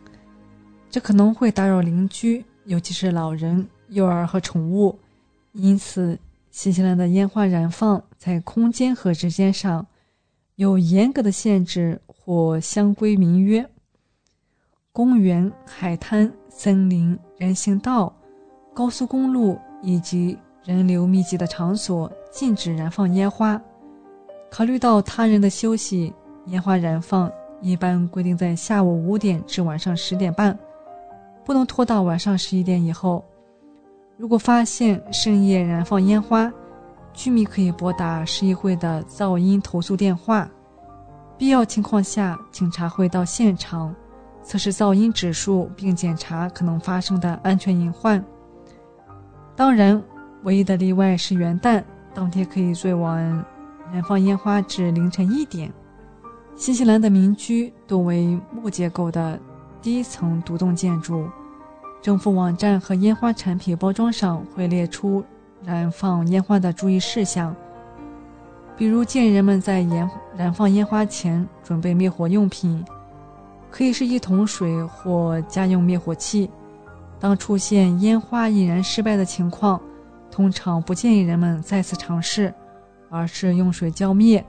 [0.90, 4.98] 这可能会打扰邻居，尤其是老人、幼儿和宠物。
[5.52, 6.18] 因此，
[6.50, 9.86] 新西兰的烟花燃放在空间和时间上
[10.56, 13.68] 有严格的限制或相规民约。
[14.92, 18.14] 公园、海滩、森林、人行道、
[18.72, 23.60] 高速公路以及人流密集的场所禁止燃放烟花。
[24.48, 26.12] 考虑到他人的休息，
[26.46, 27.28] 烟花燃放
[27.60, 30.56] 一般规定在下午五点至晚上十点半，
[31.44, 33.24] 不能拖到晚上十一点以后。
[34.16, 36.52] 如果发现深夜燃放烟花，
[37.14, 40.46] 居民可以拨打市议会的噪音投诉电话，
[41.38, 43.94] 必要情况下，警察会到现场。
[44.42, 48.22] 测试噪音指数，并检查可能发生的安全隐患。
[49.56, 50.02] 当然，
[50.42, 51.82] 唯一的例外是元旦
[52.12, 53.42] 当天可以最晚
[53.90, 55.72] 燃放烟花至凌晨一点。
[56.56, 59.40] 新西兰的民居多为木结构的
[59.80, 61.26] 低层独栋建筑，
[62.02, 65.24] 政府网站和烟花产品包装上会列出
[65.64, 67.54] 燃放烟花的注意事项，
[68.76, 72.84] 比如建议人们在燃燃放烟花前准备灭火用品。
[73.70, 76.48] 可以是一桶水或家用灭火器。
[77.18, 79.80] 当出现烟花引燃失败的情况，
[80.30, 82.54] 通常不建议人们再次尝试，
[83.08, 84.44] 而是用水浇灭，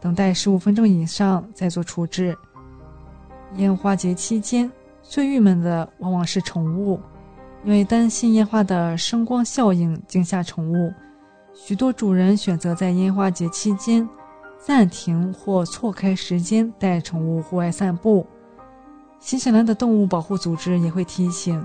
[0.00, 2.36] 等待十五分钟以上再做处置。
[3.56, 4.70] 烟花节期间，
[5.02, 7.00] 最郁闷的往往是宠物，
[7.64, 10.92] 因为担心烟花的声光效应惊吓宠物，
[11.52, 14.08] 许多主人选择在烟花节期间
[14.58, 18.26] 暂停或错开时间带宠物户外散步。
[19.18, 21.62] 新西兰的动物保护组织也会提醒，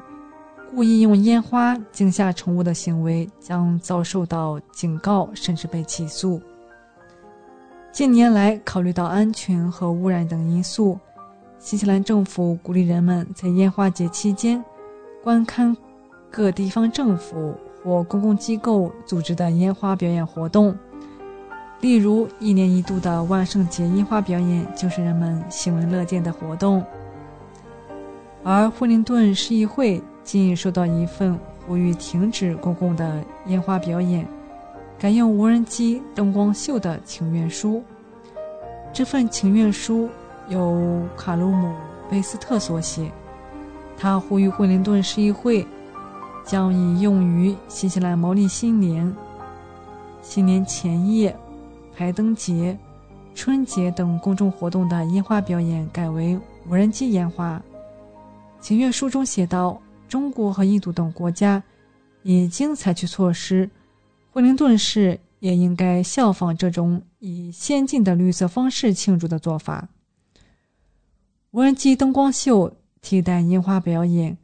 [0.69, 6.41] 故意用烟花惊吓宠物的行为将遭受到警告，甚至被起诉。
[7.93, 10.99] 近年来，考虑到安全和污染等因素，
[11.57, 14.61] 新西兰政府鼓励人们在烟花节期间
[15.23, 15.73] 观看
[16.29, 20.75] 各地方政府或公共机构组织的烟花表演活动，
[21.81, 26.83] 例如一年一度的万圣节烟花表演就是人们喜闻乐见的活动。
[28.43, 34.27] 而惠灵顿市议会近日收到一份呼吁停止公共的烟花表演，
[34.99, 37.83] 改用无人机灯光秀的请愿书。
[38.93, 40.09] 这份请愿书
[40.47, 41.67] 由卡鲁姆·
[42.09, 43.11] 贝斯特所写，
[43.97, 45.65] 他呼吁惠灵顿市议会
[46.45, 49.13] 将以用于新西兰毛利新年、
[50.21, 51.35] 新年前夜、
[51.97, 52.77] 排灯节、
[53.33, 56.39] 春节等公众活动的烟花表演改为
[56.69, 57.61] 无人机烟花。
[58.61, 59.81] 请愿书中写道。
[60.07, 61.61] 中国和印度等国家
[62.21, 63.67] 已经采取措施，
[64.29, 69.89] 惠灵顿市也应该效仿这种以先进的绿色方式庆祝的做法。
[71.49, 74.37] 无人机灯光秀替代烟花表演，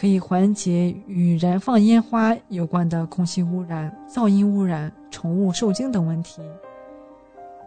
[0.00, 6.40] 可以缓解与燃放烟花有关的空气污染、噪音污染、宠物受惊等问题。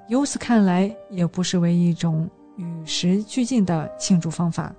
[0.08, 4.74] 由此看来，也不失为一种与时俱进的庆祝方法。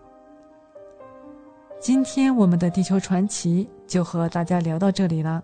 [1.79, 5.41] 今天我们的地球传奇就和大家聊到这里了，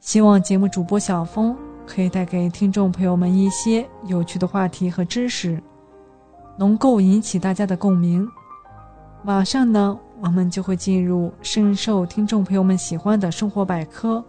[0.00, 1.54] 希望节目主播小峰
[1.86, 5.62] 可以带给听众朋友们一些有趣的话题和知识，
[6.58, 8.26] 能够引起大家的共鸣。
[9.22, 14.24] 马上呢，我们就会进入深受听众朋友们喜欢的生活百科，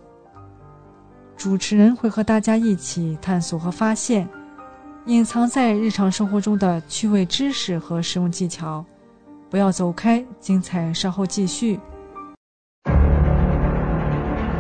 [1.36, 4.28] 主持人会和大家一起探索和发现
[5.08, 8.86] 隐藏在日常生活中的趣味知识和实用技巧。
[9.50, 11.80] 不要走开，精彩稍后继续。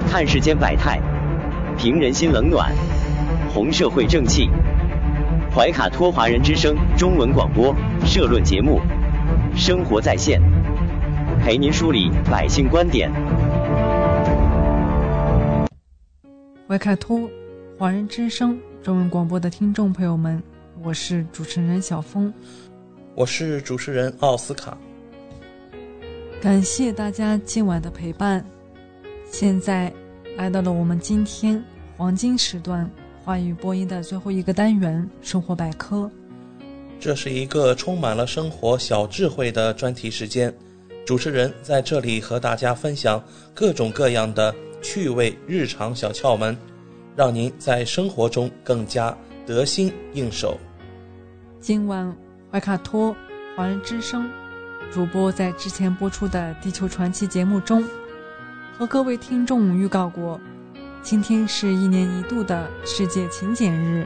[0.09, 0.99] 看世间百态，
[1.77, 2.73] 评人心冷暖，
[3.53, 4.49] 红社会正气。
[5.55, 8.79] 怀卡托华人之声中文广播社论节目，
[9.55, 10.41] 生活在线，
[11.37, 13.11] 陪您梳理百姓观点。
[16.67, 17.29] 维卡托
[17.77, 20.41] 华人之声中文广播的听众朋友们，
[20.83, 22.33] 我是主持人小峰。
[23.15, 24.77] 我是主持人奥斯卡，
[26.41, 28.45] 感谢大家今晚的陪伴。
[29.31, 29.91] 现在
[30.37, 31.61] 来到了我们今天
[31.97, 32.89] 黄金时段
[33.23, 36.09] 话语播音的最后一个单元——生活百科。
[36.99, 40.53] 这是一个充满了生活小智慧的专题时间，
[41.09, 43.19] 主持人在这里和大家分享
[43.51, 46.55] 各种各样的趣味日常小窍门，
[47.15, 50.55] 让您在生活中更加得心应手。
[51.59, 52.15] 今晚。
[52.51, 53.15] 怀卡托
[53.55, 54.29] 华人之声
[54.91, 57.83] 主播在之前播出的《地球传奇》节目中，
[58.77, 60.39] 和各位听众预告过，
[61.01, 64.05] 今天是一年一度的世界勤俭日。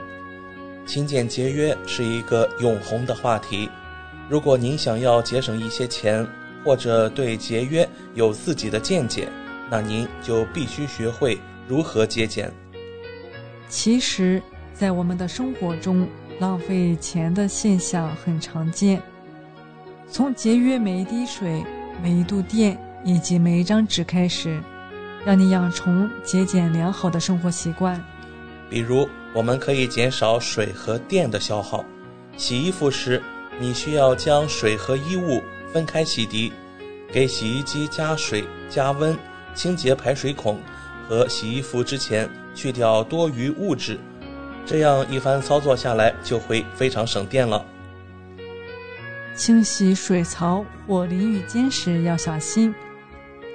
[0.85, 3.69] 勤俭节约是一个永恒的话题。
[4.29, 6.25] 如果您想要节省一些钱，
[6.63, 9.27] 或者对节约有自己的见解，
[9.69, 11.37] 那您就必须学会
[11.67, 12.51] 如何节俭。
[13.67, 14.41] 其实，
[14.73, 16.07] 在我们的生活中，
[16.39, 19.01] 浪费钱的现象很常见，
[20.09, 21.63] 从节约每一滴水、
[22.01, 24.61] 每一度电以及每一张纸开始，
[25.25, 28.03] 让你养成节俭良好的生活习惯。
[28.69, 31.83] 比如，我们可以减少水和电的消耗。
[32.37, 33.21] 洗衣服时，
[33.59, 35.41] 你需要将水和衣物
[35.73, 36.51] 分开洗涤，
[37.11, 39.17] 给洗衣机加水加温，
[39.55, 40.59] 清洁排水孔
[41.09, 43.99] 和洗衣服之前去掉多余物质。
[44.65, 47.65] 这样一番操作下来，就会非常省电了。
[49.35, 52.73] 清洗水槽或淋浴间时要小心，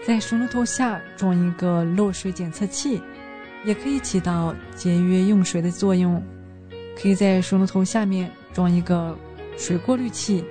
[0.05, 3.01] 在水龙头下装一个漏水检测器，
[3.65, 6.21] 也可以起到节约用水的作用。
[7.01, 9.17] 可以在水龙头下面装一个
[9.57, 10.45] 水过滤器，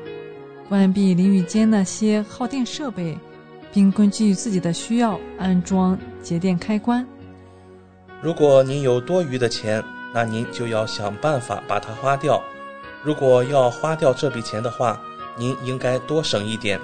[0.69, 3.18] 关闭淋浴间那些耗电设备，
[3.72, 7.06] 并根据自己的需要安装节电开关。
[8.22, 9.84] 如果您有多余的钱，
[10.14, 12.41] 那您就要想办法把它花掉。
[13.03, 14.99] 如果要花掉这笔钱的话，
[15.38, 16.80] 您应该多省一点，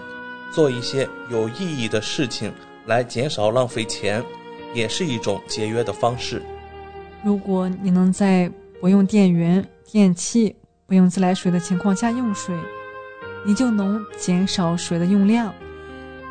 [0.51, 2.53] 做一些有意义的事情
[2.85, 4.23] 来减少浪费钱，
[4.73, 6.41] 也是一种节约的方式。
[7.23, 8.49] 如果你能在
[8.79, 10.55] 不用电源、电器、
[10.85, 12.55] 不用自来水的情况下用水，
[13.43, 15.53] 你就能减少水的用量。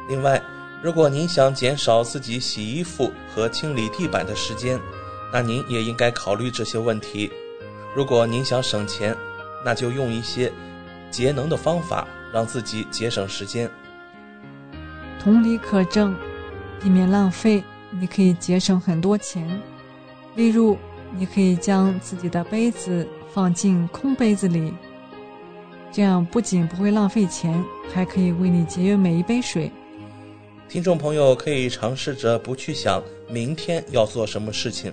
[0.09, 0.43] 另外，
[0.83, 4.81] 如果您想减少自己洗衣服和清理地板的时间，
[5.33, 7.31] 那您也应该考虑这些问题。
[7.95, 9.17] 如果您想省钱，
[9.65, 10.53] 那就用一些
[11.11, 13.71] 节能的方法，让自己节省时间。
[15.21, 16.17] 同理可证，
[16.81, 19.61] 避免浪费，你可以节省很多钱。
[20.35, 20.77] 例如，
[21.17, 24.75] 你可以将自己的杯子放进空杯子里，
[25.93, 27.63] 这样不仅不会浪费钱，
[27.93, 29.71] 还可以为你节约每一杯水。
[30.67, 34.91] 听众朋友可以尝试着不去想明天要做什么事情。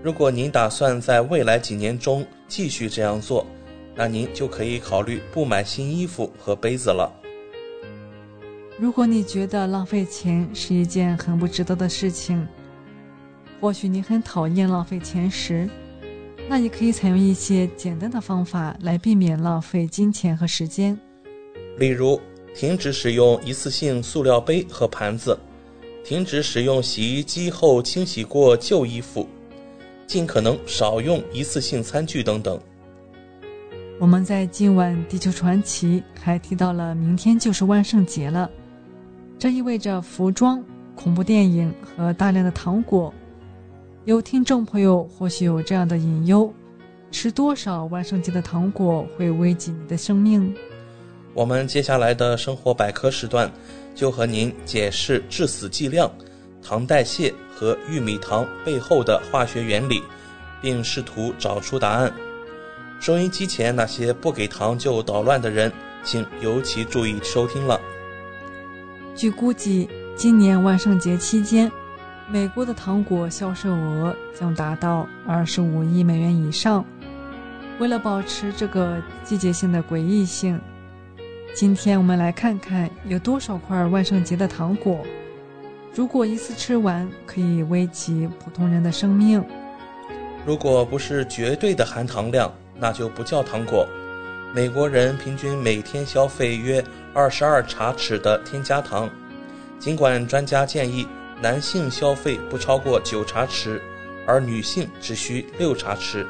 [0.00, 3.44] 如果您打算在未来几年中继续这样做，
[3.96, 7.12] 那您就可以考虑不买新衣服和杯子了。
[8.78, 12.46] 如果你觉得浪费钱是一件很不值得的事情，
[13.60, 15.68] 或许你很讨厌浪费钱时，
[16.48, 20.98] 那也可以采用一些简单的方法来避免浪费金钱和时间。
[21.76, 22.18] 例如，
[22.54, 25.38] 停止使用一次性塑料杯和盘子，
[26.02, 29.28] 停止使用洗衣机后清洗过旧衣服，
[30.06, 32.58] 尽可能少用一次性餐具等等。
[34.00, 38.50] 我们在今晚《地球传奇》还提到了明天就是万圣节了，
[39.38, 40.64] 这意味着服装、
[40.94, 43.12] 恐怖电影和大量的糖果。
[44.08, 46.50] 有听众朋友或许有这样的隐忧：
[47.10, 50.56] 吃多少万圣节的糖果会危及你的生命？
[51.34, 53.52] 我们接下来的生活百科时段
[53.94, 56.10] 就和您解释致死剂量、
[56.62, 60.02] 糖代谢和玉米糖背后的化学原理，
[60.62, 62.10] 并试图找出答案。
[63.00, 65.70] 收音机前那些不给糖就捣乱的人，
[66.02, 67.78] 请尤其注意收听了。
[69.14, 69.86] 据估计，
[70.16, 71.70] 今年万圣节期间，
[72.30, 76.84] 美国的糖果销售额将达到二十五亿美元以上。
[77.78, 80.60] 为了保持这个季节性的诡异性，
[81.54, 85.00] 今天我们来看看有多少块万圣节的糖果。
[85.94, 89.42] 如果一次吃完，可以危及普通人的生命。
[90.44, 93.88] 如果不是绝对的含糖量，那就不叫糖果。
[94.54, 96.84] 美国人平均每天消费约
[97.14, 99.08] 二十二茶匙的添加糖，
[99.78, 101.06] 尽管专家建议
[101.40, 103.80] 男性消费不超过九茶匙，
[104.26, 106.26] 而女性只需六茶匙。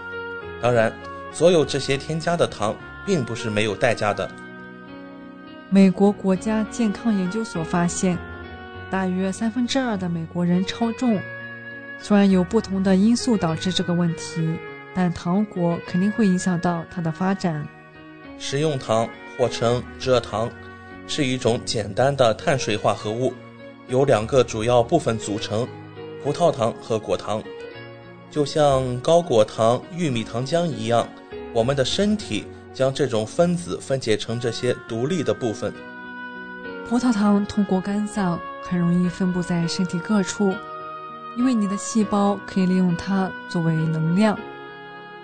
[0.61, 0.93] 当然，
[1.33, 2.77] 所有这些添加的糖
[3.07, 4.31] 并不是没有代价的。
[5.71, 8.19] 美国国家健康研究所发现，
[8.91, 11.21] 大约三分之二的美国人超重。
[12.01, 14.57] 虽然有不同的因素导致这个问题。
[14.95, 17.65] 但糖果肯定会影响到它的发展。
[18.37, 20.51] 食用糖或称蔗糖，
[21.07, 23.33] 是一种简单的碳水化合物，
[23.89, 25.67] 由两个主要部分组成：
[26.23, 27.43] 葡萄糖和果糖。
[28.31, 31.09] 就像高果糖玉米糖浆一样，
[31.55, 32.45] 我们的身体
[32.75, 35.73] 将这种分子分解成这些独立的部分。
[36.87, 40.53] 葡萄糖通过肝脏很容易分布在身体各处，
[41.39, 44.39] 因为你的细胞可以利用它作为能量。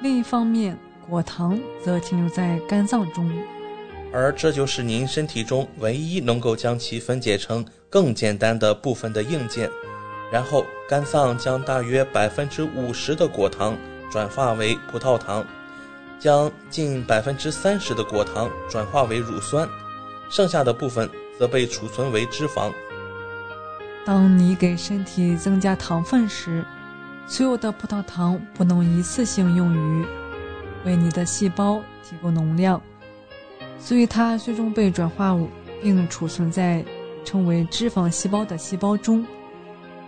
[0.00, 3.30] 另一方面，果糖则停留在肝脏中，
[4.12, 7.64] 而这就是您身体中唯一能够将其分解成
[7.94, 9.70] 更简单的部分的硬件。
[10.32, 13.78] 然后，肝脏将大约百分之五十的果糖
[14.10, 15.46] 转化为葡萄糖，
[16.18, 19.68] 将近百分之三十的果糖转化为乳酸，
[20.28, 21.08] 剩下的部分
[21.38, 22.72] 则被储存为脂肪。
[24.04, 26.64] 当你给身体增加糖分时，
[27.28, 30.04] 所有的葡萄糖不能一次性用于
[30.84, 32.82] 为你的细胞提供能量，
[33.78, 35.38] 所以它最终被转化
[35.80, 36.84] 并储存在
[37.24, 39.24] 称为脂肪细胞的细胞中。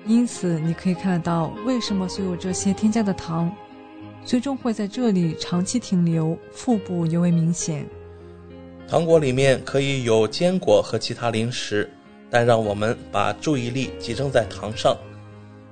[0.06, 3.51] 因此，你可以看到为什么所有这些添加的糖
[4.24, 7.84] 最终会在这里长期停留，腹部尤为明显。
[8.88, 11.90] 糖果里面可以有坚果和其他零食，
[12.30, 14.97] 但让我们把注意力集中在糖上。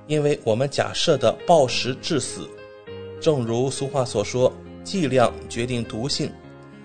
[0.07, 2.47] 因为我们假设的暴食致死，
[3.21, 4.51] 正如俗话所说，
[4.83, 6.29] 剂量决定毒性。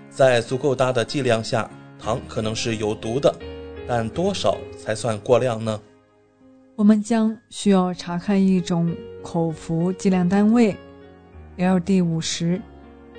[0.09, 1.69] 在足够大的剂量下，
[1.99, 3.33] 糖可能是有毒的，
[3.93, 5.77] 但多少才算过量呢？
[6.77, 8.89] 我们将需要查看一种
[9.21, 10.73] 口服剂量单位
[11.57, 12.61] ，LD 五十。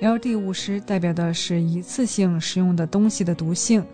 [0.01, 3.85] LD 五十代表的是一次性食用的东西的毒性。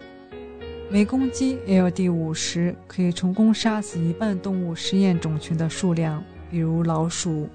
[0.89, 7.49] 每公斤 LD 五十可以成功杀死一半动物实验种群的数量，比如老鼠。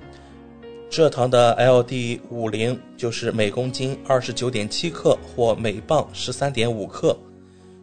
[0.91, 7.17] 蔗糖的 LD 五零就是每公斤二十九点七克或每磅十三点五克。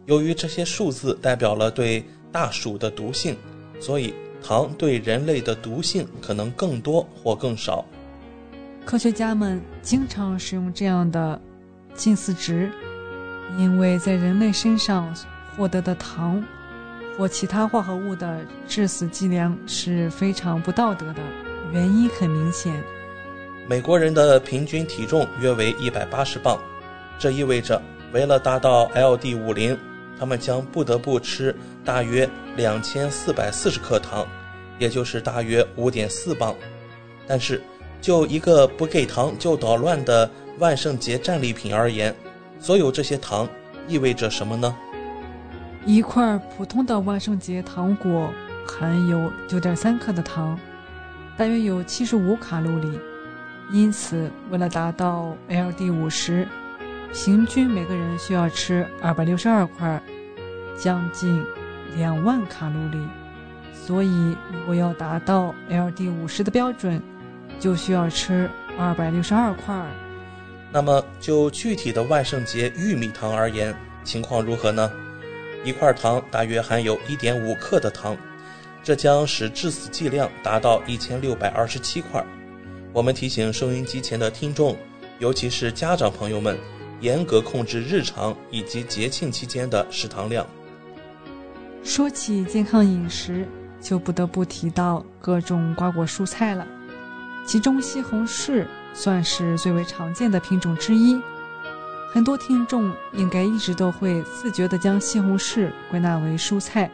[0.06, 3.36] 由于这些数字代表了对大鼠的毒性，
[3.80, 7.84] 所以糖对人类的毒性可能更多或更少。
[8.84, 11.40] 科学家们经常使用这样的
[11.94, 12.70] 近似值，
[13.58, 15.14] 因为在人类身上。
[15.54, 16.42] 获得的糖
[17.18, 21.20] 或其他化合物的致死剂量是非常不道德的。
[21.74, 22.72] 原因很明显，
[23.68, 26.58] 美国人的平均体重约为一百八十磅，
[27.18, 27.82] 这意味着
[28.14, 29.78] 为了达到 LD 五零，
[30.22, 31.52] 他们将不得不吃
[31.84, 34.24] 大约两千四百四十克糖，
[34.78, 36.54] 也就是大约五点四磅。
[37.26, 37.60] 但是，
[38.00, 40.30] 就一个不给糖就捣乱的
[40.60, 42.14] 万圣节战利品而言，
[42.60, 43.48] 所有这些糖
[43.88, 44.72] 意味着什么呢？
[45.84, 48.32] 一块普通的万圣节糖果
[48.64, 50.56] 含有九点三克的糖，
[51.36, 52.96] 大约有七十五卡路里。
[53.72, 56.46] 因此，为了达到 LD 五十，
[57.12, 60.02] 平均每个人需要吃二百六十二块，
[60.78, 61.44] 将近
[61.94, 62.98] 两万卡路里。
[63.74, 67.02] 所以，如果要达到 LD 五十的标准，
[67.60, 68.48] 就需要吃
[68.78, 69.74] 二百六十二块。
[70.72, 73.74] 那么，就具体的万圣节玉米糖而言，
[74.04, 74.90] 情况如何呢？
[75.64, 78.16] 一块糖大约含有一点五克的糖，
[78.82, 82.24] 这将使致死剂量达到一千六百二十七块。
[82.92, 84.76] 我们提醒收音机前的听众，
[85.18, 86.56] 尤其是家长朋友们，
[87.02, 90.46] 严格控制日常以及节庆期间的食糖量。
[91.84, 93.46] 说起健康饮食，
[93.78, 96.66] 就不得不提到各种瓜果蔬菜了，
[97.46, 98.66] 其中西红柿。
[98.94, 101.18] 算是最为常见的品种之一，
[102.12, 106.90] 很多听众应该一直都会自觉地将西红柿归纳为蔬菜，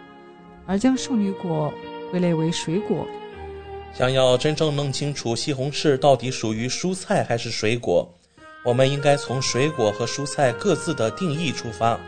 [0.65, 1.75] 而将圣女果
[2.13, 3.05] 归类为水果。
[3.93, 8.09] 想要真正弄清楚西红柿到底属于蔬菜还是水果，
[8.63, 11.99] 我们应该从水果和蔬菜各自的定义出发。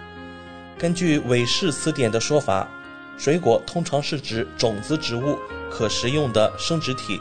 [0.76, 2.68] 根据《韦氏词典》的说法，
[3.16, 5.38] 水果通常是指种子植物，
[5.70, 7.20] 可食用的生殖体。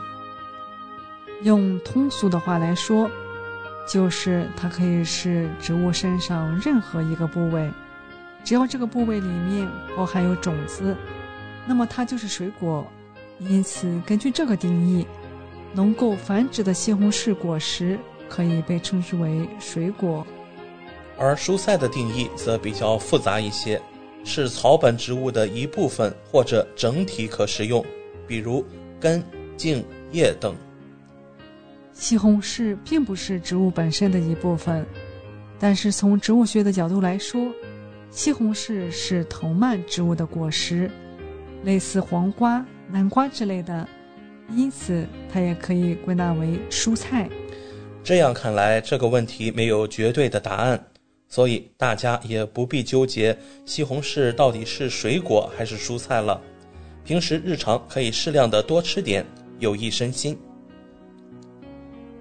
[1.44, 3.10] 用通俗的话来说，
[3.88, 7.70] 就是它可以是植物身上任何一个部位，
[8.44, 10.96] 只要这个部位里面包含有种子，
[11.66, 12.86] 那么它就是水果。
[13.40, 15.06] 因此，根据这个定义，
[15.74, 17.98] 能够繁殖的西红柿果实
[18.30, 20.26] 可以被称之为水果。
[21.18, 23.82] 而蔬菜的定义则比较复杂一些，
[24.24, 27.84] 是草本植物的一部分或者整体可食用，
[28.26, 28.64] 比如
[29.00, 29.22] 根、
[29.58, 30.56] 茎、叶等。
[31.92, 34.86] 西红柿并不是植物本身的一部分，
[35.60, 37.52] 但是从植物学的角度来说，
[38.10, 40.90] 西红柿是藤蔓植物的果实，
[41.66, 43.86] 类似黄瓜、南瓜之类的，
[44.56, 47.30] 因此它也可以归纳为蔬菜。
[48.04, 50.84] 这样看来，这个问题没有绝对的答案，
[51.28, 56.42] 所以大家也不必纠结西红柿到底是水果还是蔬菜了。
[57.04, 59.26] 平时日常可以适量的多吃点，
[59.60, 60.38] 有益身心。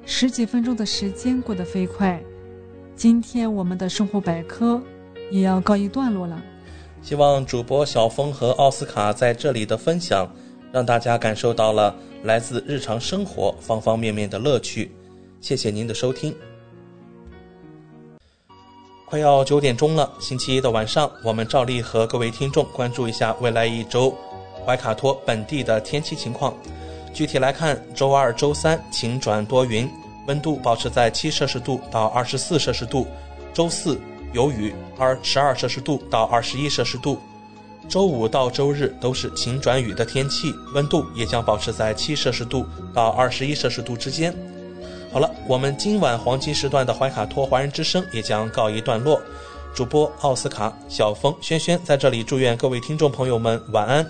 [0.05, 2.23] 十几分钟的时间过得飞快，
[2.95, 4.83] 今天我们的生活百科
[5.31, 6.43] 也要告一段落了。
[7.01, 10.31] 希望主播小峰和奥斯卡在这里的分享，
[10.73, 11.95] 让大家感受到了
[12.25, 14.91] 来自日常生活方方面面的乐趣。
[15.41, 16.35] 谢谢您的收听。
[19.07, 24.15] 快要九点钟了，星期一的晚上，我们照例和各位听众关注一下未来一周
[24.67, 26.55] 怀卡托本地的天气情况。
[27.15, 29.89] 具体来看，周二、周三晴转多云，
[30.27, 33.07] 温度保持在七摄氏度到二十四摄氏度；
[33.55, 33.99] 周四
[34.35, 37.17] 有雨，二十二摄氏度到二十一摄氏度；
[37.89, 44.37] 周五到周日都是晴转雨的天气，温度也将保持在七摄氏度到二十一摄氏度之间。
[45.11, 49.21] 好了，我们今晚黄金时段的怀卡托华人之声也将告一段落。
[49.75, 54.05] 主播奥斯卡、小峰、轩轩在这里祝愿各位听众朋友们晚安。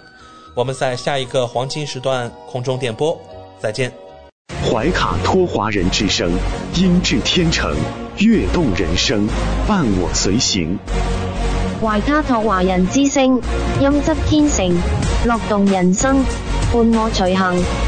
[0.54, 3.16] 我们在下一个黄金时段空中电波
[3.60, 3.92] 再见。
[4.68, 6.32] 怀卡托华人之声，
[6.74, 7.72] 音质天成，
[8.18, 9.28] 悦动人生，
[9.68, 10.76] 伴我随行。
[11.80, 13.40] 怀卡托华人之声，
[13.80, 14.74] 音质天成，
[15.24, 16.24] 乐动人生，
[16.72, 17.87] 伴我随行。